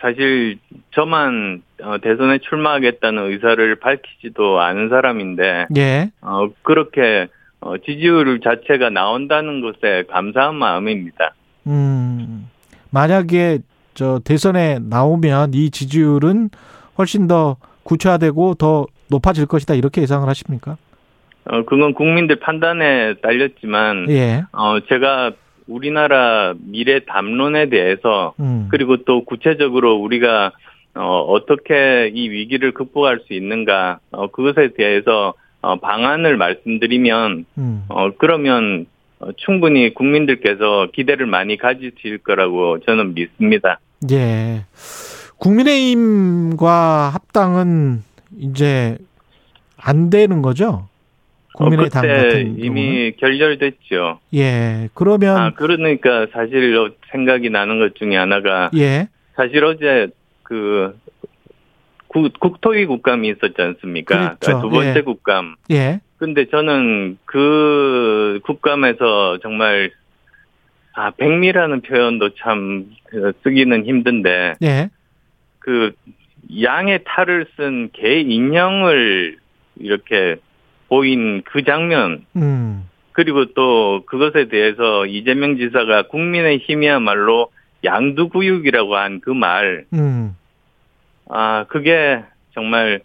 사실 0.00 0.58
저만 0.94 1.62
어, 1.82 1.98
대선에 2.02 2.38
출마하겠다는 2.38 3.30
의사를 3.32 3.74
밝히지도 3.76 4.60
않은 4.60 4.90
사람인데 4.90 5.66
예. 5.76 6.10
어, 6.20 6.48
그렇게 6.62 7.28
어, 7.60 7.78
지지율 7.78 8.40
자체가 8.40 8.90
나온다는 8.90 9.62
것에 9.62 10.04
감사한 10.10 10.54
마음입니다. 10.56 11.34
음, 11.66 12.48
만약에 12.90 13.58
저 13.96 14.20
대선에 14.24 14.78
나오면 14.78 15.54
이 15.54 15.70
지지율은 15.70 16.50
훨씬 16.98 17.26
더 17.26 17.56
구체화되고 17.82 18.54
더 18.54 18.86
높아질 19.10 19.46
것이다 19.46 19.74
이렇게 19.74 20.02
예상을 20.02 20.28
하십니까? 20.28 20.76
어, 21.46 21.64
그건 21.64 21.94
국민들 21.94 22.36
판단에 22.36 23.14
딸렸지만 23.22 24.06
예. 24.10 24.42
어, 24.52 24.80
제가 24.88 25.32
우리나라 25.66 26.54
미래 26.58 27.00
담론에 27.04 27.70
대해서 27.70 28.34
음. 28.38 28.68
그리고 28.70 28.98
또 28.98 29.24
구체적으로 29.24 29.94
우리가 29.94 30.52
어, 30.94 31.20
어떻게 31.20 32.10
이 32.14 32.28
위기를 32.28 32.72
극복할 32.72 33.20
수 33.26 33.32
있는가 33.32 34.00
어, 34.10 34.28
그것에 34.28 34.74
대해서 34.76 35.34
어, 35.62 35.76
방안을 35.76 36.36
말씀드리면 36.36 37.46
음. 37.58 37.84
어, 37.88 38.10
그러면 38.18 38.86
어, 39.20 39.30
충분히 39.36 39.94
국민들께서 39.94 40.88
기대를 40.92 41.26
많이 41.26 41.56
가지실 41.56 42.18
거라고 42.18 42.80
저는 42.80 43.14
믿습니다. 43.14 43.80
예. 44.10 44.64
국민의힘과 45.38 47.10
합당은 47.10 48.02
이제 48.38 48.98
안 49.76 50.10
되는 50.10 50.42
거죠? 50.42 50.88
국민의당 51.54 52.04
어, 52.04 52.08
같은 52.08 52.22
그때 52.28 52.42
경우는? 52.44 52.64
이미 52.64 53.12
결렬됐죠. 53.18 54.20
예. 54.34 54.88
그러면 54.94 55.36
아 55.36 55.50
그러니까 55.54 56.26
사실 56.32 56.76
생각이 57.10 57.50
나는 57.50 57.78
것 57.78 57.94
중에 57.96 58.16
하나가 58.16 58.70
예. 58.76 59.08
사실 59.36 59.64
어제 59.64 60.08
그 60.42 60.98
구- 62.08 62.30
국토위 62.38 62.86
국감이 62.86 63.28
있었지 63.28 63.54
않습니까? 63.58 64.36
그랬죠. 64.38 64.60
두 64.62 64.70
번째 64.70 64.94
예. 64.98 65.02
국감. 65.02 65.56
예. 65.70 66.00
근데 66.18 66.46
저는 66.50 67.18
그 67.26 68.40
국감에서 68.44 69.38
정말 69.42 69.90
아 70.96 71.10
백미라는 71.10 71.82
표현도 71.82 72.30
참 72.40 72.86
어, 73.12 73.32
쓰기는 73.42 73.84
힘든데 73.84 74.54
예. 74.62 74.90
그 75.58 75.92
양의 76.62 77.00
탈을 77.04 77.46
쓴 77.56 77.90
개 77.92 78.20
인형을 78.20 79.36
이렇게 79.76 80.36
보인 80.88 81.42
그 81.42 81.62
장면 81.64 82.24
음. 82.36 82.88
그리고 83.12 83.44
또 83.52 84.04
그것에 84.06 84.48
대해서 84.48 85.04
이재명 85.06 85.58
지사가 85.58 86.08
국민의 86.08 86.58
힘이야말로 86.58 87.50
양두구육이라고 87.84 88.96
한 88.96 89.20
그 89.20 89.30
말, 89.30 89.84
음. 89.92 90.34
아, 91.28 91.64
그게 91.68 92.22
정말, 92.54 93.00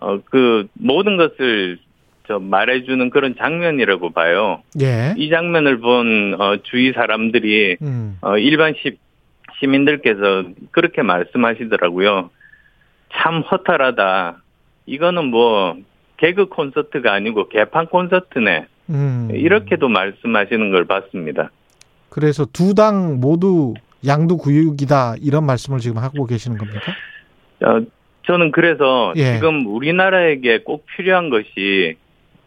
어, 0.00 0.20
그 0.24 0.66
모든 0.74 1.16
것을 1.16 1.78
저 2.26 2.38
말해주는 2.38 3.10
그런 3.10 3.34
장면이라고 3.36 4.10
봐요. 4.10 4.62
예. 4.80 5.14
이 5.16 5.28
장면을 5.28 5.78
본 5.78 6.34
어, 6.40 6.56
주위 6.62 6.92
사람들이 6.92 7.76
음. 7.82 8.16
어, 8.22 8.38
일반 8.38 8.74
시, 8.82 8.96
시민들께서 9.60 10.44
그렇게 10.70 11.02
말씀하시더라고요. 11.02 12.30
참 13.12 13.40
허탈하다. 13.42 14.42
이거는 14.86 15.26
뭐 15.26 15.76
개그 16.16 16.46
콘서트가 16.48 17.12
아니고 17.12 17.48
개판 17.48 17.86
콘서트네. 17.86 18.66
음. 18.90 19.28
이렇게도 19.32 19.88
말씀하시는 19.88 20.70
걸 20.70 20.84
봤습니다. 20.86 21.50
그래서 22.08 22.46
두 22.46 22.74
당 22.74 23.20
모두 23.20 23.74
양두구육이다 24.06 25.16
이런 25.20 25.44
말씀을 25.46 25.78
지금 25.80 25.98
하고 25.98 26.26
계시는 26.26 26.56
겁니까? 26.58 26.80
어, 27.64 27.80
저는 28.26 28.50
그래서 28.52 29.12
예. 29.16 29.34
지금 29.34 29.66
우리나라에게 29.66 30.62
꼭 30.62 30.86
필요한 30.86 31.28
것이 31.30 31.96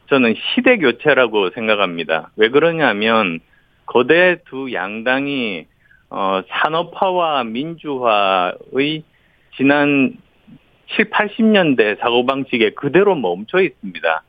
저는 0.10 0.36
시대 0.36 0.78
교체라고 0.78 1.50
생각합니다. 1.52 2.32
왜 2.36 2.50
그러냐면 2.50 3.40
거대 3.86 4.38
두 4.46 4.74
양당이 4.74 5.66
어, 6.10 6.42
산업화와 6.48 7.44
민주화의 7.44 9.04
지난 9.58 10.18
7, 10.96 11.10
80년대 11.10 12.00
사고방식에 12.00 12.72
그대로 12.72 13.16
멈춰 13.16 13.62
있습니다. 13.62 14.24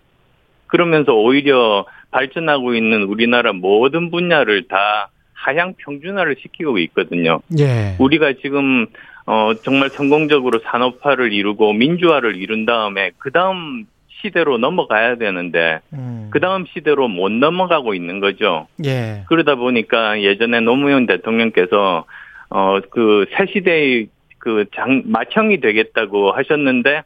그러면서 0.67 1.15
오히려 1.15 1.87
발전하고 2.11 2.75
있는 2.75 3.05
우리나라 3.05 3.53
모든 3.53 4.11
분야를 4.11 4.67
다 4.69 5.11
하향 5.35 5.75
평준화를 5.79 6.37
시키고 6.41 6.79
있거든요. 6.79 7.41
예. 7.59 7.97
우리가 7.99 8.35
지금 8.43 8.87
어 9.27 9.53
정말 9.63 9.91
성공적으로 9.91 10.59
산업화를 10.65 11.33
이루고 11.33 11.75
민주화를 11.75 12.37
이룬 12.37 12.67
다음에 12.67 13.13
그 13.19 13.31
다음 13.31 13.87
시대로 14.23 14.59
넘어가야 14.59 15.17
되는데 15.17 15.81
음. 15.93 16.29
그 16.31 16.41
다음 16.41 16.65
시대로 16.67 17.09
못 17.09 17.31
넘어가고 17.31 17.95
있는 17.95 18.21
거죠. 18.21 18.67
예. 18.85 19.25
그러다 19.29 19.55
보니까 19.57 20.21
예전에 20.23 20.61
노무현 20.61 21.07
대통령께서 21.07 22.05
어 22.51 22.81
그 22.91 23.27
새 23.37 23.47
시대의 23.53 24.09
그 24.39 24.65
장 24.75 25.03
마청이 25.07 25.61
되겠다고 25.61 26.33
하셨는데 26.33 27.03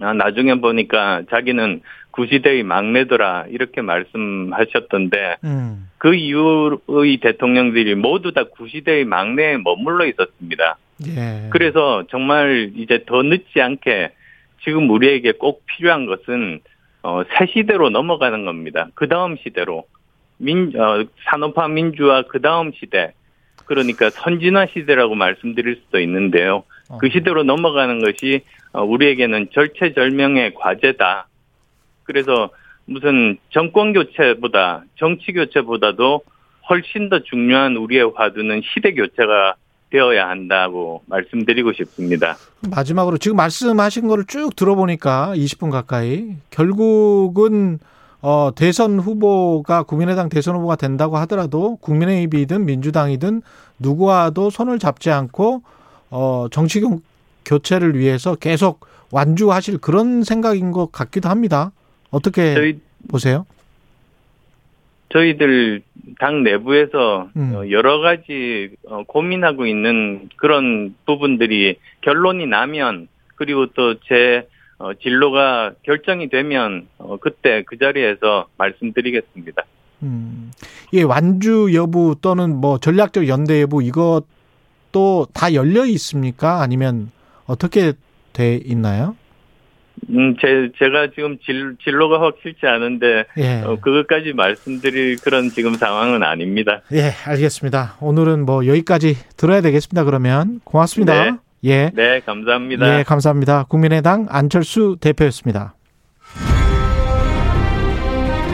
아, 0.00 0.12
나중에 0.14 0.54
보니까 0.56 1.22
자기는 1.30 1.80
구시대의 2.12 2.62
막내더라 2.62 3.46
이렇게 3.48 3.80
말씀하셨던데 3.82 5.36
음. 5.44 5.88
그 5.98 6.14
이후의 6.14 7.18
대통령들이 7.18 7.94
모두 7.94 8.32
다 8.32 8.44
구시대의 8.44 9.04
막내에 9.04 9.58
머물러 9.58 10.06
있었습니다. 10.06 10.76
예. 11.06 11.48
그래서 11.50 12.04
정말 12.10 12.70
이제 12.76 13.04
더 13.06 13.22
늦지 13.22 13.60
않게 13.60 14.10
지금 14.64 14.90
우리에게 14.90 15.32
꼭 15.32 15.64
필요한 15.66 16.06
것은 16.06 16.60
어, 17.02 17.22
새 17.36 17.46
시대로 17.46 17.90
넘어가는 17.90 18.44
겁니다. 18.44 18.88
그 18.94 19.08
다음 19.08 19.36
시대로 19.36 19.84
민 20.38 20.72
어, 20.78 21.04
산업화 21.24 21.68
민주화 21.68 22.22
그 22.22 22.40
다음 22.40 22.72
시대 22.72 23.12
그러니까 23.66 24.10
선진화 24.10 24.66
시대라고 24.66 25.14
말씀드릴 25.14 25.80
수도 25.84 26.00
있는데요. 26.00 26.64
그 27.00 27.08
시대로 27.10 27.42
넘어가는 27.42 28.00
것이 28.00 28.42
어, 28.72 28.82
우리에게는 28.82 29.48
절체절명의 29.52 30.54
과제다. 30.54 31.28
그래서 32.04 32.50
무슨 32.84 33.38
정권 33.50 33.92
교체보다 33.92 34.84
정치 34.96 35.32
교체보다도 35.32 36.22
훨씬 36.68 37.08
더 37.08 37.20
중요한 37.20 37.76
우리의 37.76 38.12
화두는 38.14 38.62
시대 38.72 38.92
교체가 38.92 39.54
되어야 39.92 40.28
한다고 40.28 41.02
말씀드리고 41.06 41.72
싶습니다. 41.74 42.36
마지막으로 42.70 43.18
지금 43.18 43.36
말씀하신 43.36 44.08
거를 44.08 44.24
쭉 44.26 44.56
들어보니까 44.56 45.34
20분 45.36 45.70
가까이 45.70 46.36
결국은 46.50 47.78
어 48.22 48.50
대선 48.54 48.98
후보가 48.98 49.82
국민의당 49.82 50.28
대선 50.28 50.56
후보가 50.56 50.76
된다고 50.76 51.16
하더라도 51.18 51.76
국민의힘이든 51.76 52.64
민주당이든 52.64 53.42
누구와도 53.80 54.48
손을 54.50 54.78
잡지 54.78 55.10
않고 55.10 55.62
어 56.10 56.46
정치 56.50 56.80
교- 56.80 57.00
교체를 57.44 57.98
위해서 57.98 58.34
계속 58.36 58.86
완주하실 59.10 59.78
그런 59.78 60.22
생각인 60.22 60.70
것 60.72 60.90
같기도 60.92 61.28
합니다. 61.28 61.72
어떻게 62.10 62.54
저희 62.54 62.80
보세요? 63.08 63.44
저희들 65.12 65.82
당 66.18 66.42
내부에서 66.42 67.28
음. 67.36 67.52
어, 67.54 67.70
여러 67.70 68.00
가지 68.00 68.70
어, 68.88 69.02
고민하고 69.04 69.66
있는 69.66 70.28
그런 70.36 70.94
부분들이 71.06 71.76
결론이 72.00 72.46
나면 72.46 73.08
그리고 73.36 73.66
또 73.66 73.94
제 74.08 74.46
진로가 75.00 75.74
결정이 75.84 76.28
되면 76.28 76.88
어, 76.98 77.16
그때 77.18 77.62
그 77.66 77.78
자리에서 77.78 78.46
말씀드리겠습니다. 78.58 79.62
음. 80.02 80.50
이 80.92 81.02
완주 81.02 81.70
여부 81.74 82.16
또는 82.20 82.56
뭐 82.56 82.78
전략적 82.78 83.28
연대 83.28 83.62
여부 83.62 83.82
이것도 83.82 85.28
다 85.32 85.54
열려 85.54 85.86
있습니까? 85.86 86.60
아니면 86.62 87.12
어떻게 87.46 87.92
돼 88.32 88.56
있나요? 88.64 89.16
음, 90.10 90.36
제, 90.40 90.70
제가 90.78 91.08
지금 91.14 91.38
진, 91.44 91.76
진로가 91.82 92.20
확실치 92.20 92.66
않은데, 92.66 93.24
예. 93.38 93.62
어, 93.62 93.78
그것까지 93.80 94.32
말씀드릴 94.34 95.16
그런 95.22 95.50
지금 95.50 95.74
상황은 95.74 96.22
아닙니다. 96.22 96.82
예, 96.92 97.12
알겠습니다. 97.24 97.96
오늘은 98.00 98.44
뭐 98.44 98.66
여기까지 98.66 99.16
들어야 99.36 99.60
되겠습니다. 99.60 100.04
그러면 100.04 100.60
고맙습니다. 100.64 101.24
네. 101.24 101.36
예. 101.64 101.90
네, 101.94 102.20
감사합니다. 102.20 102.98
예, 102.98 103.02
감사합니다. 103.04 103.64
국민의당 103.64 104.26
안철수 104.28 104.96
대표였습니다. 105.00 105.74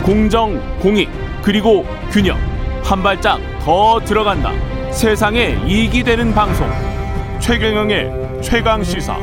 공정, 0.04 0.58
공익, 0.80 1.08
그리고 1.42 1.84
균형. 2.10 2.38
한 2.82 3.02
발짝 3.02 3.38
더 3.60 4.00
들어간다. 4.00 4.52
세상에 4.90 5.58
이익이 5.66 6.02
되는 6.02 6.32
방송. 6.32 6.66
최경영의 7.40 8.42
최강 8.42 8.82
시사. 8.82 9.16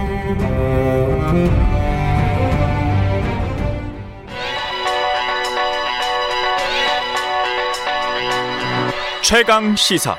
최강 9.28 9.76
시사. 9.76 10.16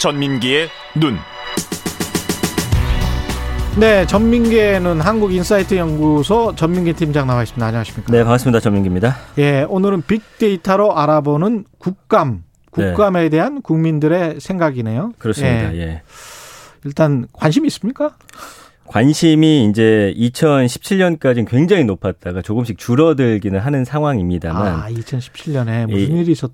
전민기의 0.00 0.68
눈. 0.96 1.16
네, 3.78 4.04
전민기의 4.06 4.80
눈 4.80 5.00
한국 5.00 5.32
인사이트 5.32 5.76
연구소 5.76 6.54
전민기 6.56 6.94
팀장 6.94 7.28
나와 7.28 7.44
있습니다. 7.44 7.64
안녕하십니까? 7.64 8.10
네, 8.12 8.24
반갑습니다. 8.24 8.58
전민기입니다. 8.58 9.16
예, 9.38 9.64
오늘은 9.68 10.02
빅데이터로 10.02 10.96
알아보는 10.98 11.64
국감, 11.78 12.42
국감에 12.72 13.28
대한 13.28 13.62
국민들의 13.62 14.40
생각이네요. 14.40 15.08
네. 15.08 15.14
그렇습니다. 15.18 15.74
예. 15.74 15.78
예. 15.80 16.02
일단 16.84 17.28
관심 17.32 17.64
있습니까? 17.66 18.16
관심이 18.86 19.66
이제 19.70 20.12
2017년까지는 20.18 21.46
굉장히 21.48 21.84
높았다가 21.84 22.42
조금씩 22.42 22.76
줄어들기는 22.78 23.60
하는 23.60 23.84
상황입니다만 23.84 24.66
아, 24.66 24.88
2017년에 24.90 25.86
무슨 25.86 26.16
이- 26.16 26.20
일이 26.22 26.32
있었? 26.32 26.50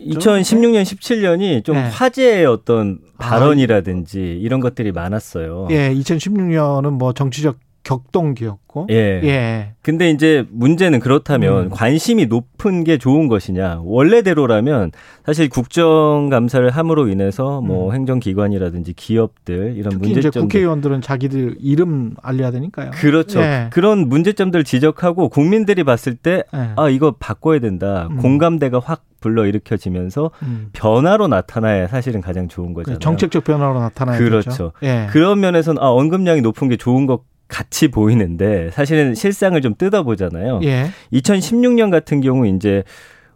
2016년, 0.00 0.82
17년이 0.82 1.64
좀 1.64 1.76
네. 1.76 1.88
화제의 1.88 2.46
어떤 2.46 2.98
발언이라든지 3.18 4.38
이런 4.40 4.60
것들이 4.60 4.92
많았어요. 4.92 5.68
예, 5.70 5.92
2016년은 5.94 6.90
뭐 6.90 7.12
정치적 7.12 7.58
격동기였고. 7.82 8.86
예. 8.90 9.20
예. 9.24 9.72
근데 9.82 10.10
이제 10.10 10.44
문제는 10.50 11.00
그렇다면 11.00 11.64
음. 11.64 11.70
관심이 11.70 12.26
높은 12.26 12.84
게 12.84 12.98
좋은 12.98 13.28
것이냐. 13.28 13.80
원래대로라면 13.82 14.92
사실 15.24 15.48
국정감사를 15.48 16.68
함으로 16.70 17.08
인해서 17.08 17.60
뭐 17.60 17.92
행정기관이라든지 17.92 18.92
기업들 18.92 19.74
이런 19.76 19.94
음. 19.94 19.98
특히 19.98 20.10
이제 20.10 20.20
문제점들 20.20 20.40
국회의원들은 20.42 21.00
자기들 21.00 21.56
이름 21.60 22.14
알려야 22.22 22.50
되니까요. 22.50 22.90
그렇죠. 22.92 23.40
예. 23.40 23.70
그런 23.72 24.08
문제점들 24.08 24.64
지적하고 24.64 25.28
국민들이 25.28 25.82
봤을 25.82 26.14
때 26.14 26.44
예. 26.54 26.70
아, 26.76 26.88
이거 26.88 27.14
바꿔야 27.18 27.60
된다. 27.60 28.08
음. 28.10 28.18
공감대가 28.18 28.78
확 28.78 29.04
불러일으켜지면서 29.20 30.30
음. 30.42 30.70
변화로 30.72 31.28
나타나야 31.28 31.86
사실은 31.88 32.20
가장 32.20 32.48
좋은 32.48 32.74
거잖아요. 32.74 32.98
정책적 32.98 33.44
변화로 33.44 33.78
나타나야 33.80 34.18
그렇죠. 34.18 34.50
되죠. 34.50 34.72
예. 34.82 35.06
그런 35.10 35.40
면에서는 35.40 35.80
아, 35.80 35.88
언급량이 35.88 36.40
높은 36.40 36.68
게 36.68 36.76
좋은 36.76 37.06
것 37.06 37.22
같이 37.48 37.88
보이는데 37.88 38.70
사실은 38.70 39.14
실상을 39.14 39.60
좀 39.60 39.74
뜯어보잖아요. 39.76 40.60
예. 40.64 40.86
2016년 41.12 41.90
같은 41.90 42.20
경우 42.20 42.46
이제 42.46 42.84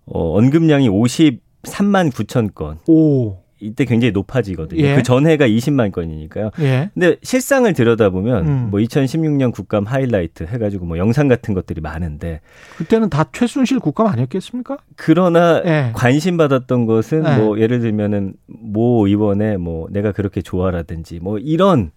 어, 0.06 0.38
언급량이 0.38 0.88
53만 0.88 2.10
9천 2.12 2.54
건. 2.54 2.78
오. 2.88 3.43
이때 3.60 3.84
굉장히 3.84 4.12
높아지거든요. 4.12 4.82
예. 4.82 4.96
그 4.96 5.02
전해가 5.02 5.46
20만 5.46 5.92
건이니까요. 5.92 6.50
예. 6.60 6.90
근데 6.94 7.16
실상을 7.22 7.72
들여다보면 7.72 8.46
음. 8.46 8.68
뭐 8.70 8.80
2016년 8.80 9.52
국감 9.52 9.84
하이라이트 9.84 10.44
해가지고 10.44 10.86
뭐 10.86 10.98
영상 10.98 11.28
같은 11.28 11.54
것들이 11.54 11.80
많은데 11.80 12.40
그때는 12.76 13.10
다 13.10 13.24
최순실 13.32 13.80
국감 13.80 14.06
아니었겠습니까? 14.08 14.78
그러나 14.96 15.62
예. 15.64 15.90
관심 15.94 16.36
받았던 16.36 16.86
것은 16.86 17.22
네. 17.22 17.38
뭐 17.38 17.58
예를 17.58 17.80
들면은 17.80 18.34
모 18.46 19.06
의원의 19.06 19.58
뭐 19.58 19.88
내가 19.90 20.12
그렇게 20.12 20.42
좋아라든지 20.42 21.20
뭐 21.20 21.38
이런 21.38 21.90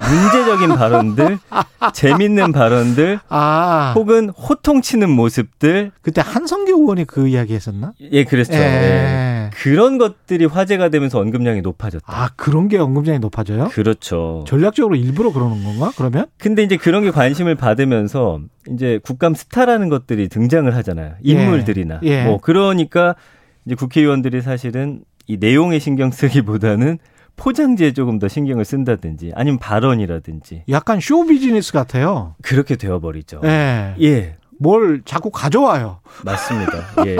문제적인 0.00 0.74
발언들, 0.76 1.38
재밌는 1.94 2.52
발언들, 2.52 3.20
아, 3.28 3.92
혹은 3.94 4.28
호통치는 4.30 5.08
모습들, 5.08 5.92
그때 6.02 6.20
한성규 6.24 6.72
의원이 6.72 7.04
그 7.04 7.28
이야기 7.28 7.54
했었나? 7.54 7.92
예, 8.00 8.24
그랬죠. 8.24 8.54
예. 8.54 9.33
예. 9.46 9.50
그런 9.50 9.98
것들이 9.98 10.44
화제가 10.46 10.88
되면서 10.88 11.18
언급량이 11.20 11.62
높아졌다. 11.62 12.04
아, 12.06 12.30
그런 12.36 12.68
게 12.68 12.78
언급량이 12.78 13.18
높아져요? 13.18 13.68
그렇죠. 13.68 14.44
전략적으로 14.46 14.96
일부러 14.96 15.32
그러는 15.32 15.62
건가? 15.64 15.92
그러면? 15.96 16.26
근데 16.38 16.62
이제 16.62 16.76
그런 16.76 17.04
게 17.04 17.10
관심을 17.10 17.54
받으면서 17.54 18.40
이제 18.70 18.98
국감 19.02 19.34
스타라는 19.34 19.88
것들이 19.88 20.28
등장을 20.28 20.74
하잖아요. 20.74 21.14
인물들이나. 21.22 22.00
예. 22.02 22.24
뭐 22.24 22.38
그러니까 22.40 23.14
이제 23.66 23.74
국회의원들이 23.74 24.42
사실은 24.42 25.02
이 25.26 25.36
내용에 25.38 25.78
신경 25.78 26.10
쓰기보다는 26.10 26.98
포장지에 27.36 27.92
조금 27.92 28.18
더 28.18 28.28
신경을 28.28 28.64
쓴다든지 28.64 29.32
아니면 29.34 29.58
발언이라든지 29.58 30.64
약간 30.68 31.00
쇼 31.00 31.24
비즈니스 31.26 31.72
같아요. 31.72 32.36
그렇게 32.42 32.76
되어버리죠. 32.76 33.40
예. 33.44 33.94
예. 34.00 34.36
뭘 34.64 35.02
자꾸 35.04 35.30
가져와요. 35.30 36.00
맞습니다. 36.24 36.72
예. 37.06 37.16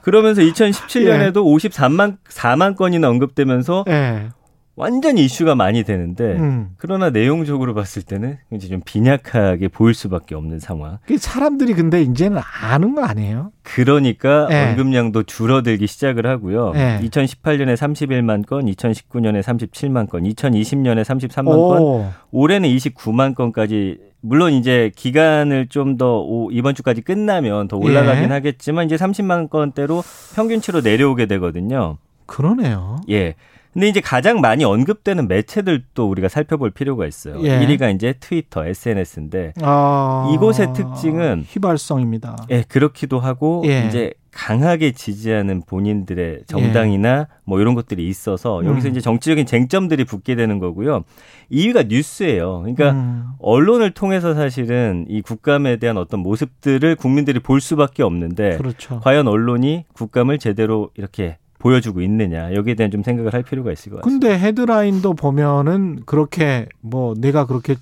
그러면서 0.00 0.40
2017년에도 0.40 1.44
53만 1.44 2.16
4만 2.26 2.74
건이나 2.74 3.10
언급되면서 3.10 3.84
예. 3.88 4.30
완전 4.76 5.18
이슈가 5.18 5.54
많이 5.54 5.82
되는데 5.82 6.36
음. 6.36 6.70
그러나 6.78 7.10
내용적으로 7.10 7.74
봤을 7.74 8.00
때는 8.00 8.38
이제 8.50 8.66
좀 8.68 8.80
빈약하게 8.82 9.68
보일 9.68 9.92
수밖에 9.92 10.34
없는 10.34 10.58
상황. 10.58 10.96
그 11.06 11.18
사람들이 11.18 11.74
근데 11.74 12.00
이제는 12.00 12.40
아는 12.62 12.94
거 12.94 13.04
아니에요? 13.04 13.52
그러니까 13.62 14.48
예. 14.50 14.70
언급량도 14.70 15.24
줄어들기 15.24 15.86
시작을 15.86 16.26
하고요. 16.26 16.72
예. 16.76 16.98
2018년에 17.02 17.74
31만 17.74 18.46
건, 18.46 18.64
2019년에 18.64 19.42
37만 19.42 20.08
건, 20.08 20.22
2020년에 20.22 21.04
33만 21.04 21.44
건, 21.44 21.82
오. 21.82 22.10
올해는 22.30 22.66
29만 22.70 23.34
건까지 23.34 23.98
물론 24.22 24.52
이제 24.52 24.90
기간을 24.96 25.68
좀 25.68 25.96
더 25.96 26.24
이번 26.50 26.74
주까지 26.74 27.02
끝나면 27.02 27.68
더 27.68 27.76
올라가긴 27.76 28.24
예. 28.24 28.28
하겠지만 28.28 28.86
이제 28.86 28.96
30만 28.96 29.50
건대로 29.50 30.02
평균치로 30.34 30.80
내려오게 30.82 31.26
되거든요. 31.26 31.98
그러네요. 32.26 33.00
예. 33.10 33.34
근데 33.72 33.88
이제 33.88 34.00
가장 34.00 34.40
많이 34.40 34.64
언급되는 34.64 35.28
매체들도 35.28 36.08
우리가 36.08 36.28
살펴볼 36.28 36.70
필요가 36.70 37.06
있어요. 37.06 37.40
예. 37.42 37.60
1위가 37.60 37.94
이제 37.94 38.14
트위터, 38.18 38.66
SNS인데 38.66 39.54
아. 39.62 40.30
이곳의 40.34 40.72
특징은 40.74 41.44
휘발성입니다. 41.48 42.46
예, 42.50 42.64
그렇기도 42.66 43.20
하고 43.20 43.62
예. 43.66 43.86
이제 43.86 44.12
강하게 44.32 44.92
지지하는 44.92 45.62
본인들의 45.66 46.44
정당이나 46.46 47.26
뭐 47.44 47.60
이런 47.60 47.74
것들이 47.74 48.08
있어서 48.08 48.64
여기서 48.64 48.88
음. 48.88 48.90
이제 48.90 49.00
정치적인 49.00 49.46
쟁점들이 49.46 50.04
붙게 50.04 50.36
되는 50.36 50.58
거고요. 50.58 51.02
2위가 51.50 51.88
뉴스예요. 51.88 52.60
그러니까 52.60 52.92
음. 52.92 53.24
언론을 53.40 53.90
통해서 53.90 54.34
사실은 54.34 55.04
이 55.08 55.20
국감에 55.20 55.76
대한 55.76 55.96
어떤 55.96 56.20
모습들을 56.20 56.94
국민들이 56.96 57.40
볼 57.40 57.60
수밖에 57.60 58.02
없는데 58.02 58.56
그렇죠. 58.56 59.00
과연 59.00 59.26
언론이 59.26 59.84
국감을 59.94 60.38
제대로 60.38 60.90
이렇게 60.94 61.38
보여주고 61.58 62.00
있느냐 62.00 62.54
여기에 62.54 62.74
대한 62.74 62.90
좀 62.90 63.02
생각을 63.02 63.34
할 63.34 63.42
필요가 63.42 63.70
있을 63.72 63.90
것 63.90 64.00
같습니다. 64.00 64.28
근데 64.28 64.38
헤드라인도 64.38 65.14
보면은 65.14 66.00
그렇게 66.06 66.66
뭐 66.80 67.14
내가 67.16 67.46
그렇게 67.46 67.76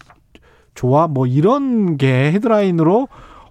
좋아 0.74 1.09
뭐 1.09 1.26
이런 1.26 1.96
게 1.96 2.32
헤드라인으로 2.32 3.09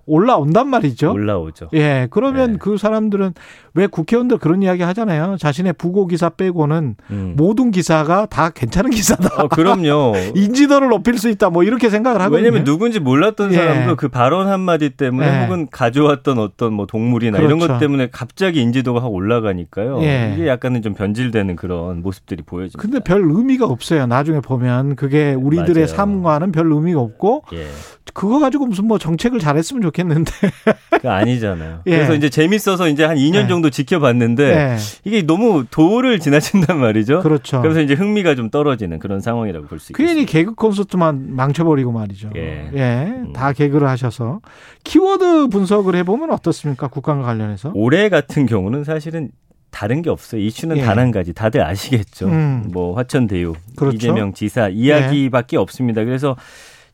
올라온단 0.08 0.70
말이죠. 0.70 1.12
올라오죠. 1.12 1.70
예, 1.74 2.08
그러면 2.10 2.53
네. 2.53 2.58
그 2.60 2.78
사람들은 2.78 3.34
왜 3.74 3.88
국회의원들 3.88 4.39
그런 4.39 4.64
이야기 4.64 4.82
하잖아요. 4.82 5.36
자신의 5.38 5.74
부고 5.74 6.08
기사 6.08 6.30
빼고는 6.30 6.95
음. 7.12 7.34
모든 7.38 7.70
기사가 7.72 8.26
다 8.26 8.49
괜찮은 8.49 8.89
기사다. 8.89 9.43
어, 9.43 9.47
그럼요. 9.49 10.14
인지도를 10.34 10.88
높일 10.88 11.20
수 11.20 11.30
있다. 11.30 11.49
뭐 11.49 11.64
이렇게 11.64 11.89
생각을 11.89 12.22
하거든요. 12.22 12.38
왜냐면 12.43 12.64
누군지 12.64 12.99
몰랐던 12.99 13.51
예. 13.51 13.58
사람도 13.58 13.97
그 13.97 14.08
발언 14.08 14.47
한마디 14.47 14.89
때문에 14.89 15.28
예. 15.28 15.43
혹은 15.43 15.68
가져왔던 15.70 16.39
어떤 16.39 16.74
뭐 16.74 16.88
동물이나 16.88 17.38
이런 17.38 17.60
그렇죠. 17.60 17.74
것 17.74 17.80
때문에 17.80 18.08
갑자기 18.12 18.62
인지도가 18.62 19.03
확 19.03 19.14
올라가니까요. 19.14 20.01
예. 20.01 20.34
이게 20.36 20.47
약간은 20.47 20.82
좀 20.82 20.93
변질되는 20.93 21.55
그런 21.58 22.01
모습들이 22.01 22.43
보여집니다. 22.43 22.82
근데 22.82 22.99
별 23.03 23.22
의미가 23.30 23.66
없어요. 23.66 24.08
나중에 24.08 24.39
보면 24.39 24.95
그게 24.95 25.34
우리들의 25.34 25.76
맞아요. 25.76 25.88
삶과는 25.88 26.51
별 26.53 26.72
의미가 26.72 26.99
없고 26.99 27.43
예. 27.53 27.68
그거 28.14 28.39
가지고 28.39 28.66
무슨 28.66 28.86
뭐 28.88 28.97
정책을 28.97 29.39
잘했으면 29.39 29.82
좋겠 29.84 29.97
는데. 30.06 30.32
그 31.02 31.10
아니잖아요. 31.10 31.82
예. 31.86 31.91
그래서 31.91 32.14
이제 32.16 32.30
재밌어서 32.30 32.88
이제 32.89 33.04
한 33.04 33.18
2년 33.18 33.43
예. 33.43 33.48
정도 33.48 33.70
지켜봤는데 33.70 34.43
예. 34.43 34.78
이게 35.04 35.22
너무 35.22 35.66
도를 35.70 36.20
지나친단 36.20 36.80
말이죠. 36.80 37.22
그렇죠. 37.22 37.62
그래서 37.62 37.82
이제 37.82 37.93
흥미가 37.93 38.36
좀 38.36 38.50
떨어지는 38.50 39.00
그런 39.00 39.20
상황이라고 39.22 39.68
볼 39.68 39.80
수 39.80 39.91
있겠습니다. 39.91 40.14
괜히 40.14 40.26
개그 40.26 40.56
콘서트만 40.56 41.36
망쳐버리고 41.36 41.91
말이죠. 41.91 42.32
예. 42.36 42.70
음. 42.74 43.34
다 43.34 43.54
개그를 43.54 43.88
하셔서 43.88 44.39
키워드 44.84 45.48
분석을 45.50 45.95
해보면 45.98 46.32
어떻습니까? 46.32 46.88
국감과 46.88 47.26
관련해서. 47.28 47.72
올해 47.76 48.10
같은 48.10 48.45
경우는 48.45 48.84
사실은 48.84 49.30
다른 49.70 50.02
게 50.02 50.10
없어요. 50.10 50.41
이슈는 50.41 50.78
예. 50.78 50.82
단한 50.82 51.12
가지. 51.12 51.34
다들 51.34 51.62
아시겠죠. 51.62 52.28
음. 52.28 52.70
뭐 52.72 52.95
화천대유, 52.95 53.54
그렇죠. 53.76 53.95
이재명 53.95 54.34
지사 54.34 54.70
이야기밖에 54.70 55.58
없습니다. 55.58 56.04
그래서 56.06 56.36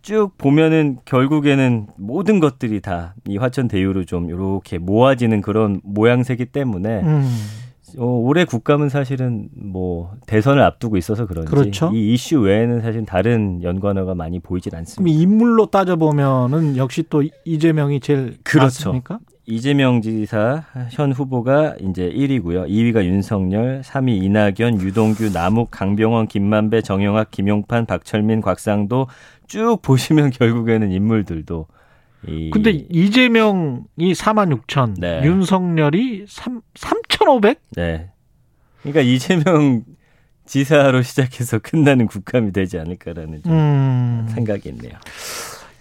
쭉 0.04 0.32
보면은 0.38 0.98
결국에는 1.06 1.88
모든 1.98 2.40
것들이 2.40 2.80
다 2.82 3.16
이 3.28 3.38
화천 3.38 3.68
대유로 3.68 4.04
좀 4.06 4.30
이렇게 4.30 4.78
모아지는 4.78 5.42
그런 5.42 5.80
모양새기 5.84 6.46
때문에 6.48 7.02
음. 7.02 7.28
어, 7.98 8.06
올해 8.06 8.44
국감은 8.44 8.90
사실은 8.90 9.50
뭐 9.56 10.12
대선을 10.28 10.62
앞두고 10.62 10.98
있어서 10.98 11.26
그런지 11.26 11.50
그렇죠. 11.50 11.92
이 11.94 12.14
이슈 12.14 12.40
외에는 12.42 12.82
사실 12.82 13.06
다른 13.06 13.62
연관어가 13.64 14.14
많이 14.16 14.40
보이질 14.40 14.76
않습니다. 14.76 15.22
인물로 15.22 15.68
따져 15.68 15.96
보면은 15.96 16.76
역시 16.76 17.04
또 17.10 17.24
이재명이 17.46 18.00
제일 18.00 18.38
그렇죠. 18.44 18.66
맞습니까? 18.90 19.20
이재명 19.46 20.02
지사 20.02 20.64
현 20.92 21.12
후보가 21.12 21.76
이제 21.82 22.10
1위고요. 22.10 22.70
2위가 22.70 23.04
윤석열, 23.04 23.82
3위 23.82 24.24
이낙연, 24.24 24.82
유동규, 24.82 25.32
남욱, 25.34 25.70
강병원, 25.70 26.28
김만배, 26.28 26.82
정영학, 26.82 27.30
김용판, 27.32 27.86
박철민, 27.86 28.42
곽상도 28.42 29.08
쭉 29.48 29.80
보시면 29.82 30.30
결국에는 30.32 30.92
인물들도 30.92 31.68
이 32.28 32.52
근데 32.52 32.72
이재명이 32.72 33.84
4만 33.98 34.62
6천, 34.62 34.96
네. 34.98 35.22
윤석열이 35.26 36.26
3, 36.28 36.62
3,500? 36.76 37.60
네. 37.76 38.12
그러니까 38.82 39.02
이재명 39.02 39.84
지사로 40.46 41.02
시작해서 41.02 41.60
끝나는 41.64 42.08
국감이 42.08 42.54
되지 42.54 42.80
않을까라는 42.80 43.44
좀 43.44 43.52
음. 43.52 44.26
생각이 44.30 44.70
있네요. 44.70 44.94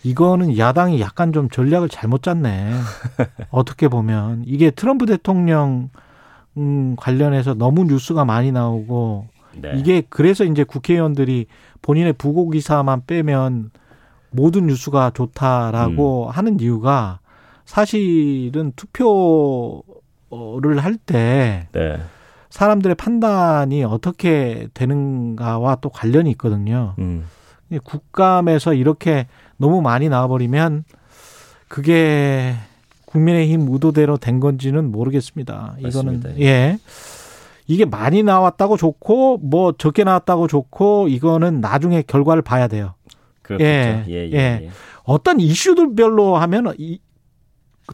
이거는 0.04 0.58
야당이 0.58 1.00
약간 1.00 1.32
좀 1.32 1.48
전략을 1.48 1.88
잘못 1.88 2.22
짰네. 2.22 2.72
어떻게 3.50 3.88
보면 3.88 4.42
이게 4.46 4.70
트럼프 4.70 5.06
대통령 5.06 5.90
음, 6.56 6.96
관련해서 6.96 7.54
너무 7.54 7.84
뉴스가 7.84 8.24
많이 8.24 8.52
나오고 8.52 9.28
네. 9.60 9.72
이게 9.76 10.02
그래서 10.08 10.44
이제 10.44 10.64
국회의원들이 10.64 11.46
본인의 11.82 12.14
부고 12.14 12.50
기사만 12.50 13.02
빼면 13.06 13.70
모든 14.30 14.66
뉴스가 14.66 15.10
좋다라고 15.14 16.26
음. 16.26 16.30
하는 16.30 16.60
이유가 16.60 17.20
사실은 17.64 18.72
투표를 18.76 19.84
할때 20.78 21.68
네. 21.72 22.00
사람들의 22.50 22.96
판단이 22.96 23.84
어떻게 23.84 24.68
되는가와 24.74 25.76
또 25.76 25.88
관련이 25.88 26.30
있거든요. 26.32 26.94
음. 26.98 27.24
국감에서 27.84 28.74
이렇게 28.74 29.26
너무 29.62 29.80
많이 29.80 30.08
나와버리면 30.08 30.82
그게 31.68 32.54
국민의힘 33.06 33.68
의도대로 33.70 34.16
된 34.16 34.40
건지는 34.40 34.90
모르겠습니다. 34.90 35.76
이거는 35.78 36.20
맞습니다. 36.20 36.40
예. 36.40 36.78
이게 37.68 37.84
많이 37.84 38.24
나왔다고 38.24 38.76
좋고 38.76 39.38
뭐 39.38 39.72
적게 39.78 40.02
나왔다고 40.02 40.48
좋고 40.48 41.06
이거는 41.08 41.60
나중에 41.60 42.02
결과를 42.02 42.42
봐야 42.42 42.66
돼요. 42.66 42.94
그렇겠죠. 43.42 43.68
예, 43.68 44.04
예, 44.08 44.14
예, 44.14 44.30
예. 44.32 44.36
예. 44.64 44.70
어떤 45.04 45.38
이슈들별로 45.38 46.36
하면 46.38 46.74
이, 46.76 46.98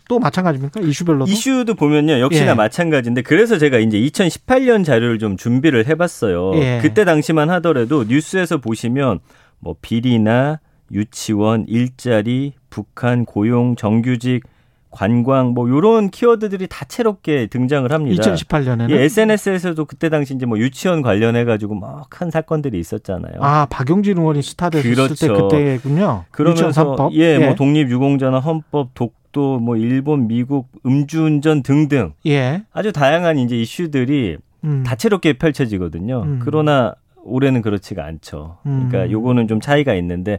또 0.08 0.18
마찬가지입니까? 0.18 0.80
이슈별로도? 0.80 1.30
이슈도 1.30 1.74
보면요 1.74 2.20
역시나 2.20 2.52
예. 2.52 2.54
마찬가지인데 2.54 3.22
그래서 3.22 3.58
제가 3.58 3.78
이제 3.78 3.98
2018년 3.98 4.86
자료를 4.86 5.18
좀 5.18 5.36
준비를 5.36 5.86
해봤어요. 5.86 6.54
예. 6.54 6.78
그때 6.80 7.04
당시만 7.04 7.50
하더라도 7.50 8.04
뉴스에서 8.04 8.56
보시면 8.58 9.20
뭐 9.58 9.76
비리나 9.82 10.60
유치원 10.92 11.64
일자리 11.68 12.52
북한 12.70 13.24
고용 13.24 13.76
정규직 13.76 14.42
관광 14.90 15.48
뭐 15.48 15.68
요런 15.68 16.10
키워드들이 16.10 16.66
다채롭게 16.68 17.48
등장을 17.48 17.90
합니다. 17.92 18.22
2018년에는 18.22 18.90
예, 18.90 19.02
SNS에서도 19.02 19.84
그때 19.84 20.08
당시 20.08 20.34
이제 20.34 20.46
뭐 20.46 20.58
유치원 20.58 21.02
관련해 21.02 21.44
가지고 21.44 21.74
뭐큰 21.74 22.30
사건들이 22.30 22.78
있었잖아요. 22.78 23.34
아 23.40 23.66
박용진 23.66 24.16
의원이 24.18 24.42
스타 24.42 24.70
됐을 24.70 24.90
그렇죠. 24.94 25.14
때 25.14 25.28
그때군요. 25.28 26.24
그러면서 26.30 26.68
유치원 26.68 26.96
3법. 26.96 27.12
예, 27.12 27.38
뭐 27.38 27.54
독립 27.54 27.90
유공자나 27.90 28.38
헌법, 28.38 28.94
독도, 28.94 29.58
뭐 29.58 29.76
일본, 29.76 30.26
미국, 30.26 30.68
음주운전 30.86 31.62
등등 31.62 32.14
예. 32.26 32.62
아주 32.72 32.90
다양한 32.90 33.38
이제 33.38 33.60
이슈들이 33.60 34.38
음. 34.64 34.82
다채롭게 34.84 35.34
펼쳐지거든요. 35.34 36.22
음. 36.22 36.40
그러나 36.42 36.94
올해는 37.22 37.60
그렇지가 37.60 38.04
않죠. 38.04 38.56
그러니까 38.62 39.04
음. 39.04 39.10
요거는 39.10 39.48
좀 39.48 39.60
차이가 39.60 39.94
있는데 39.94 40.38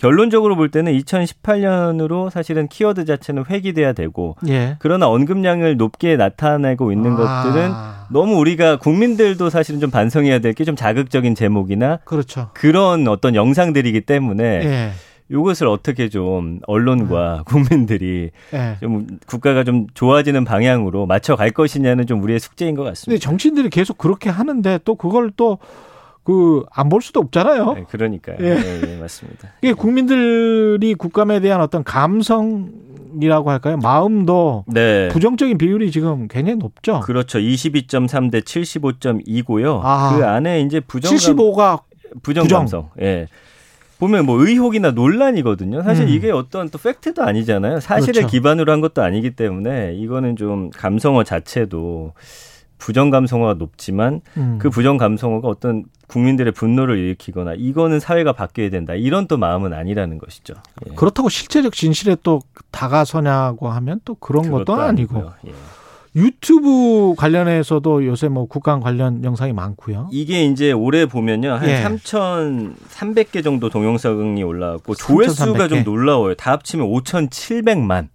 결론적으로 0.00 0.56
볼 0.56 0.70
때는 0.70 0.92
2018년으로 0.98 2.30
사실은 2.30 2.68
키워드 2.68 3.04
자체는 3.04 3.44
회귀돼야 3.50 3.92
되고 3.92 4.34
예. 4.48 4.76
그러나 4.78 5.06
언급량을 5.08 5.76
높게 5.76 6.16
나타내고 6.16 6.90
있는 6.90 7.16
것들은 7.16 7.70
아, 7.70 8.06
너무 8.10 8.36
우리가 8.36 8.76
국민들도 8.78 9.50
사실은 9.50 9.78
좀 9.78 9.90
반성해야 9.90 10.38
될 10.38 10.54
게 10.54 10.64
좀 10.64 10.74
자극적인 10.74 11.34
제목이나 11.34 11.98
그렇죠. 12.04 12.48
그런 12.54 13.08
어떤 13.08 13.34
영상들이기 13.34 14.00
때문에 14.02 14.44
예. 14.64 14.90
이것을 15.30 15.66
어떻게 15.68 16.08
좀 16.08 16.60
언론과 16.66 17.42
국민들이 17.46 18.30
예. 18.54 18.76
좀 18.80 19.06
국가가 19.26 19.64
좀 19.64 19.86
좋아지는 19.94 20.44
방향으로 20.44 21.04
맞춰 21.06 21.36
갈 21.36 21.50
것이냐는 21.50 22.06
좀 22.06 22.22
우리의 22.22 22.40
숙제인 22.40 22.74
것 22.74 22.82
근데 22.82 22.90
같습니다. 22.92 23.22
정치인들이 23.22 23.68
계속 23.70 23.98
그렇게 23.98 24.30
하는데 24.30 24.78
또 24.84 24.94
그걸 24.94 25.30
또 25.36 25.58
그 26.24 26.64
안 26.76 26.88
볼 26.88 27.02
수도 27.02 27.20
없잖아요. 27.20 27.72
네, 27.74 27.84
그러니까요. 27.88 28.36
예. 28.40 28.46
예, 28.56 28.80
예, 28.94 28.96
맞습니다. 29.00 29.48
이게 29.62 29.72
국민들이 29.72 30.94
국감에 30.94 31.40
대한 31.40 31.60
어떤 31.60 31.82
감성이라고 31.84 33.50
할까요? 33.50 33.76
마음도 33.82 34.64
네. 34.68 35.08
부정적인 35.08 35.58
비율이 35.58 35.90
지금 35.90 36.28
굉장히 36.28 36.58
높죠. 36.58 37.00
그렇죠. 37.00 37.38
22.3 37.38 38.30
대 38.30 38.40
75.2고요. 38.40 39.80
아. 39.82 40.14
그 40.16 40.24
안에 40.26 40.60
이제 40.62 40.80
부정 40.80 41.12
75가 41.14 41.80
부정 42.22 42.44
부정. 42.44 42.58
감성. 42.60 42.90
예. 43.00 43.26
보면 43.98 44.24
뭐 44.24 44.40
의혹이나 44.42 44.92
논란이거든요. 44.92 45.82
사실 45.82 46.04
음. 46.04 46.08
이게 46.08 46.30
어떤 46.30 46.70
또 46.70 46.78
팩트도 46.78 47.22
아니잖아요. 47.22 47.80
사실에 47.80 48.12
그렇죠. 48.20 48.28
기반으로 48.28 48.72
한 48.72 48.80
것도 48.80 49.02
아니기 49.02 49.32
때문에 49.32 49.94
이거는 49.94 50.36
좀 50.36 50.70
감성어 50.70 51.22
자체도 51.24 52.14
부정 52.78 53.10
감성어가 53.10 53.54
높지만 53.54 54.22
음. 54.38 54.58
그 54.58 54.70
부정 54.70 54.96
감성어가 54.96 55.48
어떤 55.48 55.84
국민들의 56.10 56.52
분노를 56.52 56.98
일으키거나 56.98 57.54
이거는 57.56 58.00
사회가 58.00 58.32
바뀌어야 58.32 58.70
된다. 58.70 58.94
이런 58.94 59.26
또 59.26 59.36
마음은 59.36 59.72
아니라는 59.72 60.18
것이죠. 60.18 60.54
예. 60.88 60.94
그렇다고 60.94 61.28
실제적 61.28 61.72
진실에 61.72 62.16
또 62.22 62.40
다가서냐고 62.70 63.68
하면 63.68 64.00
또 64.04 64.14
그런 64.14 64.50
것도 64.50 64.74
아니고. 64.74 65.30
예. 65.46 65.52
유튜브 66.16 67.14
관련해서도 67.16 68.04
요새 68.04 68.26
뭐 68.26 68.46
국감 68.46 68.80
관련 68.80 69.22
영상이 69.22 69.52
많고요. 69.52 70.08
이게 70.10 70.44
이제 70.44 70.72
올해 70.72 71.06
보면요. 71.06 71.52
한 71.52 71.68
예. 71.68 71.84
3,300개 71.84 73.44
정도 73.44 73.68
동영상이 73.68 74.42
올라왔고 74.42 74.94
3,300 74.94 75.36
조회수가 75.36 75.68
좀 75.68 75.78
개. 75.78 75.84
놀라워요. 75.84 76.34
다 76.34 76.50
합치면 76.50 76.88
5,700만. 76.88 78.08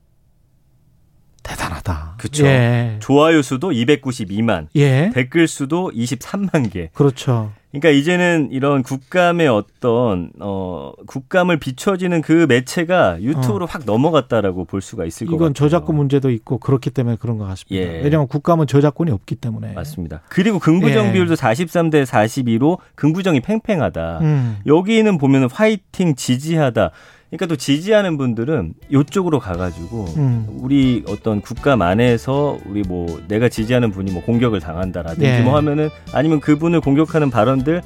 대단하다. 1.45 2.15
그쵸. 2.17 2.45
예. 2.45 2.97
좋아요 2.99 3.41
수도 3.41 3.69
292만. 3.69 4.67
예. 4.75 5.11
댓글 5.13 5.47
수도 5.47 5.91
23만 5.91 6.71
개. 6.71 6.89
그렇죠. 6.93 7.51
그러니까 7.71 7.89
이제는 7.89 8.49
이런 8.51 8.83
국감의 8.83 9.49
어떤 9.49 10.31
어 10.39 10.93
국감을 11.07 11.57
비춰지는 11.57 12.21
그 12.21 12.45
매체가 12.47 13.21
유튜브로 13.21 13.65
확 13.65 13.83
넘어갔다라고 13.85 14.63
볼 14.63 14.81
수가 14.81 15.03
있을 15.05 15.27
것 15.27 15.31
같아요. 15.31 15.35
어. 15.35 15.37
이건 15.37 15.53
저작권 15.53 15.95
문제도 15.97 16.29
있고 16.29 16.57
그렇기 16.57 16.89
때문에 16.91 17.17
그런 17.19 17.37
것 17.37 17.45
같습니다. 17.45 17.75
예. 17.75 18.01
왜냐하면 18.01 18.27
국감은 18.27 18.67
저작권이 18.67 19.11
없기 19.11 19.35
때문에. 19.35 19.73
맞습니다. 19.73 20.21
그리고 20.29 20.59
긍부정 20.59 21.07
예. 21.07 21.11
비율도 21.11 21.33
43대 21.33 22.05
42로 22.05 22.77
긍부정이 22.95 23.41
팽팽하다. 23.41 24.19
음. 24.21 24.57
여기는 24.65 25.17
보면 25.17 25.49
화이팅 25.51 26.15
지지하다. 26.15 26.91
그러니까 27.30 27.47
또 27.47 27.55
지지하는 27.55 28.17
분들은 28.17 28.73
이쪽으로 28.89 29.39
가가지고 29.39 30.05
음. 30.17 30.47
우리 30.49 31.03
어떤 31.07 31.41
국감 31.41 31.82
안에서 31.82 32.57
우리 32.65 32.82
뭐 32.82 33.21
내가 33.28 33.49
지지하는 33.49 33.91
분이 33.91 34.11
뭐 34.11 34.23
공격을 34.23 34.59
당한다라든지 34.59 35.26
예. 35.26 35.41
뭐 35.41 35.57
하면은 35.57 35.89
아니면 36.13 36.39
그분을 36.39 36.82
공격하는 36.82 37.30
발언들 37.30 37.82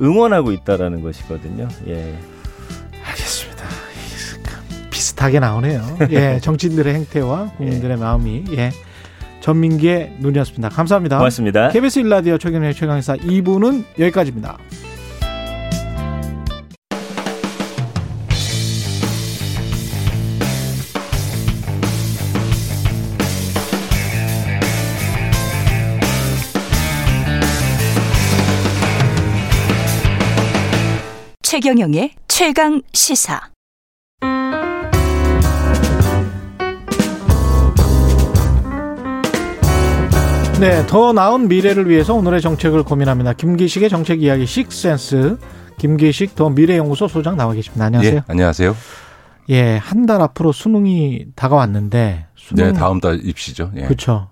응원하고 0.00 0.52
있다라는 0.52 1.02
것이거든요. 1.02 1.68
예. 1.86 2.14
알겠습니다. 3.04 3.64
비슷하게 4.90 5.40
나오네요. 5.40 5.98
예, 6.10 6.38
정치인들의 6.42 6.94
행태와 6.94 7.52
국민들의 7.56 7.96
마음이 7.96 8.44
예. 8.52 8.70
전민기의 9.40 10.16
눈이었습니다. 10.18 10.68
감사합니다. 10.70 11.18
고맙습니다. 11.18 11.68
KBS 11.68 12.00
일라디오 12.00 12.38
최경의 12.38 12.74
최강사 12.74 13.16
2부는 13.16 13.84
여기까지입니다. 13.98 14.58
최경영의 31.50 32.10
최강 32.28 32.82
시사. 32.92 33.40
네, 40.60 40.84
더 40.88 41.14
나은 41.14 41.48
미래를 41.48 41.88
위해서 41.88 42.12
오늘의 42.12 42.42
정책을 42.42 42.82
고민합니다. 42.82 43.32
김기식의 43.32 43.88
정책 43.88 44.22
이야기 44.22 44.44
식센스. 44.44 45.38
김기식 45.78 46.34
더 46.34 46.50
미래연구소 46.50 47.08
소장 47.08 47.38
나와 47.38 47.54
계십니다. 47.54 47.86
안녕하세요. 47.86 48.16
예, 48.16 48.22
안녕하세요. 48.26 48.76
예, 49.50 49.76
한 49.78 50.04
달 50.04 50.20
앞으로 50.20 50.52
수능이 50.52 51.26
다가왔는데 51.34 52.26
수능 52.36 52.64
네, 52.64 52.72
다음 52.72 53.00
달 53.00 53.20
입시죠. 53.24 53.70
예. 53.76 53.82
그렇죠. 53.84 54.28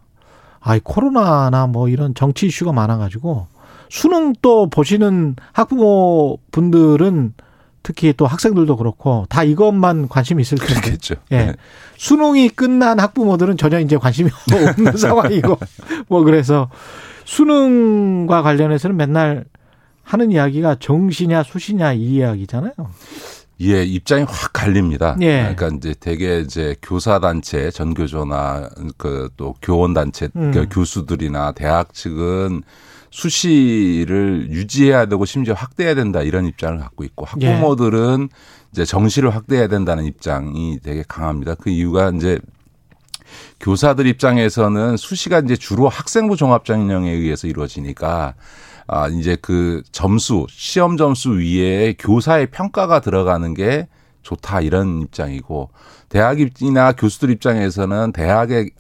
아이 0.61 0.81
코로나나 0.83 1.67
뭐 1.67 1.89
이런 1.89 2.15
정치 2.15 2.47
이슈가 2.47 2.73
많아 2.73 2.99
가지고 2.99 3.47
수능 3.89 4.33
또 4.43 4.69
보시는 4.69 5.37
학부모 5.53 6.39
분들은 6.53 7.35
특히 7.83 8.13
또 8.17 8.27
학생들도 8.27 8.77
그렇고 8.77 9.27
다 9.29 9.45
이것만 9.45 10.09
관심이 10.09 10.43
있을 10.43 10.59
텐데. 10.59 10.75
그렇겠죠. 10.75 11.15
예. 11.31 11.37
네. 11.37 11.53
수능이 11.97 12.49
끝난 12.49 12.99
학부모들은 12.99 13.57
전혀 13.57 13.79
이제 13.79 13.97
관심이 13.97 14.29
없는 14.53 14.97
상황이고 14.99 15.57
뭐 16.09 16.25
그래서 16.25 16.69
수능과 17.25 18.43
관련해서는 18.43 18.97
맨날 18.97 19.45
하는 20.03 20.31
이야기가 20.33 20.77
정시냐 20.81 21.43
수시냐 21.45 21.93
이 21.93 22.17
이야기잖아요. 22.17 22.73
예, 23.63 23.85
입장이 23.85 24.25
확 24.29 24.53
갈립니다. 24.53 25.17
예. 25.21 25.55
그러니까 25.55 25.69
이제 25.79 25.95
대개 25.99 26.41
이제 26.41 26.77
교사 26.83 27.19
단체, 27.21 27.71
전교조나 27.71 28.69
그 28.99 29.29
또 29.37 29.55
교원 29.63 29.95
단체 29.95 30.29
음. 30.37 30.51
그 30.53 30.67
교수들이나 30.71 31.53
대학 31.53 31.95
측은 31.95 32.63
수시를 33.17 34.49
유지해야 34.51 35.07
되고 35.07 35.25
심지어 35.25 35.55
확대해야 35.55 35.95
된다 35.95 36.21
이런 36.21 36.45
입장을 36.45 36.79
갖고 36.79 37.03
있고 37.03 37.27
예. 37.41 37.47
학부모들은 37.47 38.29
이제 38.73 38.85
정시를 38.85 39.35
확대해야 39.35 39.69
된다는 39.69 40.05
입장이 40.05 40.81
되게 40.83 41.03
강합니다. 41.09 41.55
그 41.55 41.71
이유가 41.71 42.11
이제 42.11 42.39
교사들 43.59 44.07
입장에서는 44.07 44.99
수시가 44.99 45.41
이제 45.41 45.57
주로 45.57 45.89
학생부 45.89 46.37
종합전형에 46.37 47.11
의해서 47.11 47.49
이루어지니까 47.49 48.35
아 48.87 49.09
이제 49.09 49.39
그 49.41 49.83
점수 49.93 50.47
시험 50.51 50.99
점수 50.99 51.39
위에 51.39 51.95
교사의 51.99 52.49
평가가 52.49 53.01
들어가는 53.01 53.55
게 53.55 53.89
좋다 54.21 54.61
이런 54.61 55.01
입장이고 55.01 55.71
대학이나 56.11 56.93
교수들 56.93 57.31
입장에서는 57.31 58.13
대학의 58.13 58.73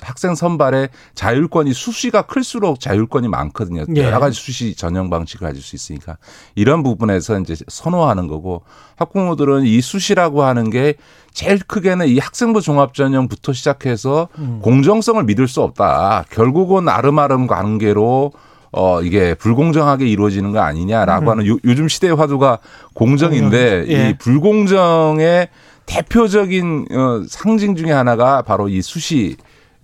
학생 0.00 0.34
선발의 0.34 0.88
자율권이 1.14 1.72
수시가 1.72 2.22
클수록 2.22 2.80
자율권이 2.80 3.28
많거든요. 3.28 3.84
예. 3.96 4.04
여러 4.04 4.18
가지 4.18 4.38
수시 4.38 4.74
전형 4.74 5.10
방식을 5.10 5.46
가질 5.46 5.62
수 5.62 5.76
있으니까 5.76 6.16
이런 6.54 6.82
부분에서 6.82 7.40
이제 7.40 7.56
선호하는 7.68 8.26
거고 8.28 8.62
학부모들은 8.96 9.64
이 9.64 9.80
수시라고 9.80 10.42
하는 10.44 10.70
게 10.70 10.94
제일 11.32 11.58
크게는 11.58 12.08
이 12.08 12.18
학생부 12.18 12.60
종합 12.60 12.94
전형부터 12.94 13.52
시작해서 13.52 14.28
음. 14.38 14.60
공정성을 14.62 15.22
믿을 15.24 15.48
수 15.48 15.62
없다. 15.62 16.24
결국은 16.30 16.88
아름아름 16.88 17.46
관계로 17.46 18.32
어 18.72 19.02
이게 19.02 19.34
불공정하게 19.34 20.06
이루어지는 20.06 20.52
거 20.52 20.60
아니냐라고 20.60 21.30
하는 21.30 21.46
요, 21.46 21.56
즘 21.74 21.88
시대의 21.88 22.16
화두가 22.16 22.58
공정인데 22.94 23.80
공정. 23.80 23.96
예. 23.96 24.10
이 24.10 24.18
불공정의 24.18 25.48
대표적인 25.86 26.86
어, 26.90 27.22
상징 27.28 27.76
중에 27.76 27.92
하나가 27.92 28.42
바로 28.42 28.68
이 28.68 28.82
수시 28.82 29.36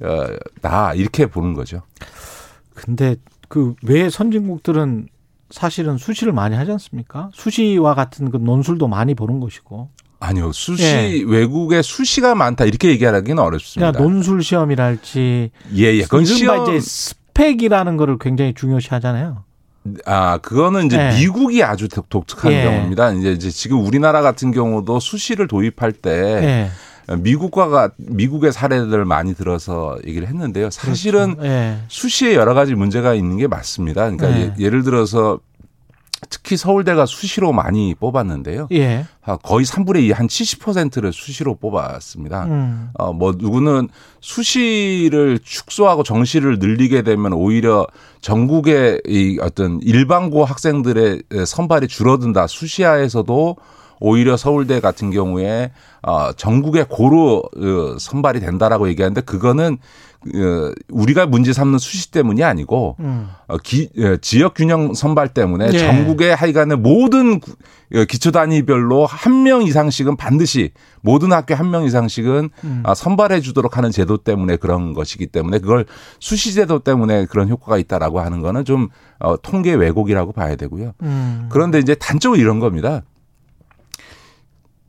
어다 0.03 0.95
이렇게 0.95 1.27
보는 1.27 1.55
거죠. 1.55 1.83
근데 2.75 3.17
그 3.49 3.75
왜 3.83 4.09
선진국들은 4.11 5.09
사실은 5.51 5.99
수시를 5.99 6.33
많이 6.33 6.57
하지 6.57 6.71
않습니까? 6.73 7.31
수시와 7.35 7.95
같은 7.95 8.31
그 8.31 8.39
논술도 8.39 8.89
많이 8.89 9.15
보는 9.15 9.39
것이고. 9.41 9.91
아니요. 10.21 10.53
수시 10.53 10.85
예. 10.85 11.23
외국에 11.27 11.83
수시가 11.83 12.35
많다 12.35 12.65
이렇게 12.65 12.89
얘기하기는 12.89 13.39
어렵습니다. 13.39 13.93
그러니까 13.93 14.03
논술 14.15 14.43
시험이랄지 14.43 15.51
예, 15.77 15.83
예. 15.83 16.03
그건 16.03 16.25
시험 16.25 16.63
이제 16.75 16.81
스펙이라는 16.81 17.97
거를 17.99 18.19
굉장히 18.19 18.55
중요시 18.55 18.89
하잖아요. 18.91 19.45
아, 20.07 20.39
그거는 20.39 20.87
이제 20.87 20.97
예. 20.97 21.19
미국이 21.19 21.63
아주 21.65 21.89
독- 21.89 22.09
독특한 22.09 22.53
예. 22.53 22.63
경우입니다. 22.63 23.13
이제, 23.15 23.33
이제 23.33 23.51
지금 23.51 23.85
우리나라 23.85 24.23
같은 24.23 24.53
경우도 24.53 25.01
수시를 25.01 25.49
도입할 25.49 25.91
때 25.93 26.11
예. 26.11 26.71
미국과 27.19 27.91
미국의 27.97 28.53
사례들을 28.53 29.05
많이 29.05 29.35
들어서 29.35 29.99
얘기를 30.07 30.29
했는데요. 30.29 30.71
사실은 30.71 31.37
그렇죠. 31.37 31.49
예. 31.49 31.79
수시에 31.89 32.35
여러 32.35 32.55
가지 32.55 32.75
문제가 32.75 33.15
있는 33.15 33.37
게 33.37 33.47
맞습니다. 33.47 34.11
그러니까 34.11 34.29
네. 34.29 34.55
예, 34.59 34.65
예를 34.65 34.83
들어서 34.83 35.41
특히 36.31 36.57
서울대가 36.57 37.05
수시로 37.05 37.53
많이 37.53 37.95
뽑았는데요. 37.95 38.69
예. 38.73 39.07
아, 39.25 39.37
거의 39.37 39.67
3분의 39.67 40.05
2, 40.05 40.13
한 40.13 40.29
70%를 40.29 41.13
수시로 41.13 41.57
뽑았습니다. 41.57 42.45
음. 42.45 42.91
어, 42.95 43.13
뭐, 43.13 43.35
누구는 43.37 43.89
수시를 44.21 45.41
축소하고 45.43 46.05
정시를 46.05 46.59
늘리게 46.59 47.03
되면 47.03 47.33
오히려 47.33 47.87
전국의 48.21 49.03
이 49.07 49.39
어떤 49.43 49.81
일반고 49.83 50.45
학생들의 50.45 51.23
선발이 51.45 51.89
줄어든다. 51.89 52.47
수시화에서도 52.47 53.57
오히려 54.05 54.37
서울대 54.37 54.81
같은 54.81 55.13
경우에 55.13 55.71
어, 56.03 56.33
전국의 56.33 56.87
고로 56.89 57.45
어, 57.57 57.99
선발이 58.01 58.41
된다라고 58.41 58.89
얘기하는데 58.89 59.21
그거는 59.21 59.79
어, 60.25 60.73
우리가 60.89 61.27
문제 61.27 61.53
삼는 61.53 61.79
수시 61.79 62.11
때문이 62.11 62.43
아니고 62.43 62.97
음. 62.99 63.29
어, 63.47 63.59
기, 63.59 63.89
어, 63.99 64.17
지역 64.21 64.55
균형 64.55 64.93
선발 64.95 65.29
때문에 65.29 65.71
예. 65.73 65.79
전국의 65.79 66.35
하여간에 66.35 66.75
모든 66.75 67.41
기초 68.09 68.31
단위별로 68.33 69.05
한 69.07 69.43
명 69.43 69.63
이상씩은 69.63 70.17
반드시 70.17 70.71
모든 71.01 71.33
학교 71.33 71.55
한 71.55 71.71
명 71.71 71.85
이상씩은 71.85 72.51
음. 72.65 72.83
아, 72.85 72.95
선발해 72.95 73.41
주도록 73.41 73.77
하는 73.77 73.91
제도 73.93 74.17
때문에 74.17 74.57
그런 74.57 74.95
것이기 74.95 75.27
때문에 75.29 75.59
그걸 75.61 75.85
수시 76.19 76.55
제도 76.55 76.79
때문에 76.81 77.27
그런 77.27 77.49
효과가 77.49 77.79
있다라고 77.79 78.21
하는 78.21 78.41
거는 78.41 78.65
좀 78.65 78.89
어, 79.21 79.37
통계 79.41 79.75
왜곡이라고 79.75 80.33
봐야 80.33 80.57
되고요. 80.57 80.93
음. 81.03 81.49
그런데 81.51 81.79
이제 81.79 81.95
단적으로 81.95 82.41
이런 82.41 82.59
겁니다. 82.61 83.03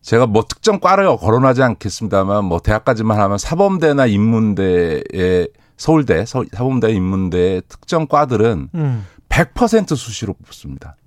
제가 0.04 0.28
뭐 0.28 0.44
특정 0.48 0.80
과를 0.80 1.16
거론하지 1.18 1.64
않겠습니다만 1.64 2.46
뭐 2.46 2.60
대학까지만 2.60 3.20
하면 3.20 3.38
사범대나 3.38 4.06
인문대의 4.06 5.48
서울대, 5.78 6.26
서- 6.26 6.44
사범대 6.52 6.92
인문대 6.92 7.62
특정 7.68 8.06
과들은 8.08 8.70
음. 8.76 9.06
100% 9.30 9.96
수시로 9.96 10.34
뽑습니다. 10.34 10.98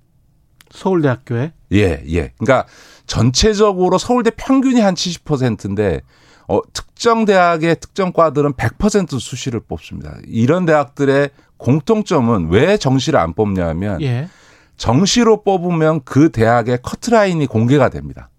서울대학교에 0.71 1.53
예, 1.73 2.03
예. 2.09 2.33
그러니까 2.37 2.65
전체적으로 3.05 3.97
서울대 3.97 4.31
평균이 4.31 4.81
한 4.81 4.95
70%인데 4.95 6.01
어, 6.49 6.59
특정 6.73 7.25
대학의 7.25 7.77
특정 7.79 8.11
과들은 8.11 8.53
100% 8.53 9.19
수시를 9.19 9.61
뽑습니다. 9.61 10.17
이런 10.27 10.65
대학들의 10.65 11.29
공통점은 11.57 12.49
왜 12.49 12.77
정시를 12.77 13.19
안 13.19 13.33
뽑냐면 13.33 14.01
예. 14.01 14.27
정시로 14.75 15.43
뽑으면 15.43 16.01
그 16.03 16.31
대학의 16.31 16.79
커트라인이 16.81 17.45
공개가 17.47 17.89
됩니다. 17.89 18.29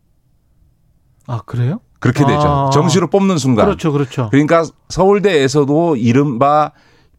아 1.29 1.41
그래요? 1.47 1.81
그렇게 2.01 2.24
되죠. 2.24 2.41
아. 2.41 2.70
정시로 2.72 3.09
뽑는 3.09 3.39
순간. 3.39 3.66
그렇죠, 3.66 3.93
그렇죠. 3.93 4.29
그러니까 4.31 4.64
서울대에서도 4.89 5.97
이른바 5.97 6.72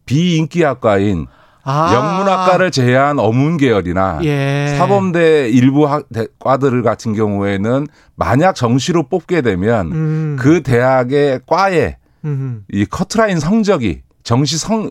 비인기학과인 0.05 1.27
아. 1.63 1.93
영문학과를 1.93 2.71
제외한 2.71 3.19
어문 3.19 3.57
계열이나 3.57 4.19
예. 4.23 4.75
사범대 4.77 5.49
일부 5.49 5.85
학, 5.87 6.05
대- 6.11 6.27
과들 6.39 6.81
같은 6.81 7.13
경우에는 7.13 7.85
만약 8.15 8.55
정시로 8.55 9.07
뽑게 9.07 9.41
되면 9.41 9.91
음. 9.91 10.37
그 10.39 10.63
대학의 10.63 11.41
과에 11.45 11.97
음. 12.25 12.63
이 12.71 12.85
커트라인 12.85 13.39
성적이 13.39 14.01
정시 14.23 14.57
성 14.57 14.89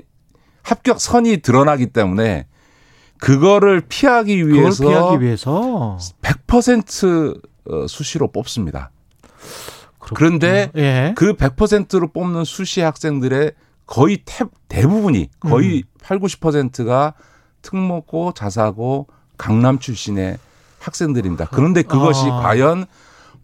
합격 0.62 1.00
선이 1.00 1.38
드러나기 1.38 1.86
때문에 1.86 2.46
그거를 3.18 3.82
피하기 3.88 4.44
그걸 4.44 4.60
위해서 4.60 4.86
피하기 4.86 5.24
위해서 5.24 5.98
100% 6.22 7.40
어, 7.70 7.86
수시로 7.88 8.30
뽑습니다. 8.30 8.90
그런데 10.14 10.70
예. 10.76 11.12
그 11.16 11.34
100%로 11.34 12.08
뽑는 12.08 12.44
수시 12.44 12.80
학생들의 12.80 13.52
거의 13.86 14.18
태, 14.24 14.44
대부분이 14.68 15.28
거의 15.40 15.84
8, 16.02 16.18
90%가 16.18 17.14
특목고, 17.62 18.32
자사고, 18.32 19.08
강남 19.36 19.78
출신의 19.78 20.38
학생들입니다. 20.78 21.48
그런데 21.50 21.82
그것이 21.82 22.28
아. 22.30 22.40
과연 22.40 22.86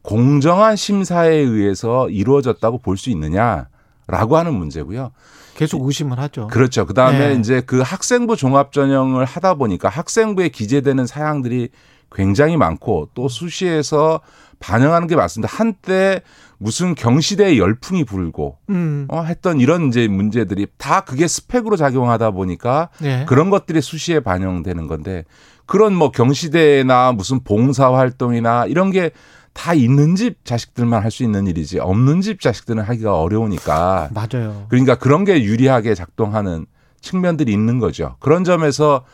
공정한 0.02 0.76
심사에 0.76 1.34
의해서 1.34 2.08
이루어졌다고 2.10 2.78
볼 2.78 2.96
수 2.96 3.10
있느냐라고 3.10 4.36
하는 4.36 4.54
문제고요. 4.54 5.12
계속 5.54 5.86
의심을 5.86 6.18
하죠. 6.18 6.48
그렇죠. 6.48 6.84
그 6.84 6.94
다음에 6.94 7.28
네. 7.28 7.34
이제 7.40 7.60
그 7.60 7.80
학생부 7.80 8.36
종합 8.36 8.72
전형을 8.72 9.24
하다 9.24 9.54
보니까 9.54 9.88
학생부에 9.88 10.48
기재되는 10.48 11.06
사항들이 11.06 11.68
굉장히 12.12 12.56
많고 12.56 13.08
또 13.14 13.28
수시에서 13.28 14.20
반영하는 14.64 15.06
게 15.08 15.16
맞습니다. 15.16 15.54
한때 15.54 16.22
무슨 16.58 16.94
경시대에 16.94 17.58
열풍이 17.58 18.04
불고 18.04 18.58
음. 18.70 19.06
어, 19.08 19.22
했던 19.22 19.60
이런 19.60 19.88
이제 19.88 20.08
문제들이 20.08 20.66
다 20.78 21.00
그게 21.02 21.28
스펙으로 21.28 21.76
작용하다 21.76 22.30
보니까 22.30 22.88
네. 23.00 23.24
그런 23.28 23.50
것들이 23.50 23.80
수시에 23.80 24.20
반영되는 24.20 24.86
건데 24.86 25.24
그런 25.66 25.94
뭐 25.94 26.10
경시대나 26.10 27.12
무슨 27.12 27.40
봉사 27.44 27.92
활동이나 27.92 28.66
이런 28.66 28.90
게 28.90 29.10
다 29.54 29.72
있는 29.72 30.16
집 30.16 30.44
자식들만 30.44 31.02
할 31.02 31.10
수 31.10 31.22
있는 31.22 31.46
일이지 31.46 31.78
없는 31.78 32.20
집 32.20 32.40
자식들은 32.40 32.82
하기가 32.82 33.20
어려우니까 33.20 34.10
맞아요. 34.12 34.66
그러니까 34.68 34.96
그런 34.96 35.24
게 35.24 35.44
유리하게 35.44 35.94
작동하는 35.94 36.66
측면들이 37.00 37.52
있는 37.52 37.78
거죠. 37.78 38.16
그런 38.18 38.42
점에서 38.42 39.04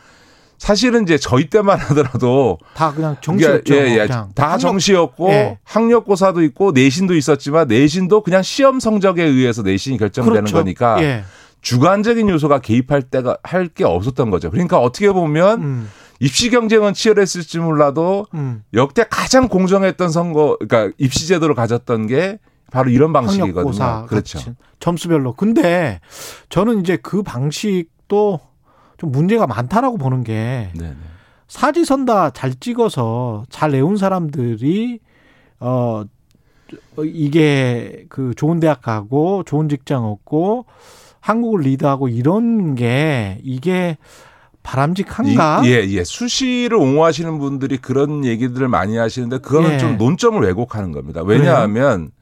사실은 0.61 1.05
이제 1.05 1.17
저희 1.17 1.49
때만 1.49 1.79
하더라도 1.89 2.59
다 2.75 2.93
그냥 2.93 3.17
정시였죠. 3.23 3.75
예, 3.75 3.79
예. 3.99 4.07
그냥. 4.07 4.31
다 4.35 4.45
학력- 4.53 4.59
정시였고 4.61 5.31
예. 5.31 5.59
학력고사도 5.65 6.43
있고 6.45 6.73
내신도 6.73 7.15
있었지만 7.17 7.67
내신도 7.67 8.23
그냥 8.23 8.43
시험 8.43 8.79
성적에 8.79 9.25
의해서 9.25 9.63
내신이 9.63 9.97
결정되는 9.97 10.41
그렇죠. 10.43 10.57
거니까 10.59 11.03
예. 11.03 11.25
주관적인 11.63 12.29
요소가 12.29 12.59
개입할 12.61 13.03
때가 13.05 13.39
할 13.43 13.69
게 13.69 13.85
없었던 13.85 14.29
거죠. 14.31 14.51
그러니까 14.51 14.79
어떻게 14.79 15.11
보면 15.11 15.63
음. 15.63 15.91
입시 16.21 16.51
경쟁은 16.51 16.93
치열했을지 16.93 17.59
몰라도 17.59 18.27
음. 18.35 18.63
역대 18.75 19.05
가장 19.09 19.49
공정했던 19.49 20.11
선거, 20.11 20.59
그러니까 20.61 20.95
입시 20.99 21.27
제도를 21.27 21.55
가졌던 21.55 22.07
게 22.07 22.39
바로 22.71 22.91
이런 22.91 23.15
방식이거든요. 23.15 23.55
학력고사 23.61 24.07
그렇죠. 24.11 24.39
같이 24.39 24.53
점수별로. 24.79 25.33
근데 25.33 26.01
저는 26.51 26.81
이제 26.81 26.99
그 27.03 27.23
방식도 27.23 28.41
좀 29.01 29.11
문제가 29.13 29.47
많다라고 29.47 29.97
보는 29.97 30.23
게 30.25 30.71
네, 30.75 30.89
네. 30.89 30.95
사지선 31.49 32.05
다 32.05 32.31
잘 32.31 32.55
찍어서 32.55 33.45
잘 33.49 33.73
외운 33.73 33.97
사람들이 33.97 35.01
어 35.59 36.05
이게 37.05 38.05
그 38.09 38.35
좋은 38.37 38.61
대학 38.61 38.83
가고 38.83 39.43
좋은 39.45 39.69
직장 39.69 40.05
얻고 40.05 40.67
한국을 41.21 41.63
리드하고 41.63 42.09
이런 42.09 42.75
게 42.75 43.39
이게 43.43 43.97
바람직한가? 44.63 45.63
이- 45.65 45.69
예, 45.71 45.83
예. 45.89 46.05
수시를 46.05 46.77
옹호하시는 46.77 47.39
분들이 47.39 47.79
그런 47.79 48.25
얘기들을 48.25 48.69
많이 48.69 48.97
하시는데 48.99 49.39
그거는 49.39 49.73
예. 49.73 49.79
좀 49.79 49.97
논점을 49.97 50.41
왜곡하는 50.43 50.93
겁니다. 50.93 51.23
왜냐하면 51.25 52.11
그 52.11 52.20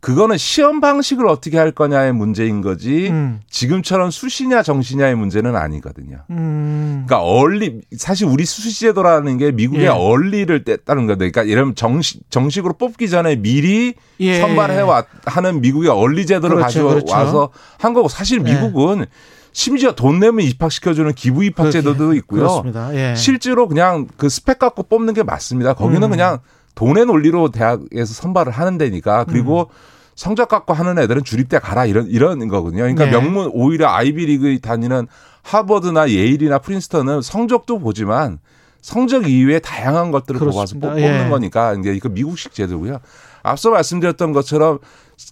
거는 0.00 0.36
시험 0.38 0.80
방식을 0.80 1.26
어떻게 1.26 1.58
할 1.58 1.72
거냐의 1.72 2.12
문제인 2.12 2.60
거지 2.62 3.08
음. 3.08 3.40
지금처럼 3.50 4.10
수시냐 4.10 4.62
정시냐의 4.62 5.16
문제는 5.16 5.56
아니거든요. 5.56 6.18
음. 6.30 7.04
그러니까 7.06 7.28
얼리 7.28 7.80
사실 7.96 8.26
우리 8.26 8.44
수시 8.44 8.78
제도라는 8.80 9.38
게 9.38 9.50
미국의 9.50 9.84
예. 9.84 9.88
얼리를 9.88 10.64
뗐다는 10.64 11.06
거죠. 11.06 11.18
그러니까 11.18 11.42
이런 11.42 11.74
정식 11.74 12.30
정식으로 12.30 12.74
뽑기 12.74 13.08
전에 13.08 13.36
미리 13.36 13.94
예. 14.20 14.40
선발해 14.40 14.82
왔 14.82 15.06
하는 15.26 15.60
미국의 15.60 15.90
얼리 15.90 16.26
제도를 16.26 16.56
그렇죠, 16.56 16.86
가져와서 16.86 17.48
그렇죠. 17.48 17.50
한 17.78 17.92
거고 17.92 18.08
사실 18.08 18.40
예. 18.46 18.52
미국은 18.52 19.06
심지어 19.52 19.92
돈 19.92 20.20
내면 20.20 20.42
입학시켜주는 20.46 21.12
기부 21.14 21.42
입학 21.42 21.72
제도도 21.72 22.14
있고요. 22.14 22.42
그렇습니다. 22.42 22.94
예. 22.94 23.16
실제로 23.16 23.66
그냥 23.66 24.06
그 24.16 24.28
스펙 24.28 24.60
갖고 24.60 24.84
뽑는 24.84 25.14
게 25.14 25.24
맞습니다. 25.24 25.74
거기는 25.74 26.02
음. 26.04 26.10
그냥 26.10 26.38
돈의 26.78 27.06
논리로 27.06 27.50
대학에서 27.50 28.14
선발을 28.14 28.52
하는 28.52 28.78
데니까 28.78 29.24
그리고 29.24 29.62
음. 29.62 29.74
성적 30.14 30.48
갖고 30.48 30.74
하는 30.74 30.96
애들은 30.96 31.24
주립대 31.24 31.58
가라 31.58 31.86
이런 31.86 32.06
이런 32.06 32.46
거거든요. 32.46 32.82
그러니까 32.82 33.06
네. 33.06 33.10
명문 33.10 33.50
오히려 33.52 33.88
아이비리그 33.88 34.60
다니는 34.60 35.08
하버드나 35.42 36.08
예일이나 36.10 36.58
프린스턴은 36.58 37.22
성적도 37.22 37.80
보지만 37.80 38.38
성적 38.80 39.28
이외에 39.28 39.58
다양한 39.58 40.12
것들을 40.12 40.38
보고 40.38 40.56
와서 40.56 40.78
그렇습니다. 40.78 40.88
뽑- 40.90 41.00
뽑는 41.00 41.26
예. 41.26 41.28
거니까 41.28 41.74
이제 41.74 41.92
이거 41.92 42.08
미국식 42.08 42.54
제도고요. 42.54 43.00
앞서 43.42 43.70
말씀드렸던 43.70 44.32
것처럼 44.32 44.78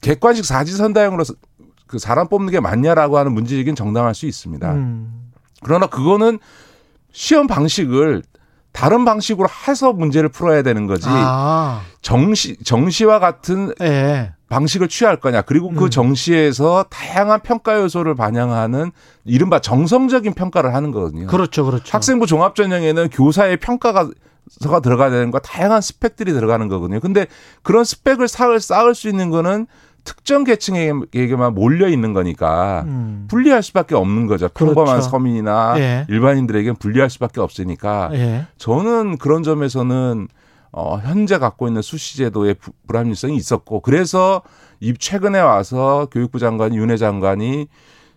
객관식 0.01 0.45
사지선다형으로 0.45 1.23
그 1.87 2.01
사람 2.01 2.27
뽑는 2.27 2.51
게 2.51 2.59
맞냐라고 2.59 3.19
하는 3.19 3.31
문제제기는 3.33 3.77
정당할 3.77 4.17
수 4.17 4.27
있습니다. 4.27 4.73
음. 4.73 5.31
그러나 5.63 5.87
그거는 5.87 6.41
시험 7.13 7.47
방식을 7.47 8.25
다른 8.77 9.07
방식으로 9.07 9.49
해서 9.67 9.95
문제를 9.95 10.29
풀어야 10.29 10.63
되는 10.63 10.87
거지. 10.87 11.07
아, 11.09 11.81
정시 12.03 12.59
정시와 12.63 13.19
같은 13.19 13.73
예. 13.81 14.35
방식을 14.51 14.89
취할 14.89 15.17
거냐. 15.17 15.41
그리고 15.43 15.71
그 15.71 15.85
음. 15.85 15.91
정시에서 15.91 16.85
다양한 16.91 17.41
평가 17.41 17.81
요소를 17.81 18.15
반영하는 18.15 18.93
이른바 19.25 19.61
정성적인 19.61 20.35
평가를 20.35 20.75
하는 20.75 20.93
거거든요. 20.93 21.27
그렇죠, 21.27 21.65
그렇죠. 21.65 21.85
학생부 21.91 22.27
종합 22.27 22.55
전형에는 22.55 23.09
교사의 23.09 23.57
평가가 23.57 24.11
가 24.69 24.81
들어가야 24.81 25.11
되는 25.11 25.31
거 25.31 25.39
다양한 25.39 25.81
스펙들이 25.81 26.33
들어가는 26.35 26.69
거거든요. 26.69 27.01
근데 27.01 27.27
그런 27.63 27.83
스펙을 27.83 28.29
쌓을 28.29 28.61
쌓을 28.61 28.95
수 28.95 29.09
있는 29.09 29.31
거는 29.31 29.67
특정 30.07 30.45
계층에게만 30.45 31.55
몰려 31.55 31.89
있는 31.89 32.15
거니까 32.15 32.85
음. 32.87 33.27
분리할 33.29 33.63
수밖에 33.63 33.95
없는 33.95 34.27
거죠. 34.27 34.49
평범한 34.49 34.95
그렇죠. 34.95 35.11
서민이나 35.11 35.75
예. 35.79 36.07
일반인들에게는 36.09 36.77
분리할 36.77 37.11
수밖에 37.11 37.41
없으니까 37.43 38.09
예. 38.15 38.47
저는 38.57 39.19
그런 39.19 39.43
점에서는 39.43 40.29
어 40.73 40.99
현재 40.99 41.39
갖고 41.39 41.67
있는 41.69 41.83
수시 41.83 42.17
제도의 42.19 42.55
부- 42.55 42.73
불합리성이 42.87 43.37
있었고 43.37 43.81
그래서 43.81 44.43
이 44.81 44.95
최근에 44.99 45.41
와서 45.41 46.09
교육부 46.11 46.39
장관이 46.39 46.77
윤회 46.77 46.97
장관이 46.97 47.67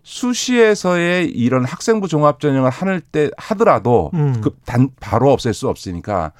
수시에서의 0.03 1.30
이런 1.30 1.66
학생부 1.66 2.07
종합 2.07 2.40
전형을 2.40 2.70
하는 2.70 3.02
때 3.11 3.30
하더라도 3.38 4.11
음. 4.14 4.41
그 4.41 4.52
단 4.66 4.90
바로 4.99 5.32
없앨 5.32 5.53
수 5.53 5.68
없으니까 5.70 6.32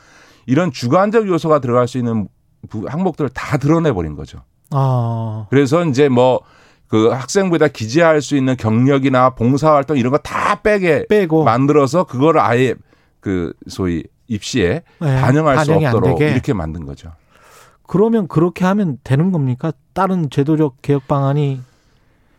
이런 0.46 0.72
주관적 0.72 1.28
요소가 1.28 1.60
들어갈 1.60 1.88
수 1.88 1.98
있는 1.98 2.28
부- 2.70 2.86
항목들을 2.88 3.30
다 3.34 3.58
드러내 3.58 3.92
버린 3.94 4.16
거죠. 4.16 4.40
아, 4.72 5.48
그래서 5.50 5.84
이제 5.86 6.10
뭐그 6.10 7.10
학생부에다 7.12 7.70
기재할 7.70 8.22
수 8.22 8.36
있는 8.38 8.56
경력이나 8.58 9.32
봉사활동 9.32 9.98
이런 9.98 10.12
거 10.12 10.18
다 10.20 10.62
빼게 10.62 11.06
빼고 11.10 11.44
만들어서 11.44 12.04
그거를 12.04 12.40
아예 12.42 12.76
그 13.20 13.54
소위 13.68 14.04
입시에 14.28 14.84
예, 15.02 15.06
반영할 15.22 15.66
수 15.66 15.74
없도록. 15.74 16.22
이렇게 16.22 16.54
만든 16.54 16.86
거죠. 16.86 17.12
그러면 17.88 18.28
그렇게 18.28 18.64
하면 18.66 18.98
되는 19.04 19.32
겁니까? 19.32 19.72
다른 19.94 20.30
제도적 20.30 20.82
개혁 20.84 21.08
방안이 21.08 21.60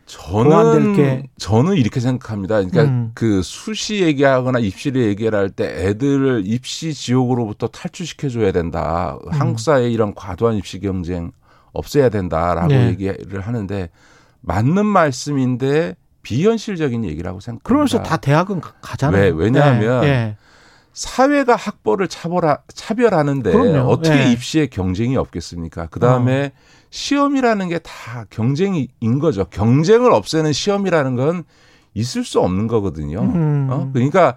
저는 0.05 0.95
게- 0.95 1.23
저는 1.37 1.75
이렇게 1.75 1.99
생각합니다. 1.99 2.55
그러니까 2.55 2.83
음. 2.83 3.11
그 3.13 3.41
수시 3.43 4.01
얘기하거나 4.01 4.59
입시를 4.59 5.03
얘기를 5.03 5.37
할때 5.37 5.65
애들을 5.87 6.43
입시 6.45 6.93
지옥으로부터 6.93 7.67
탈출시켜 7.67 8.27
줘야 8.29 8.51
된다. 8.51 9.17
음. 9.25 9.31
한국 9.31 9.59
사회의 9.59 9.93
이런 9.93 10.13
과도한 10.13 10.55
입시 10.55 10.79
경쟁 10.79 11.31
없애야 11.73 12.09
된다라고 12.09 12.67
네. 12.67 12.87
얘기를 12.89 13.41
하는데 13.41 13.89
맞는 14.41 14.85
말씀인데 14.85 15.95
비현실적인 16.23 17.05
얘기라고 17.05 17.39
생각합니다. 17.39 17.67
그러면서 17.67 18.03
다 18.03 18.17
대학은 18.17 18.61
가- 18.61 18.73
가잖아요. 18.81 19.33
왜? 19.35 19.43
왜냐하면 19.45 20.03
예, 20.03 20.07
예. 20.07 20.37
사회가 20.93 21.55
학벌을 21.55 22.07
차별하, 22.09 22.57
차별하는데 22.73 23.51
그럼요. 23.51 23.89
어떻게 23.89 24.27
예. 24.27 24.31
입시에 24.31 24.67
경쟁이 24.67 25.15
없겠습니까? 25.17 25.87
그 25.89 25.99
다음에 25.99 26.51
시험이라는 26.89 27.69
게 27.69 27.79
다 27.79 28.25
경쟁인 28.29 28.87
거죠. 29.19 29.45
경쟁을 29.45 30.11
없애는 30.11 30.51
시험이라는 30.53 31.15
건 31.15 31.43
있을 31.93 32.23
수 32.23 32.39
없는 32.41 32.67
거거든요. 32.67 33.21
음. 33.21 33.67
어? 33.71 33.89
그러니까 33.93 34.35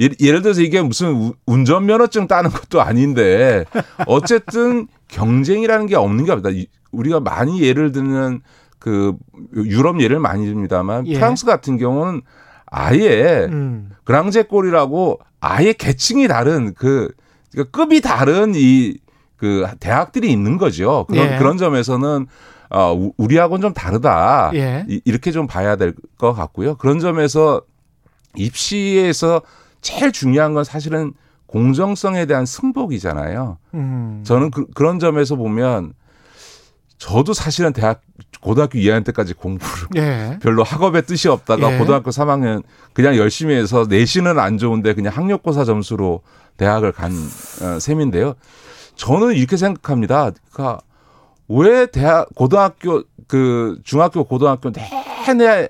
예- 0.00 0.10
예를 0.20 0.42
들어서 0.42 0.60
이게 0.60 0.82
무슨 0.82 1.14
우- 1.14 1.34
운전면허증 1.46 2.26
따는 2.28 2.50
것도 2.50 2.82
아닌데 2.82 3.64
어쨌든 4.06 4.86
경쟁이라는 5.08 5.86
게 5.86 5.96
없는 5.96 6.24
게 6.24 6.32
없다. 6.32 6.50
이- 6.50 6.66
우리가 6.92 7.20
많이 7.20 7.60
예를 7.62 7.92
들면 7.92 8.40
그 8.78 9.14
유럽 9.56 10.00
예를 10.00 10.18
많이 10.18 10.44
듭니다만 10.46 11.06
예. 11.06 11.14
프랑스 11.14 11.46
같은 11.46 11.78
경우는 11.78 12.22
아예 12.66 13.46
음. 13.50 13.90
그랑제골이라고 14.04 15.20
아예 15.40 15.72
계층이 15.72 16.28
다른 16.28 16.74
그 16.74 17.10
그러니까 17.52 17.70
급이 17.78 18.00
다른 18.00 18.52
이 18.54 18.94
그 19.36 19.66
대학들이 19.80 20.30
있는 20.32 20.56
거죠. 20.56 21.04
그런 21.08 21.32
예. 21.32 21.36
그런 21.38 21.58
점에서는 21.58 22.26
어 22.70 22.92
우- 22.94 23.12
우리하고는 23.18 23.60
좀 23.60 23.74
다르다. 23.74 24.52
예. 24.54 24.86
이- 24.88 25.00
이렇게 25.04 25.32
좀 25.32 25.46
봐야 25.46 25.76
될 25.76 25.92
것 26.16 26.32
같고요. 26.32 26.76
그런 26.76 26.98
점에서 26.98 27.60
입시에서 28.36 29.42
제일 29.80 30.12
중요한 30.12 30.54
건 30.54 30.64
사실은 30.64 31.12
공정성에 31.54 32.26
대한 32.26 32.46
승복이잖아요. 32.46 33.58
음. 33.74 34.22
저는 34.26 34.50
그, 34.50 34.66
런 34.74 34.98
점에서 34.98 35.36
보면 35.36 35.92
저도 36.98 37.32
사실은 37.32 37.72
대학 37.72 38.00
고등학교 38.40 38.76
2학년 38.76 39.04
때까지 39.04 39.34
공부를 39.34 39.88
예. 39.94 40.38
별로 40.42 40.64
학업에 40.64 41.02
뜻이 41.02 41.28
없다가 41.28 41.72
예. 41.72 41.78
고등학교 41.78 42.10
3학년 42.10 42.64
그냥 42.92 43.16
열심히 43.16 43.54
해서 43.54 43.86
내신은 43.88 44.40
안 44.40 44.58
좋은데 44.58 44.94
그냥 44.94 45.12
학력고사 45.14 45.64
점수로 45.64 46.22
대학을 46.56 46.90
간 46.90 47.12
어, 47.12 47.78
셈인데요. 47.78 48.34
저는 48.96 49.34
이렇게 49.34 49.56
생각합니다. 49.56 50.32
그러니까 50.50 50.80
왜 51.46 51.86
대학 51.86 52.34
고등학교 52.34 53.04
그 53.28 53.78
중학교 53.84 54.24
고등학교 54.24 54.72
내내 54.72 55.68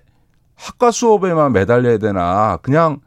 학과 0.54 0.90
수업에만 0.90 1.52
매달려야 1.52 1.98
되나 1.98 2.56
그냥 2.62 3.00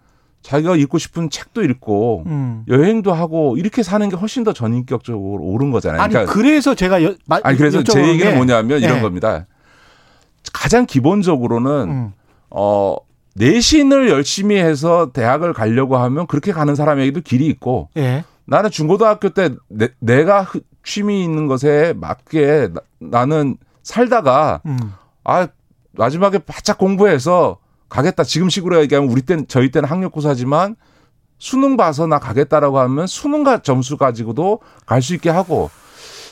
자기가 0.48 0.78
읽고 0.78 0.98
싶은 0.98 1.30
책도 1.30 1.62
읽고 1.62 2.24
음. 2.26 2.64
여행도 2.70 3.12
하고 3.12 3.58
이렇게 3.58 3.84
사는 3.84 4.08
게 4.08 4.16
훨씬 4.16 4.46
더 4.46 4.54
전인격적으로 4.54 5.44
옳은 5.44 5.72
거잖아요. 5.72 6.00
아니 6.02 6.14
그러니까 6.14 6.32
그래서 6.34 6.74
제가 6.74 7.04
여, 7.04 7.14
마, 7.26 7.42
아니 7.44 7.58
그래서 7.58 7.84
제 7.84 8.00
얘기는 8.08 8.32
게- 8.32 8.34
뭐냐면 8.34 8.80
이런 8.82 9.00
예. 9.00 9.02
겁니다. 9.02 9.46
가장 10.54 10.86
기본적으로는 10.86 11.72
음. 11.90 12.14
어 12.50 12.96
내신을 13.36 14.08
열심히 14.08 14.56
해서 14.56 15.12
대학을 15.12 15.52
가려고 15.52 15.98
하면 15.98 16.28
그렇게 16.28 16.54
가는 16.54 16.76
사람에게도 16.76 17.22
길이 17.22 17.48
있고 17.48 17.90
예. 17.98 18.24
나는 18.46 18.70
중고등학교 18.70 19.30
때 19.32 19.50
내, 20.00 20.24
가 20.24 20.48
취미 20.82 21.26
있는 21.26 21.48
것에 21.48 21.94
맞게 21.98 22.70
나, 23.00 23.26
는 23.26 23.58
살다가 23.84 24.62
음. 24.66 24.80
아 25.26 25.50
마지막에 25.92 26.38
바짝 26.38 26.78
공부해서 26.78 27.58
가겠다. 27.90 28.24
지금 28.24 28.50
식으로 28.50 28.80
얘기하면 28.82 29.10
우리 29.10 29.22
때는 29.22 29.46
저희 29.48 29.72
때는 29.72 29.88
학력고사지만 29.90 30.76
수능 31.40 31.78
봐서 31.78 32.08
나 32.08 32.20
가겠다라고 32.20 32.80
하면 32.80 33.08
수능과 33.08 33.60
점수 33.62 33.98
가지고도 33.98 34.60
갈 34.86 35.02
수 35.02 35.14
있게 35.14 35.30
하고 35.30 35.70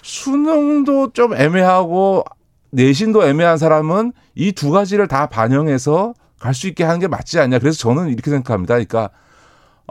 수능도 0.01 1.11
좀 1.13 1.33
애매하고 1.35 2.23
내신도 2.71 3.25
애매한 3.25 3.57
사람은 3.57 4.13
이 4.35 4.51
두 4.51 4.71
가지를 4.71 5.07
다 5.07 5.27
반영해서 5.27 6.13
갈 6.39 6.53
수 6.53 6.67
있게 6.67 6.83
하는 6.83 6.99
게 6.99 7.07
맞지 7.07 7.39
않냐. 7.39 7.59
그래서 7.59 7.77
저는 7.77 8.09
이렇게 8.09 8.29
생각합니다. 8.31 8.73
그러니까 8.75 9.09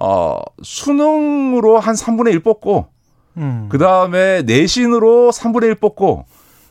어 0.01 0.41
수능으로 0.62 1.78
한 1.78 1.95
3분의 1.95 2.32
1 2.32 2.41
뽑고 2.43 2.89
음. 3.36 3.69
그 3.70 3.78
다음에 3.78 4.43
내신으로 4.43 5.31
3분의 5.32 5.65
1 5.65 5.74
뽑고, 5.77 6.24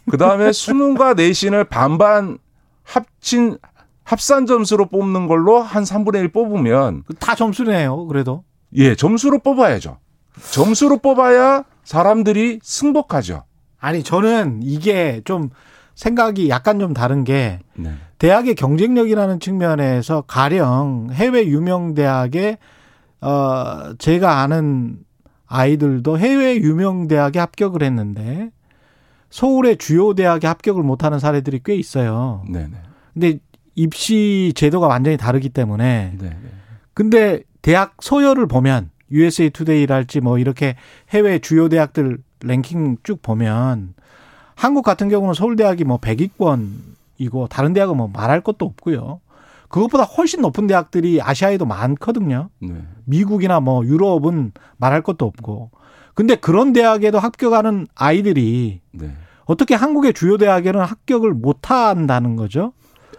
그 0.10 0.18
다음에 0.18 0.54
수능과 0.54 1.14
내신을 1.16 1.66
반반 1.66 2.38
합친, 2.84 3.58
합산 4.04 4.46
점수로 4.46 4.88
뽑는 4.88 5.28
걸로 5.28 5.60
한 5.60 5.84
3분의 5.84 6.22
1 6.22 6.32
뽑으면, 6.32 7.04
다 7.20 7.36
점수네요. 7.36 8.06
그래도. 8.08 8.44
예, 8.76 8.96
점수로 8.96 9.40
뽑아야죠. 9.40 9.98
점수로 10.52 10.98
뽑아야 10.98 11.64
사람들이 11.84 12.60
승복하죠. 12.64 13.44
아니 13.80 14.02
저는 14.02 14.62
이게 14.64 15.22
좀 15.26 15.50
생각이 15.96 16.50
약간 16.50 16.80
좀 16.80 16.94
다른 16.94 17.24
게 17.24 17.60
네. 17.76 17.92
대학의 18.18 18.56
경쟁력이라는 18.56 19.40
측면에서 19.40 20.22
가령 20.22 21.10
해외 21.12 21.46
유명 21.46 21.94
대학에 21.94 22.58
어 23.22 23.94
제가 24.00 24.40
아는 24.40 24.98
아이들도 25.46 26.18
해외 26.18 26.56
유명 26.56 27.08
대학에 27.08 27.40
합격을 27.40 27.84
했는데 27.84 28.50
서울의 29.30 29.78
주요 29.78 30.14
대학에 30.14 30.48
합격을 30.48 30.82
못하는 30.82 31.20
사례들이 31.20 31.62
꽤 31.64 31.76
있어요. 31.76 32.44
네네. 32.50 32.72
근데 33.14 33.40
입시 33.76 34.54
제도가 34.56 34.88
완전히 34.88 35.18
다르기 35.18 35.50
때문에 35.50 36.14
네. 36.20 36.38
근데 36.94 37.42
대학 37.62 37.96
서열을 38.02 38.48
보면 38.48 38.90
USA 39.12 39.50
투데이랄지 39.50 40.22
뭐 40.22 40.38
이렇게 40.38 40.76
해외 41.10 41.40
주요 41.40 41.70
대학들 41.70 42.20
랭킹 42.42 42.98
쭉 43.04 43.22
보면 43.22 43.94
한국 44.56 44.84
같은 44.84 45.10
경우는 45.10 45.34
서울대학이 45.34 45.84
뭐 45.84 45.98
100위권이고 45.98 47.50
다른 47.50 47.74
대학은 47.74 47.98
뭐 47.98 48.10
말할 48.14 48.42
것도 48.42 48.66
없고요. 48.66 49.22
그것보다 49.70 50.04
훨씬 50.04 50.42
높은 50.42 50.68
대학들이 50.68 51.20
아시아에도 51.22 51.66
많거든요. 51.66 52.50
네. 52.60 52.76
미국이나 53.06 53.60
뭐 53.60 53.84
유럽은 53.84 54.52
말할 54.78 55.02
것도 55.02 55.26
없고. 55.26 55.72
근데 56.14 56.36
그런 56.36 56.74
대학에도 56.74 57.18
합격하는 57.18 57.88
아이들이 57.96 58.82
네. 58.92 59.12
어떻게 59.46 59.74
한국의 59.74 60.14
주요 60.14 60.38
대학에는 60.38 60.80
합격을 60.80 61.34
못 61.34 61.72
한다는 61.72 62.36
거죠? 62.36 62.74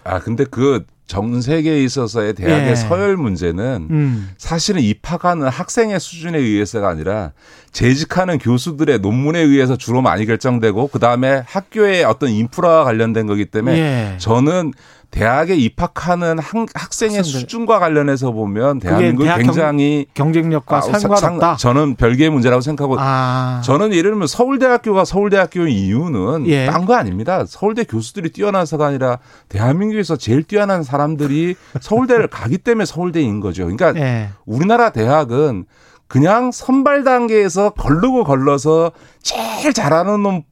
아, 0.04 0.20
근데 0.20 0.44
그 0.44 0.84
전 1.06 1.42
세계에 1.42 1.84
있어서의 1.84 2.32
대학의 2.32 2.70
예. 2.70 2.74
서열 2.74 3.16
문제는 3.18 3.88
음. 3.90 4.30
사실은 4.38 4.80
입학하는 4.80 5.48
학생의 5.48 6.00
수준에 6.00 6.38
의해서가 6.38 6.88
아니라 6.88 7.32
재직하는 7.72 8.38
교수들의 8.38 9.00
논문에 9.00 9.38
의해서 9.40 9.76
주로 9.76 10.00
많이 10.00 10.24
결정되고 10.24 10.88
그 10.88 10.98
다음에 10.98 11.42
학교의 11.46 12.04
어떤 12.04 12.30
인프라와 12.30 12.84
관련된 12.84 13.26
거기 13.26 13.44
때문에 13.44 13.78
예. 13.78 14.18
저는 14.18 14.72
대학에 15.14 15.54
입학하는 15.54 16.40
학, 16.40 16.66
학생의 16.74 17.18
학생들. 17.18 17.40
수준과 17.40 17.78
관련해서 17.78 18.32
보면 18.32 18.80
대학 18.80 18.98
굉장히 18.98 20.06
경 20.12 20.32
쟁력과 20.32 20.78
아, 20.78 20.80
상관없다. 20.80 21.54
저는 21.54 21.94
별개의 21.94 22.30
문제라고 22.30 22.60
생각하고 22.60 22.96
아, 22.98 23.62
저는 23.64 23.92
예를 23.94 24.10
들면 24.10 24.26
서울대학교가 24.26 25.04
서울대학교인 25.04 25.68
이유는 25.68 26.48
예. 26.48 26.66
딴거 26.66 26.94
아닙니다. 26.94 27.44
서울대 27.46 27.84
교수들이 27.84 28.30
뛰어나서가 28.30 28.86
아니라 28.86 29.20
대한민국에서 29.48 30.16
제일 30.16 30.42
뛰어난 30.42 30.82
사람들이 30.82 31.54
서울대를 31.80 32.26
가기 32.26 32.58
때문에 32.58 32.84
서울대인 32.84 33.38
거죠. 33.38 33.68
그러니까 33.68 33.94
예. 33.94 34.30
우리나라 34.46 34.90
대학은 34.90 35.66
그냥 36.08 36.50
선발 36.50 37.04
단계에서 37.04 37.70
걸르고 37.70 38.24
걸러서 38.24 38.90
제일 39.22 39.72
잘하는 39.72 40.24
놈 40.24 40.42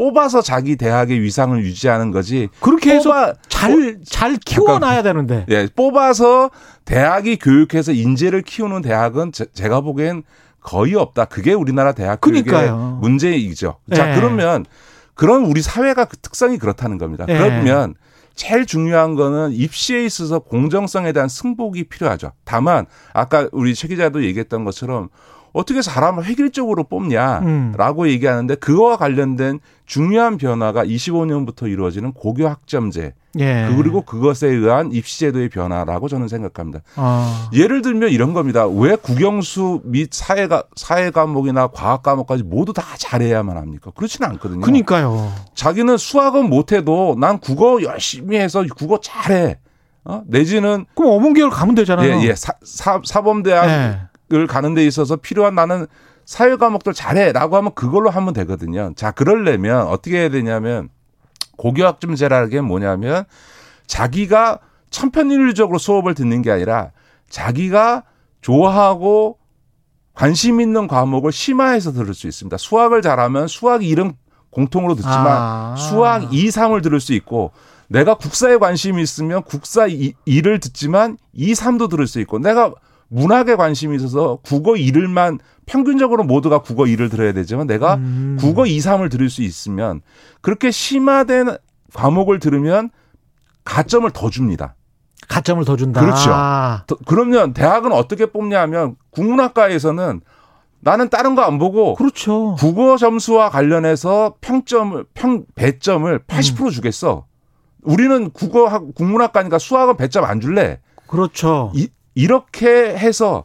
뽑아서 0.00 0.40
자기 0.40 0.76
대학의 0.76 1.20
위상을 1.20 1.62
유지하는 1.62 2.10
거지. 2.10 2.48
그렇게 2.60 2.94
해서 2.94 3.10
뽑아- 3.10 3.36
잘잘 3.50 4.38
키워놔야 4.46 5.02
되는데. 5.02 5.44
예, 5.50 5.68
뽑아서 5.76 6.50
대학이 6.86 7.36
교육해서 7.36 7.92
인재를 7.92 8.40
키우는 8.40 8.80
대학은 8.80 9.32
제, 9.32 9.68
가 9.68 9.82
보기엔 9.82 10.22
거의 10.62 10.94
없다. 10.94 11.26
그게 11.26 11.52
우리나라 11.52 11.92
대학 11.92 12.22
교육의 12.22 12.44
그러니까요. 12.44 12.98
문제이죠. 13.02 13.76
자, 13.94 14.10
예. 14.10 14.14
그러면 14.14 14.64
그런 15.14 15.44
우리 15.44 15.60
사회가 15.60 16.06
그 16.06 16.16
특성이 16.16 16.56
그렇다는 16.56 16.96
겁니다. 16.96 17.26
예. 17.28 17.36
그러면 17.36 17.94
제일 18.34 18.64
중요한 18.64 19.16
거는 19.16 19.52
입시에 19.52 20.02
있어서 20.06 20.38
공정성에 20.38 21.12
대한 21.12 21.28
승복이 21.28 21.84
필요하죠. 21.84 22.32
다만 22.44 22.86
아까 23.12 23.50
우리 23.52 23.74
최 23.74 23.86
기자도 23.86 24.24
얘기했던 24.24 24.64
것처럼 24.64 25.10
어떻게 25.52 25.82
사람을 25.82 26.24
획일적으로 26.24 26.84
뽑냐라고 26.84 28.02
음. 28.02 28.08
얘기하는데 28.08 28.54
그거와 28.56 28.96
관련된 28.96 29.60
중요한 29.86 30.36
변화가 30.36 30.84
25년부터 30.84 31.68
이루어지는 31.68 32.12
고교 32.12 32.46
학점제 32.48 33.14
예. 33.38 33.68
그리고 33.76 34.02
그것에 34.02 34.48
의한 34.48 34.92
입시제도의 34.92 35.48
변화라고 35.50 36.08
저는 36.08 36.28
생각합니다. 36.28 36.80
어. 36.96 37.48
예를 37.52 37.82
들면 37.82 38.10
이런 38.10 38.32
겁니다. 38.32 38.66
왜 38.66 38.96
국영수 38.96 39.82
및 39.84 40.08
사회가 40.12 40.64
사회 40.74 41.10
과목이나 41.10 41.68
과학 41.68 42.02
과목까지 42.02 42.42
모두 42.42 42.72
다 42.72 42.82
잘해야만 42.98 43.56
합니까? 43.56 43.92
그렇지는 43.94 44.28
않거든요. 44.30 44.60
그러니까요. 44.60 45.32
자기는 45.54 45.96
수학은 45.96 46.50
못해도 46.50 47.16
난 47.18 47.38
국어 47.38 47.82
열심히 47.82 48.36
해서 48.36 48.64
국어 48.76 48.98
잘해. 49.00 49.58
어? 50.04 50.22
내지는 50.26 50.86
그럼 50.94 51.12
어문계열 51.12 51.50
가면 51.50 51.74
되잖아요. 51.74 52.20
예, 52.20 52.28
예. 52.28 52.34
사, 52.34 52.54
사, 52.62 53.00
사범대학 53.04 54.09
을 54.32 54.42
예. 54.42 54.46
가는 54.46 54.74
데 54.74 54.86
있어서 54.86 55.16
필요한 55.16 55.54
나는 55.54 55.86
사회 56.24 56.56
과목들 56.56 56.94
잘해라고 56.94 57.56
하면 57.56 57.74
그걸로 57.74 58.10
하면 58.10 58.32
되거든요. 58.34 58.92
자, 58.94 59.10
그러려면 59.10 59.86
어떻게 59.88 60.18
해야 60.18 60.28
되냐면 60.28 60.88
고교학점제라는 61.56 62.50
게 62.50 62.60
뭐냐면 62.60 63.24
자기가 63.86 64.60
천편일률적으로 64.90 65.78
수업을 65.78 66.14
듣는 66.14 66.42
게 66.42 66.50
아니라 66.50 66.92
자기가 67.28 68.04
좋아하고 68.40 69.38
관심 70.14 70.60
있는 70.60 70.86
과목을 70.86 71.32
심화해서 71.32 71.92
들을 71.92 72.14
수 72.14 72.26
있습니다. 72.26 72.56
수학을 72.56 73.02
잘하면 73.02 73.48
수학 73.48 73.80
1은 73.80 74.14
공통으로 74.50 74.94
듣지만 74.94 75.26
아. 75.26 75.76
수학 75.76 76.32
2, 76.32 76.48
3을 76.48 76.82
들을 76.82 77.00
수 77.00 77.12
있고 77.14 77.52
내가 77.88 78.14
국사에 78.14 78.56
관심이 78.56 79.02
있으면 79.02 79.42
국사 79.42 79.86
2, 79.86 80.12
1을 80.26 80.60
듣지만 80.60 81.18
2, 81.32 81.52
3도 81.52 81.88
들을 81.90 82.06
수 82.06 82.20
있고 82.20 82.38
내가 82.38 82.72
문학에 83.10 83.56
관심이 83.56 83.96
있어서 83.96 84.38
국어 84.42 84.72
1을만 84.72 85.38
평균적으로 85.66 86.22
모두가 86.24 86.60
국어 86.62 86.84
1을 86.84 87.10
들어야 87.10 87.32
되지만 87.32 87.66
내가 87.66 87.94
음. 87.94 88.36
국어 88.40 88.66
2, 88.66 88.78
3을 88.78 89.10
들을 89.10 89.28
수 89.28 89.42
있으면 89.42 90.00
그렇게 90.40 90.70
심화된 90.70 91.56
과목을 91.92 92.38
들으면 92.38 92.90
가점을 93.64 94.08
더 94.12 94.30
줍니다. 94.30 94.74
가점을 95.28 95.64
더 95.64 95.76
준다. 95.76 96.00
그렇죠. 96.00 96.30
아. 96.32 96.84
더- 96.86 96.96
그러면 97.06 97.52
대학은 97.52 97.92
어떻게 97.92 98.26
뽑냐 98.26 98.60
하면 98.62 98.96
국문학과에서는 99.10 100.20
나는 100.82 101.08
다른 101.10 101.34
거 101.34 101.42
안 101.42 101.58
보고 101.58 101.94
그렇죠. 101.94 102.54
국어 102.58 102.96
점수와 102.96 103.50
관련해서 103.50 104.36
평점을 104.40 105.04
평 105.14 105.44
배점을 105.54 106.18
80% 106.26 106.64
음. 106.66 106.70
주겠어. 106.70 107.26
우리는 107.82 108.30
국어 108.30 108.66
학 108.66 108.94
국문학과니까 108.94 109.58
수학은 109.58 109.96
배점 109.96 110.24
안 110.24 110.40
줄래. 110.40 110.80
그렇죠. 111.06 111.70
이, 111.74 111.88
이렇게 112.14 112.96
해서 112.96 113.44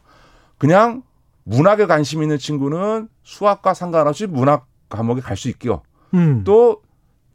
그냥 0.58 1.04
문학에 1.44 1.86
관심 1.86 2.24
있는 2.24 2.38
친구는 2.38 3.08
수학과 3.24 3.74
상관없이 3.74 4.26
문학 4.28 4.68
과목에 4.90 5.22
갈 5.22 5.38
수 5.38 5.50
있고요. 5.50 5.82
음. 6.14 6.44
또 6.44 6.82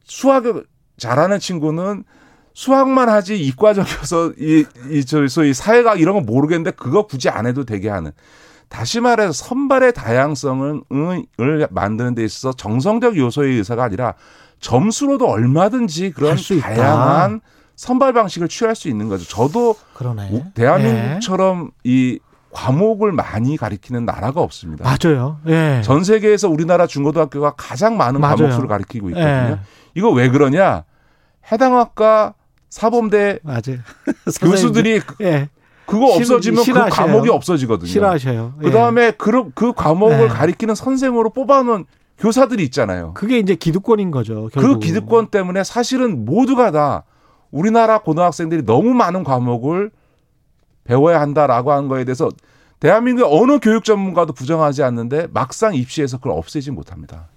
수학을 0.04 0.64
잘하는 0.96 1.38
친구는 1.38 2.04
수학만 2.52 3.08
하지 3.08 3.40
이과적이어서 3.40 4.32
이, 4.38 4.64
이, 4.90 5.04
저, 5.04 5.26
소위 5.28 5.54
사회학 5.54 6.00
이런 6.00 6.14
거 6.14 6.20
모르겠는데 6.20 6.72
그거 6.72 7.06
굳이 7.06 7.28
안 7.28 7.46
해도 7.46 7.64
되게 7.64 7.88
하는. 7.88 8.12
다시 8.68 9.00
말해서 9.00 9.32
선발의 9.32 9.92
다양성을 9.94 10.82
을 11.40 11.68
만드는 11.70 12.14
데 12.14 12.24
있어서 12.24 12.52
정성적 12.56 13.16
요소의 13.16 13.56
의사가 13.56 13.84
아니라 13.84 14.14
점수로도 14.60 15.26
얼마든지 15.28 16.12
그런 16.12 16.32
할수 16.32 16.54
있다. 16.54 16.68
선발 17.80 18.12
방식을 18.12 18.48
취할 18.48 18.76
수 18.76 18.88
있는 18.88 19.08
거죠. 19.08 19.24
저도 19.26 19.74
그러네. 19.94 20.28
우- 20.32 20.44
대한민국처럼 20.52 21.70
이 21.82 22.18
과목을 22.52 23.10
많이 23.12 23.56
가리키는 23.56 24.04
나라가 24.04 24.42
없습니다. 24.42 24.84
맞아요. 24.84 25.38
예. 25.46 25.80
전 25.82 26.04
세계에서 26.04 26.50
우리나라 26.50 26.86
중고등학교가 26.86 27.54
가장 27.56 27.96
많은 27.96 28.20
맞아요. 28.20 28.36
과목 28.36 28.52
수를 28.52 28.68
가리키고 28.68 29.08
있거든요. 29.10 29.26
예. 29.30 29.58
이거 29.94 30.10
왜 30.10 30.28
그러냐? 30.28 30.84
해당 31.50 31.74
학과 31.78 32.34
사범대 32.68 33.38
맞아요. 33.44 33.78
교수들이 34.42 35.00
예. 35.22 35.48
그거 35.86 36.08
싫- 36.12 36.20
없어지면 36.22 36.58
그 36.58 36.64
싫어하셔요. 36.64 37.06
과목이 37.06 37.30
없어지거든요. 37.30 37.88
싫어하셔요. 37.88 38.54
예. 38.58 38.62
그 38.62 38.70
다음에 38.72 39.10
그, 39.12 39.50
그 39.54 39.72
과목을 39.72 40.24
예. 40.24 40.28
가리키는 40.28 40.74
선생으로 40.74 41.30
뽑아놓은 41.30 41.86
교사들이 42.18 42.62
있잖아요. 42.64 43.14
그게 43.14 43.38
이제 43.38 43.54
기득권인 43.54 44.10
거죠. 44.10 44.50
그 44.52 44.60
결국. 44.60 44.80
기득권 44.80 45.28
때문에 45.28 45.64
사실은 45.64 46.26
모두가 46.26 46.70
다 46.72 47.04
우리나라 47.50 47.98
고등학생들이 47.98 48.64
너무 48.64 48.94
많은 48.94 49.24
과목을 49.24 49.90
배워야 50.84 51.20
한다라고 51.20 51.72
하는 51.72 51.88
거에 51.88 52.04
대해서 52.04 52.28
대한민국의 52.80 53.30
어느 53.30 53.58
교육 53.60 53.84
전문가도 53.84 54.32
부정하지 54.32 54.82
않는데 54.82 55.26
막상 55.32 55.74
입시에서 55.74 56.16
그걸 56.16 56.32
없애지 56.32 56.70
못합니다. 56.70 57.28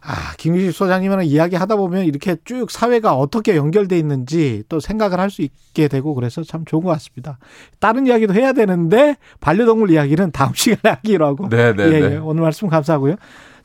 아, 0.00 0.32
김규식 0.38 0.72
소장님이랑 0.72 1.26
이야기 1.26 1.56
하다 1.56 1.76
보면 1.76 2.04
이렇게 2.04 2.36
쭉 2.44 2.70
사회가 2.70 3.14
어떻게 3.14 3.56
연결돼 3.56 3.98
있는지 3.98 4.62
또 4.68 4.80
생각을 4.80 5.18
할 5.18 5.28
수 5.30 5.42
있게 5.42 5.88
되고 5.88 6.14
그래서 6.14 6.42
참 6.42 6.64
좋은 6.64 6.82
것 6.82 6.90
같습니다. 6.92 7.38
다른 7.78 8.06
이야기도 8.06 8.32
해야 8.32 8.52
되는데 8.52 9.16
반려동물 9.40 9.90
이야기는 9.90 10.30
다음 10.32 10.52
시간에 10.54 10.94
하기로 10.96 11.26
하고. 11.26 11.48
네, 11.48 11.74
네, 11.74 11.84
예, 11.84 12.00
네. 12.00 12.12
예. 12.14 12.16
오늘 12.16 12.42
말씀 12.42 12.68
감사하고요. 12.68 13.16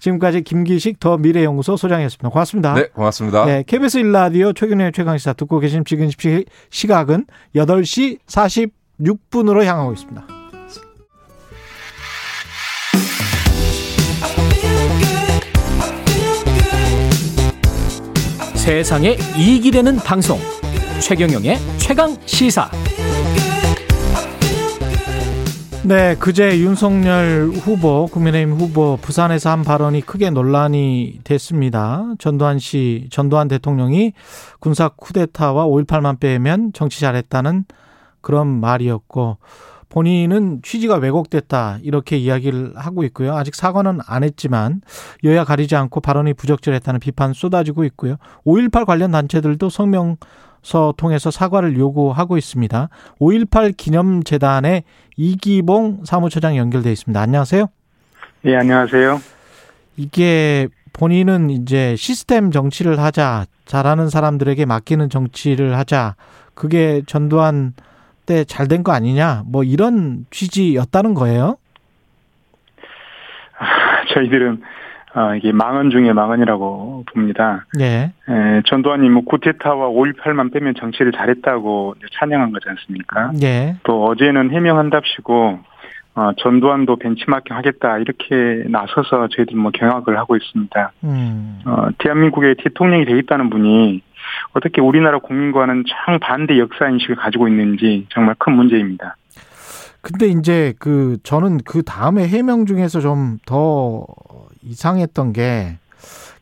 지금까지 0.04 0.42
김기식 0.42 1.00
더 1.00 1.16
미래연구소 1.18 1.78
소장이었습니다. 1.78 2.28
고맙습니다. 2.28 2.74
네, 2.74 2.88
고맙습니다. 2.94 3.46
네, 3.46 3.64
KBS 3.66 4.00
일라디오 4.00 4.52
최근의 4.52 4.92
최강시사 4.92 5.32
듣고 5.32 5.60
계신 5.60 5.86
지금 5.86 6.10
시- 6.10 6.44
시각은 6.70 7.26
8시 7.56 8.20
46분으로 8.28 9.64
향하고 9.64 9.94
있습니다. 9.94 10.26
세상에 18.56 19.18
이익이 19.38 19.72
되는 19.72 19.98
방송 19.98 20.40
최경영의 21.02 21.58
최강 21.78 22.16
시사 22.26 22.70
네, 25.86 26.16
그제 26.16 26.60
윤석열 26.60 27.50
후보, 27.54 28.08
국민의힘 28.08 28.56
후보 28.56 28.98
부산에서 29.02 29.50
한 29.50 29.66
발언이 29.66 30.00
크게 30.02 30.30
논란이 30.30 31.20
됐습니다. 31.26 32.06
전두환 32.20 32.58
씨, 32.58 33.10
전두환 33.12 33.50
대통령이 33.50 34.14
군사 34.62 34.88
쿠데타와 34.88 35.66
5.18만 35.66 36.22
빼면 36.22 36.72
정치 36.72 37.02
잘했다는 37.02 37.66
그런 38.22 38.48
말이었고 38.48 39.40
본인은 39.90 40.62
취지가 40.64 40.96
왜곡됐다 40.96 41.80
이렇게 41.84 42.18
이야기를 42.18 42.76
하고 42.78 43.04
있고요. 43.04 43.36
아직 43.36 43.54
사과는 43.54 44.00
안 44.08 44.24
했지만 44.24 44.80
여야 45.26 45.44
가리지 45.44 45.76
않고 45.76 46.00
발언이 46.00 46.34
부적절했다는 46.36 47.02
비판 47.02 47.34
쏟아지고 47.34 47.84
있고요. 47.84 48.16
5.18 48.46 48.86
관련 48.86 49.12
단체들도 49.12 49.70
성명 49.70 50.16
서 50.64 50.94
통해서 50.98 51.30
사과를 51.30 51.78
요구하고 51.78 52.38
있습니다. 52.38 52.90
5.18 53.20 53.76
기념재단의 53.78 54.84
이기봉 55.18 56.06
사무처장 56.06 56.58
연결돼 56.58 56.92
있습니다. 56.92 57.20
안녕하세요. 57.22 57.68
예, 58.46 58.56
안녕하세요. 58.56 59.20
이게 59.98 60.68
본인은 60.94 61.50
이제 61.50 61.96
시스템 61.98 62.52
정치를 62.52 63.00
하자, 63.00 63.46
잘하는 63.66 64.10
사람들에게 64.10 64.66
맡기는 64.66 65.10
정치를 65.10 65.78
하자, 65.78 66.16
그게 66.56 67.02
전두환 67.08 67.74
때 68.26 68.46
잘 68.46 68.68
된 68.68 68.84
거 68.84 68.94
아니냐, 68.94 69.44
뭐 69.46 69.64
이런 69.64 70.26
취지였다는 70.32 71.14
거예요. 71.14 71.58
저희들은 74.14 74.62
아, 75.14 75.36
이게 75.36 75.52
망언 75.52 75.92
중에 75.92 76.12
망언이라고 76.12 77.06
봅니다. 77.14 77.66
예. 77.80 78.12
에, 78.28 78.62
전두환이 78.66 79.10
뭐 79.10 79.24
구테타와 79.24 79.90
5.18만 79.90 80.52
빼면 80.52 80.74
정치를 80.80 81.12
잘했다고 81.12 81.96
찬양한 82.20 82.52
거지 82.52 82.68
않습니까? 82.70 83.32
예. 83.44 83.76
또 83.84 84.06
어제는 84.06 84.50
해명한답시고 84.52 85.60
어, 86.16 86.32
전두환도 86.38 86.98
벤치마킹 86.98 87.56
하겠다 87.56 87.98
이렇게 88.00 88.64
나서서 88.70 89.30
저희들 89.30 89.56
뭐 89.56 89.72
경악을 89.72 90.18
하고 90.18 90.36
있습니다. 90.36 90.92
음. 91.04 91.60
어, 91.66 91.88
대한민국의 92.00 92.56
대통령이 92.64 93.06
돼 93.06 93.18
있다는 93.20 93.50
분이 93.50 94.02
어떻게 94.54 94.82
우리나라 94.82 95.20
국민과는 95.20 95.84
정반대 96.06 96.58
역사 96.58 96.88
인식을 96.88 97.16
가지고 97.16 97.48
있는지 97.48 98.08
정말 98.10 98.36
큰 98.40 98.54
문제입니다. 98.54 99.16
근데 100.02 100.28
이제 100.28 100.74
그 100.80 101.18
저는 101.24 101.60
그 101.66 101.82
다음에 101.82 102.28
해명 102.28 102.66
중에서 102.66 103.00
좀 103.00 103.38
더 103.46 104.06
이상했던 104.66 105.34
게 105.34 105.78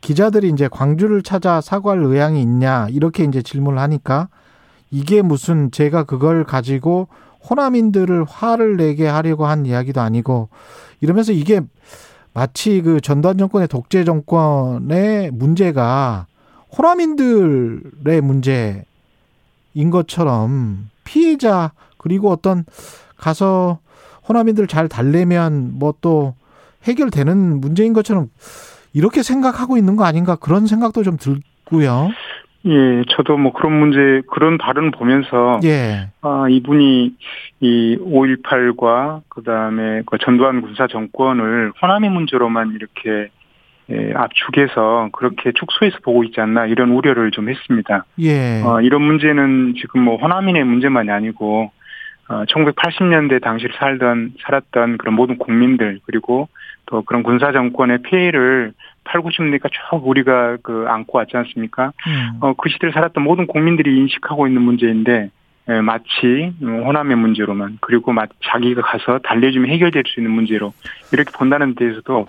기자들이 0.02 0.49
이제 0.49 0.68
광주를 0.68 1.22
찾아 1.22 1.61
사과할 1.61 2.03
의향이 2.03 2.41
있냐 2.41 2.88
이렇게 2.89 3.23
이제 3.23 3.41
질문을 3.41 3.80
하니까 3.80 4.30
이게 4.89 5.22
무슨 5.22 5.72
제가 5.72 6.03
그걸 6.03 6.43
가지고 6.43 7.07
호남인들을 7.49 8.26
화를 8.26 8.77
내게 8.77 9.07
하려고 9.07 9.45
한 9.45 9.65
이야기도 9.65 10.02
아니고 10.02 10.49
이러면서 10.99 11.31
이게 11.31 11.61
마치 12.34 12.81
그 12.81 13.02
전두환 13.02 13.38
정권의 13.38 13.68
독재 13.68 14.03
정권의 14.03 15.31
문제가 15.31 16.27
호남인들의 16.77 18.22
문제인 18.22 18.84
것처럼 19.91 20.89
피해자 21.03 21.72
그리고 21.98 22.31
어떤 22.31 22.65
가서 23.18 23.80
호남인들 24.27 24.68
잘 24.68 24.88
달래면 24.88 25.72
뭐 25.73 25.93
또 26.02 26.35
해결되는 26.83 27.61
문제인 27.61 27.93
것처럼 27.93 28.27
이렇게 28.93 29.23
생각하고 29.23 29.77
있는 29.77 29.95
거 29.95 30.03
아닌가 30.05 30.35
그런 30.35 30.67
생각도 30.67 31.03
좀 31.03 31.17
들고요. 31.17 32.09
예, 32.65 33.03
저도 33.09 33.37
뭐 33.37 33.53
그런 33.53 33.73
문제, 33.79 34.21
그런 34.29 34.59
발언 34.59 34.91
보면서, 34.91 35.59
예. 35.63 36.09
아, 36.21 36.45
이분이 36.47 37.15
이 37.59 37.97
5.18과 37.99 39.21
그 39.29 39.41
다음에 39.41 40.03
그 40.05 40.19
전두환 40.19 40.61
군사 40.61 40.85
정권을 40.85 41.73
호남의 41.81 42.11
문제로만 42.11 42.75
이렇게 42.75 43.31
예, 43.89 44.13
압축해서 44.15 45.09
그렇게 45.11 45.51
축소해서 45.53 45.97
보고 46.03 46.23
있지 46.23 46.39
않나 46.39 46.67
이런 46.67 46.91
우려를 46.91 47.31
좀 47.31 47.49
했습니다. 47.49 48.05
예. 48.19 48.61
어, 48.63 48.79
이런 48.81 49.01
문제는 49.01 49.73
지금 49.79 50.03
뭐 50.03 50.17
호남인의 50.17 50.63
문제만이 50.63 51.09
아니고 51.09 51.71
어, 52.29 52.45
1980년대 52.45 53.41
당시를 53.41 53.75
살던 53.77 54.33
살았던 54.43 54.97
그런 54.97 55.15
모든 55.15 55.37
국민들 55.37 55.99
그리고 56.05 56.47
또 56.91 57.01
그런 57.03 57.23
군사 57.23 57.53
정권의 57.53 57.99
피해를 58.03 58.73
8, 59.05 59.22
90년대가 59.22 59.69
쭉 59.72 60.05
우리가 60.05 60.57
그 60.61 60.85
안고 60.88 61.18
왔지 61.18 61.38
않습니까? 61.38 61.93
음. 62.05 62.38
어, 62.41 62.53
그 62.53 62.69
시대를 62.69 62.93
살았던 62.93 63.23
모든 63.23 63.47
국민들이 63.47 63.97
인식하고 63.97 64.45
있는 64.45 64.61
문제인데 64.61 65.31
에, 65.69 65.81
마치 65.81 66.53
음, 66.61 66.84
호남의 66.84 67.15
문제로만 67.15 67.77
그리고 67.80 68.11
마치 68.11 68.34
자기가 68.43 68.81
가서 68.81 69.19
달래주면 69.19 69.72
해결될 69.72 70.03
수 70.05 70.19
있는 70.19 70.31
문제로 70.31 70.73
이렇게 71.13 71.31
본다는 71.31 71.76
데에서도 71.76 72.27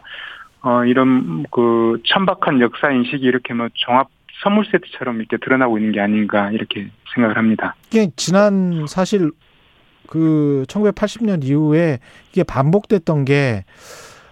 어, 0.63 0.85
이런 0.85 1.45
그 1.51 2.01
천박한 2.07 2.61
역사 2.61 2.93
인식이 2.93 3.25
이렇게 3.25 3.53
뭐 3.55 3.69
종합 3.75 4.09
선물 4.45 4.65
세트처럼 4.71 5.19
이렇게 5.19 5.39
드러나고 5.39 5.79
있는 5.79 5.93
게 5.93 6.01
아닌가 6.01 6.51
이렇게 6.53 6.89
생각을 7.15 7.37
합니다. 7.37 7.75
이게 7.91 8.11
지난 8.17 8.87
사실 8.87 9.33
그 10.09 10.65
1980년 10.69 11.45
이후에 11.45 11.99
이게 12.31 12.45
반복됐던 12.45 13.25
게 13.25 13.65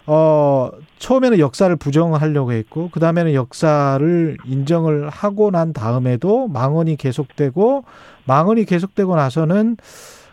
어, 0.06 0.70
처음에는 0.98 1.38
역사를 1.38 1.74
부정하려고 1.76 2.52
했고, 2.52 2.90
그 2.92 3.00
다음에는 3.00 3.34
역사를 3.34 4.36
인정을 4.44 5.08
하고 5.08 5.50
난 5.50 5.72
다음에도 5.72 6.48
망언이 6.48 6.96
계속되고, 6.96 7.84
망언이 8.24 8.64
계속되고 8.64 9.14
나서는 9.16 9.76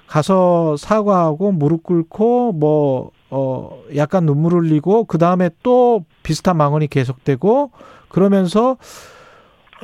가서 0.07 0.77
사과하고 0.77 1.51
무릎 1.51 1.83
꿇고, 1.83 2.53
뭐, 2.53 3.11
어, 3.29 3.81
약간 3.95 4.25
눈물 4.25 4.53
흘리고, 4.53 5.03
그 5.03 5.17
다음에 5.17 5.49
또 5.63 6.05
비슷한 6.23 6.57
망언이 6.57 6.87
계속되고, 6.87 7.71
그러면서 8.07 8.77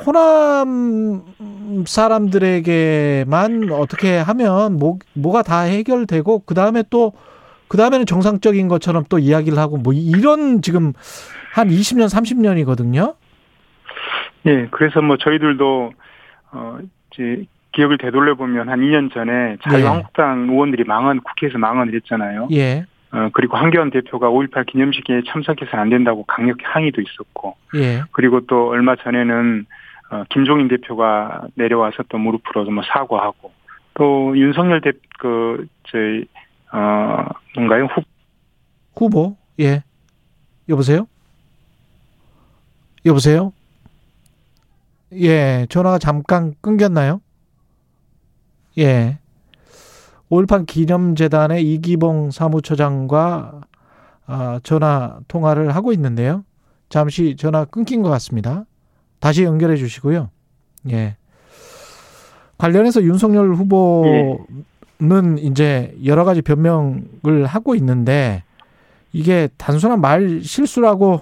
호남 0.05 1.21
사람들에게만 1.85 3.69
어떻게 3.71 4.17
하면 4.17 4.79
뭐, 4.79 4.97
뭐가 5.13 5.43
다 5.43 5.59
해결되고, 5.59 6.43
그 6.45 6.55
다음에 6.55 6.83
또 6.89 7.11
그 7.73 7.77
다음에는 7.77 8.05
정상적인 8.05 8.67
것처럼 8.67 9.03
또 9.09 9.17
이야기를 9.17 9.57
하고 9.57 9.77
뭐 9.77 9.93
이런 9.93 10.61
지금 10.61 10.93
한 11.55 11.69
20년, 11.69 12.05
30년이거든요. 12.05 13.15
예, 14.45 14.67
그래서 14.69 15.01
뭐 15.01 15.17
저희들도 15.17 15.91
어 16.51 16.77
이제 17.11 17.45
기억을 17.71 17.97
되돌려 17.97 18.35
보면 18.35 18.69
한 18.69 18.81
2년 18.81 19.11
전에 19.11 19.57
자유한국당 19.63 20.49
의원들이 20.51 20.83
망언 20.83 21.21
국회에서 21.21 21.57
망언을 21.57 21.95
했잖아요. 21.95 22.49
예, 22.51 22.85
어 23.11 23.29
그리고 23.33 23.57
한교안 23.57 23.89
대표가 23.89 24.29
5.18 24.29 24.67
기념식에 24.67 25.23
참석해서는 25.29 25.81
안 25.81 25.89
된다고 25.89 26.25
강력 26.25 26.57
항의도 26.61 27.01
있었고, 27.01 27.55
예, 27.73 28.03
그리고 28.11 28.41
또 28.41 28.69
얼마 28.69 28.95
전에는 28.97 29.65
어 30.11 30.23
김종인 30.29 30.67
대표가 30.67 31.47
내려와서 31.55 32.03
또 32.09 32.19
무릎으로 32.19 32.69
뭐 32.69 32.83
사과하고, 32.83 33.51
또 33.95 34.37
윤석열 34.37 34.81
대그 34.81 35.65
저희 35.89 36.27
어 36.73 37.25
뭔가요 37.55 37.85
후 37.85 38.01
후보. 38.95 39.37
예. 39.59 39.83
여보세요? 40.69 41.07
여보세요? 43.05 43.53
예, 45.13 45.67
전화가 45.69 45.99
잠깐 45.99 46.53
끊겼나요? 46.61 47.21
예. 48.77 49.19
5.18 50.29 50.65
기념재단의 50.65 51.63
이기봉 51.73 52.31
사무처장과 52.31 53.61
아, 54.25 54.59
전화 54.63 55.19
통화를 55.27 55.75
하고 55.75 55.91
있는데요. 55.93 56.43
잠시 56.89 57.35
전화 57.37 57.65
끊긴 57.65 58.01
것 58.01 58.09
같습니다. 58.09 58.65
다시 59.19 59.43
연결해 59.43 59.75
주시고요. 59.75 60.29
예. 60.91 61.17
관련해서 62.57 63.03
윤석열 63.03 63.53
후보 63.53 64.45
는 65.03 65.37
이제 65.37 65.93
여러 66.05 66.23
가지 66.23 66.41
변명을 66.41 67.45
하고 67.45 67.75
있는데 67.75 68.43
이게 69.11 69.49
단순한 69.57 69.99
말 69.99 70.39
실수라고 70.41 71.21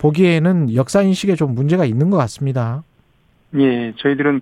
보기에는 0.00 0.74
역사 0.74 1.00
인식에 1.00 1.36
좀 1.36 1.54
문제가 1.54 1.84
있는 1.84 2.10
것 2.10 2.16
같습니다. 2.16 2.82
예, 3.56 3.92
저희들은 3.96 4.40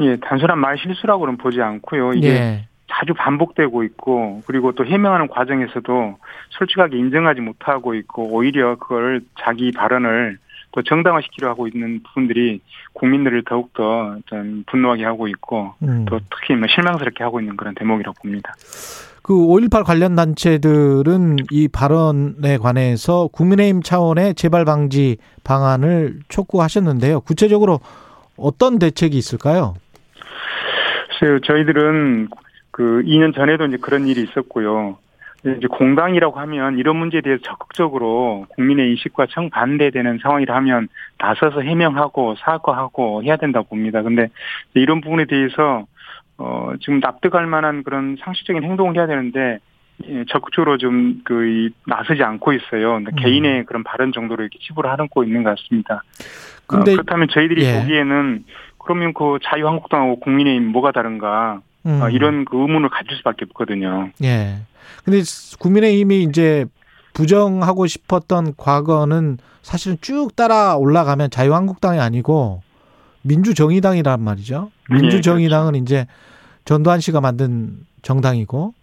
예 0.00 0.16
단순한 0.16 0.58
말 0.58 0.78
실수라고는 0.78 1.36
보지 1.36 1.60
않고요. 1.60 2.14
이게 2.14 2.28
예. 2.28 2.68
자주 2.88 3.12
반복되고 3.12 3.82
있고 3.84 4.42
그리고 4.46 4.72
또 4.72 4.86
해명하는 4.86 5.28
과정에서도 5.28 6.16
솔직하게 6.50 6.96
인정하지 6.96 7.42
못하고 7.42 7.94
있고 7.94 8.32
오히려 8.32 8.76
그걸 8.76 9.20
자기 9.38 9.70
발언을 9.72 10.38
또 10.76 10.82
정당화시키려 10.82 11.48
하고 11.48 11.66
있는 11.66 12.02
부분들이 12.02 12.60
국민들을 12.92 13.44
더욱더 13.44 14.18
좀 14.26 14.62
분노하게 14.66 15.04
하고 15.04 15.26
있고 15.26 15.72
음. 15.82 16.04
또 16.06 16.20
특히 16.30 16.54
뭐 16.54 16.68
실망스럽게 16.68 17.24
하고 17.24 17.40
있는 17.40 17.56
그런 17.56 17.74
대목이라고 17.74 18.14
봅니다. 18.20 18.52
그 19.22 19.32
5.18 19.32 19.84
관련 19.84 20.14
단체들은 20.14 21.36
이 21.50 21.66
발언에 21.68 22.58
관해서 22.58 23.28
국민의힘 23.32 23.82
차원의 23.82 24.34
재발 24.34 24.66
방지 24.66 25.16
방안을 25.44 26.20
촉구하셨는데요. 26.28 27.22
구체적으로 27.22 27.80
어떤 28.36 28.78
대책이 28.78 29.16
있을까요? 29.16 29.74
글쎄요, 31.18 31.40
저희들은 31.40 32.28
그 32.70 33.02
2년 33.06 33.34
전에도 33.34 33.64
이제 33.64 33.78
그런 33.78 34.06
일이 34.06 34.22
있었고요. 34.22 34.98
이제 35.58 35.66
공당이라고 35.68 36.38
하면 36.40 36.78
이런 36.78 36.96
문제에 36.96 37.20
대해서 37.20 37.42
적극적으로 37.42 38.46
국민의 38.56 38.90
인식과 38.90 39.26
정반대되는 39.30 40.18
상황이라 40.22 40.54
하면 40.56 40.88
나서서 41.18 41.60
해명하고 41.60 42.36
사과하고 42.36 43.22
해야 43.22 43.36
된다고 43.36 43.68
봅니다. 43.68 44.02
근데 44.02 44.28
이런 44.74 45.00
부분에 45.00 45.26
대해서 45.26 45.86
어 46.38 46.72
지금 46.80 47.00
납득할 47.00 47.46
만한 47.46 47.82
그런 47.82 48.16
상식적인 48.20 48.62
행동을 48.62 48.96
해야 48.96 49.06
되는데 49.06 49.58
예, 50.04 50.24
적극적으로 50.28 50.76
좀 50.76 51.22
그 51.24 51.70
나서지 51.86 52.22
않고 52.22 52.52
있어요. 52.52 52.98
음. 52.98 53.04
개인의 53.16 53.64
그런 53.64 53.82
발언 53.82 54.12
정도로 54.12 54.42
이렇게 54.42 54.58
치부를 54.60 54.90
하고 54.90 55.24
있는 55.24 55.42
것 55.42 55.56
같습니다. 55.56 56.02
근데 56.66 56.92
어, 56.92 56.94
그렇다면 56.94 57.28
저희들이 57.30 57.64
예. 57.64 57.80
보기에는 57.80 58.44
그러면 58.78 59.12
그 59.14 59.38
자유한국당하고 59.42 60.20
국민의힘 60.20 60.68
뭐가 60.68 60.92
다른가 60.92 61.60
음. 61.86 62.02
어, 62.02 62.10
이런 62.10 62.44
그 62.44 62.56
의문을 62.56 62.90
가질 62.90 63.16
수밖에 63.18 63.46
없거든요. 63.46 64.10
예. 64.22 64.58
근데 65.04 65.22
국민의힘이 65.58 66.24
이제 66.24 66.66
부정하고 67.14 67.86
싶었던 67.86 68.54
과거는 68.56 69.38
사실은 69.62 69.96
쭉 70.00 70.34
따라 70.36 70.76
올라가면 70.76 71.30
자유한국당이 71.30 71.98
아니고 71.98 72.62
민주정의당이란 73.22 74.20
말이죠. 74.20 74.70
민주정의당은 74.90 75.76
이제 75.76 76.06
전두환 76.64 77.00
씨가 77.00 77.20
만든 77.20 77.78
정당이고 78.02 78.74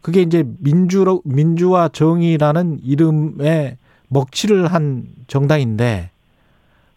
그게 0.00 0.22
이제 0.22 0.44
민주로 0.58 1.22
민주와 1.24 1.88
정의라는 1.88 2.80
이름의 2.84 3.76
먹칠을 4.08 4.72
한 4.72 5.06
정당인데 5.26 6.10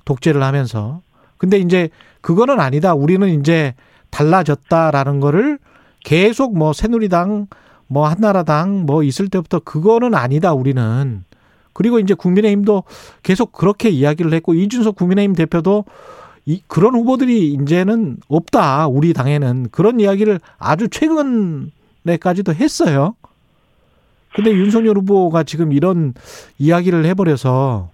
독재를 0.06 0.44
하면서 0.44 1.02
근데 1.38 1.58
이제 1.58 1.90
그거는 2.22 2.60
아니다. 2.60 2.94
우리는 2.94 3.28
이제 3.40 3.74
달라졌다라는 4.18 5.20
거를 5.20 5.60
계속 6.04 6.58
뭐 6.58 6.74
새누리당 6.74 7.48
뭐 7.86 8.08
한나라당 8.08 8.86
뭐 8.86 9.04
있을 9.04 9.30
때부터 9.30 9.60
그거는 9.60 10.16
아니다. 10.16 10.54
우리는 10.54 11.24
그리고 11.74 12.00
이제 12.00 12.16
국민의힘도 12.16 12.84
계속 13.22 13.52
그렇게 13.52 13.90
이야기를 13.90 14.34
했고 14.34 14.56
이준석 14.56 14.96
국민의힘 14.96 15.36
대표도 15.36 15.86
이 16.46 16.62
그런 16.68 16.96
후보들이 16.96 17.54
이제는 17.54 18.18
없다. 18.28 18.88
우리 18.88 19.14
당에는 19.14 19.68
그런 19.72 20.00
이야기를 20.00 20.40
아주 20.58 20.88
최근에까지도 20.88 22.56
했어요. 22.56 23.16
근데 24.34 24.52
윤석열 24.52 24.98
후보가 24.98 25.44
지금 25.44 25.72
이런 25.74 26.14
이야기를 26.58 27.06
해버려서 27.06 27.90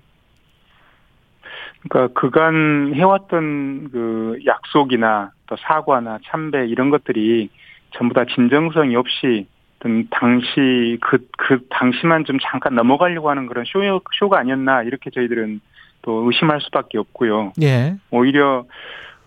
그러니까 1.89 2.19
그간 2.19 2.93
해왔던 2.95 3.89
그 3.91 4.39
약속이나 4.45 5.31
또 5.47 5.55
사과나 5.57 6.19
참배 6.26 6.68
이런 6.68 6.89
것들이 6.89 7.49
전부 7.91 8.14
다 8.14 8.26
진정성이 8.26 8.95
없이 8.95 9.47
어떤 9.80 10.07
당시 10.10 10.97
그, 11.01 11.27
그 11.38 11.65
당시만 11.69 12.26
좀 12.26 12.38
잠깐 12.41 12.76
넘어가려고 12.76 13.30
하는 13.30 13.47
그런 13.47 13.65
쇼, 13.65 13.80
쇼가 14.18 14.39
아니었나 14.39 14.84
이렇게 14.84 15.10
저희들은 15.10 15.60
또 16.01 16.23
의심할 16.26 16.61
수밖에 16.61 16.97
없고요. 16.97 17.53
예. 17.61 17.95
오히려 18.11 18.65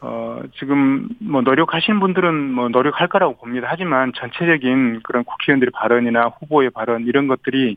어, 0.01 0.43
지금 0.59 1.09
뭐 1.21 1.43
노력하시는 1.43 2.01
분들은 2.01 2.53
뭐 2.53 2.69
노력할 2.69 3.09
거라고 3.09 3.37
봅니다. 3.37 3.69
하지만 3.71 4.13
전체적인 4.15 5.01
그런 5.03 5.25
국회의원들의 5.25 5.73
발언이나 5.75 6.29
후보의 6.39 6.71
발언 6.71 7.07
이런 7.07 7.29
것들이 7.29 7.77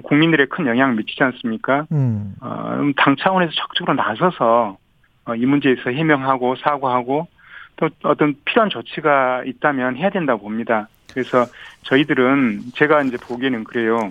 국민들의 0.00 0.46
큰 0.48 0.66
영향을 0.66 0.96
미치지 0.96 1.22
않습니까? 1.24 1.86
음. 1.92 2.34
어, 2.40 2.78
당 2.96 3.16
차원에서 3.16 3.52
적극적으로 3.52 3.94
나서서 3.94 4.76
어, 5.26 5.34
이 5.34 5.44
문제에서 5.46 5.90
해명하고 5.90 6.56
사과하고 6.56 7.28
또 7.76 7.88
어떤 8.04 8.34
필요한 8.44 8.70
조치가 8.70 9.42
있다면 9.44 9.96
해야 9.96 10.10
된다고 10.10 10.42
봅니다. 10.42 10.88
그래서 11.12 11.46
저희들은 11.82 12.72
제가 12.74 13.02
이제 13.02 13.16
보기에는 13.16 13.64
그래요. 13.64 14.08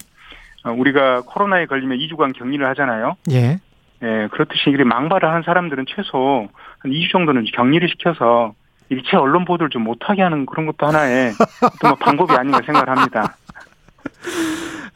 어, 0.64 0.72
우리가 0.72 1.22
코로나에 1.22 1.66
걸리면 1.66 1.98
2주간 2.00 2.36
격리를 2.36 2.66
하잖아요. 2.70 3.16
예. 3.32 3.60
예, 4.04 4.28
그렇듯이 4.32 4.70
이렇게 4.70 4.84
망발을 4.84 5.30
한 5.30 5.44
사람들은 5.44 5.86
최소 5.88 6.48
한 6.80 6.92
2주 6.92 7.12
정도는 7.12 7.46
격리를 7.54 7.88
시켜서 7.90 8.54
일체 8.90 9.18
언론 9.18 9.46
보도를 9.46 9.70
좀 9.70 9.84
못하게 9.84 10.22
하는 10.22 10.46
그런 10.46 10.66
것도 10.66 10.86
하나의 10.86 11.32
어떤 11.62 11.90
뭐 11.90 11.96
방법이 11.96 12.34
아닌가 12.34 12.60
생각을 12.66 12.90
합니다. 12.90 13.36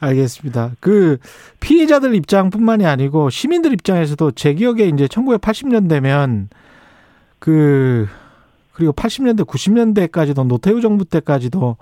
알겠습니다. 0.00 0.72
그 0.80 1.18
피해자들 1.60 2.14
입장뿐만이 2.14 2.86
아니고 2.86 3.30
시민들 3.30 3.72
입장에서도 3.72 4.32
제 4.32 4.54
기억에 4.54 4.84
이제 4.84 5.06
1980년대면 5.06 6.48
그 7.38 8.08
그리고 8.72 8.92
80년대 8.92 9.44
90년대까지도 9.46 10.46
노태우 10.46 10.80
정부 10.80 11.04
때까지도 11.04 11.76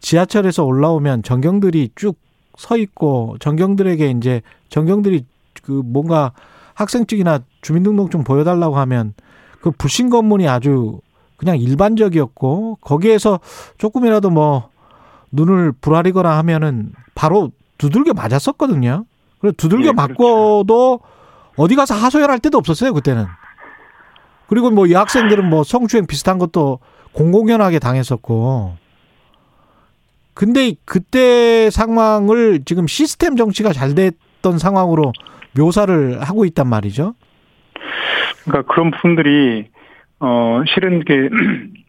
지하철에서 0.00 0.64
올라오면 0.64 1.22
전경들이 1.22 1.90
쭉 1.94 2.28
서 2.58 2.76
있고 2.76 3.36
전경들에게 3.38 4.10
이제 4.10 4.42
전경들이 4.68 5.24
그 5.62 5.80
뭔가 5.84 6.32
학생증이나 6.74 7.40
주민등록증 7.62 8.24
보여달라고 8.24 8.76
하면 8.78 9.14
그 9.60 9.70
불신 9.70 10.10
검문이 10.10 10.48
아주 10.48 11.00
그냥 11.36 11.56
일반적이었고 11.56 12.78
거기에서 12.80 13.38
조금이라도 13.78 14.30
뭐 14.30 14.70
눈을 15.30 15.72
부라리거나 15.80 16.36
하면은 16.38 16.92
바로 17.18 17.50
두들겨 17.78 18.14
맞았었거든요. 18.14 19.04
그리고 19.40 19.56
두들겨 19.56 19.88
예, 19.88 19.92
맞고도 19.92 21.00
어디 21.56 21.74
가서 21.74 21.94
하소연할 21.94 22.38
데도 22.38 22.56
없었어요 22.58 22.94
그때는. 22.94 23.26
그리고 24.46 24.70
뭐 24.70 24.88
여학생들은 24.88 25.50
뭐 25.50 25.64
성추행 25.64 26.06
비슷한 26.06 26.38
것도 26.38 26.78
공공연하게 27.12 27.80
당했었고. 27.80 28.76
근데 30.32 30.74
그때 30.84 31.70
상황을 31.70 32.62
지금 32.64 32.86
시스템 32.86 33.34
정치가 33.34 33.72
잘 33.72 33.96
됐던 33.96 34.58
상황으로 34.58 35.12
묘사를 35.58 36.22
하고 36.22 36.44
있단 36.44 36.68
말이죠. 36.68 37.14
그러니까 38.44 38.72
그런 38.72 38.92
부분들이 38.92 39.68
어 40.20 40.62
실은 40.72 41.04
그 41.04 41.30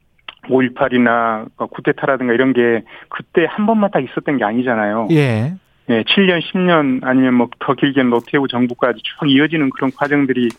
5.18이나 0.50 1.48
쿠데타라든가 1.72 2.34
이런 2.34 2.54
게 2.54 2.84
그때 3.10 3.46
한 3.50 3.66
번만 3.66 3.92
딱 3.92 4.04
있었던 4.04 4.38
게 4.38 4.44
아니잖아요. 4.44 5.08
예. 5.12 5.54
예, 5.90 6.04
7년, 6.04 6.42
10년 6.42 7.00
아니면 7.04 7.34
뭐 7.36 7.50
더 7.60 7.74
길게는 7.76 8.10
노태우 8.10 8.48
정부까지 8.48 9.02
쭉 9.04 9.30
이어지는 9.30 9.70
그런 9.70 9.92
과정들이 9.96 10.50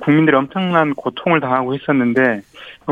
국민들이 0.00 0.34
엄청난 0.36 0.94
고통을 0.94 1.40
당하고 1.40 1.74
했었는데 1.74 2.40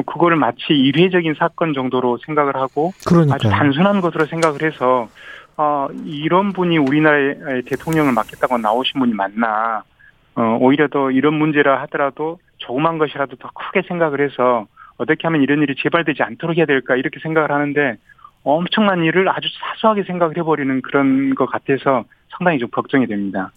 그거를 0.06 0.36
마치 0.36 0.72
일회적인 0.72 1.34
사건 1.38 1.72
정도로 1.72 2.18
생각을 2.26 2.56
하고 2.56 2.92
그러니까요. 3.06 3.34
아주 3.34 3.48
단순한 3.48 4.00
것으로 4.00 4.26
생각을 4.26 4.62
해서 4.62 5.08
어, 5.56 5.88
이런 6.04 6.52
분이 6.52 6.78
우리나라의 6.78 7.62
대통령을 7.66 8.12
맡겠다고 8.12 8.58
나오신 8.58 9.00
분이 9.00 9.14
맞나 9.14 9.82
어, 10.36 10.58
오히려 10.60 10.88
더 10.88 11.10
이런 11.10 11.34
문제라 11.34 11.80
하더라도 11.82 12.38
조그만 12.58 12.98
것이라도 12.98 13.36
더 13.36 13.50
크게 13.54 13.82
생각을 13.88 14.20
해서 14.20 14.66
어떻게 14.96 15.26
하면 15.26 15.42
이런 15.42 15.62
일이 15.62 15.74
재발되지 15.76 16.22
않도록 16.22 16.56
해야 16.56 16.66
될까 16.66 16.96
이렇게 16.96 17.20
생각을 17.20 17.50
하는데 17.50 17.96
엄청난 18.42 19.02
일을 19.02 19.28
아주 19.28 19.48
사소하게 19.58 20.04
생각을 20.04 20.36
해버리는 20.36 20.82
그런 20.82 21.34
것 21.34 21.46
같아서 21.46 22.04
상당히 22.36 22.58
좀 22.58 22.68
걱정이 22.70 23.06
됩니다. 23.06 23.50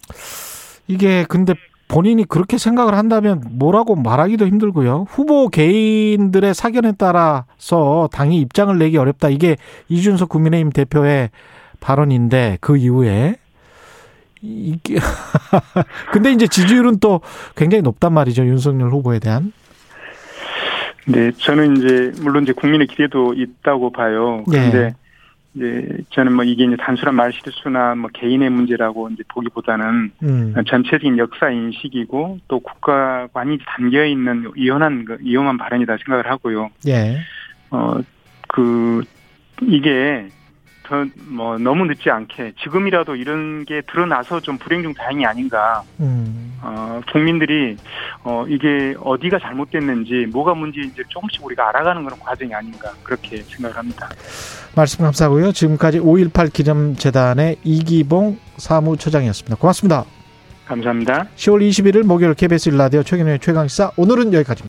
이게 0.86 1.24
근데 1.28 1.54
본인이 1.88 2.24
그렇게 2.24 2.58
생각을 2.58 2.94
한다면 2.94 3.42
뭐라고 3.52 3.96
말하기도 3.96 4.46
힘들고요. 4.46 5.06
후보 5.08 5.48
개인들의 5.48 6.54
사견에 6.54 6.92
따라서 6.98 8.08
당이 8.12 8.38
입장을 8.40 8.76
내기 8.78 8.98
어렵다. 8.98 9.30
이게 9.30 9.56
이준석 9.88 10.28
국민의힘 10.28 10.70
대표의 10.70 11.30
발언인데 11.80 12.58
그 12.60 12.76
이후에 12.76 13.36
이게 14.42 14.96
근데 16.12 16.32
이제 16.32 16.46
지지율은 16.46 16.98
또 17.00 17.20
굉장히 17.56 17.82
높단 17.82 18.12
말이죠. 18.12 18.44
윤석열 18.44 18.90
후보에 18.90 19.18
대한. 19.18 19.52
네, 21.08 21.32
저는 21.32 21.76
이제 21.76 22.12
물론 22.22 22.42
이제 22.42 22.52
국민의 22.52 22.86
기대도 22.86 23.34
있다고 23.34 23.90
봐요. 23.90 24.44
그런데 24.48 24.78
네. 24.78 24.94
이제 25.54 25.98
저는 26.10 26.34
뭐 26.34 26.44
이게 26.44 26.64
이제 26.64 26.76
단순한 26.76 27.14
말 27.14 27.32
실수나 27.32 27.94
뭐 27.94 28.10
개인의 28.12 28.50
문제라고 28.50 29.08
이제 29.10 29.22
보기보다는 29.28 30.12
음. 30.22 30.54
전체적인 30.66 31.18
역사 31.18 31.50
인식이고 31.50 32.38
또 32.48 32.60
국가관이 32.60 33.58
담겨 33.66 34.04
있는 34.04 34.50
위험한 34.54 35.04
그 35.04 35.16
위험한 35.20 35.58
발언이다 35.58 35.96
생각을 36.04 36.30
하고요. 36.30 36.70
예. 36.86 37.18
어 37.70 38.00
그 38.48 39.04
이게 39.62 40.28
더뭐 40.88 41.58
너무 41.58 41.84
늦지 41.84 42.10
않게 42.10 42.54
지금이라도 42.62 43.16
이런 43.16 43.64
게 43.64 43.82
드러나서 43.82 44.40
좀 44.40 44.56
불행 44.56 44.82
중 44.82 44.94
다행이 44.94 45.26
아닌가. 45.26 45.82
음. 46.00 46.58
어 46.60 47.00
국민들이 47.12 47.76
어 48.24 48.44
이게 48.48 48.96
어디가 49.00 49.38
잘못됐는지 49.38 50.26
뭐가 50.32 50.54
문제인지 50.54 51.02
조금씩 51.08 51.44
우리가 51.44 51.68
알아가는 51.68 52.02
그런 52.04 52.18
과정이 52.18 52.52
아닌가 52.52 52.92
그렇게 53.04 53.36
생각을 53.42 53.76
합니다. 53.76 54.08
말씀 54.74 55.04
감사하고요. 55.04 55.52
지금까지 55.52 56.00
5.18 56.00 56.52
기념재단의 56.52 57.58
이기봉 57.62 58.38
사무처장이었습니다. 58.56 59.56
고맙습니다. 59.56 60.04
감사합니다. 60.66 61.28
10월 61.36 61.68
21일 61.68 62.02
목요일 62.02 62.34
KBS 62.34 62.70
일라디오 62.70 63.02
최경영의 63.02 63.38
최강시사 63.38 63.92
오늘은 63.96 64.32
여기까지입니다. 64.34 64.66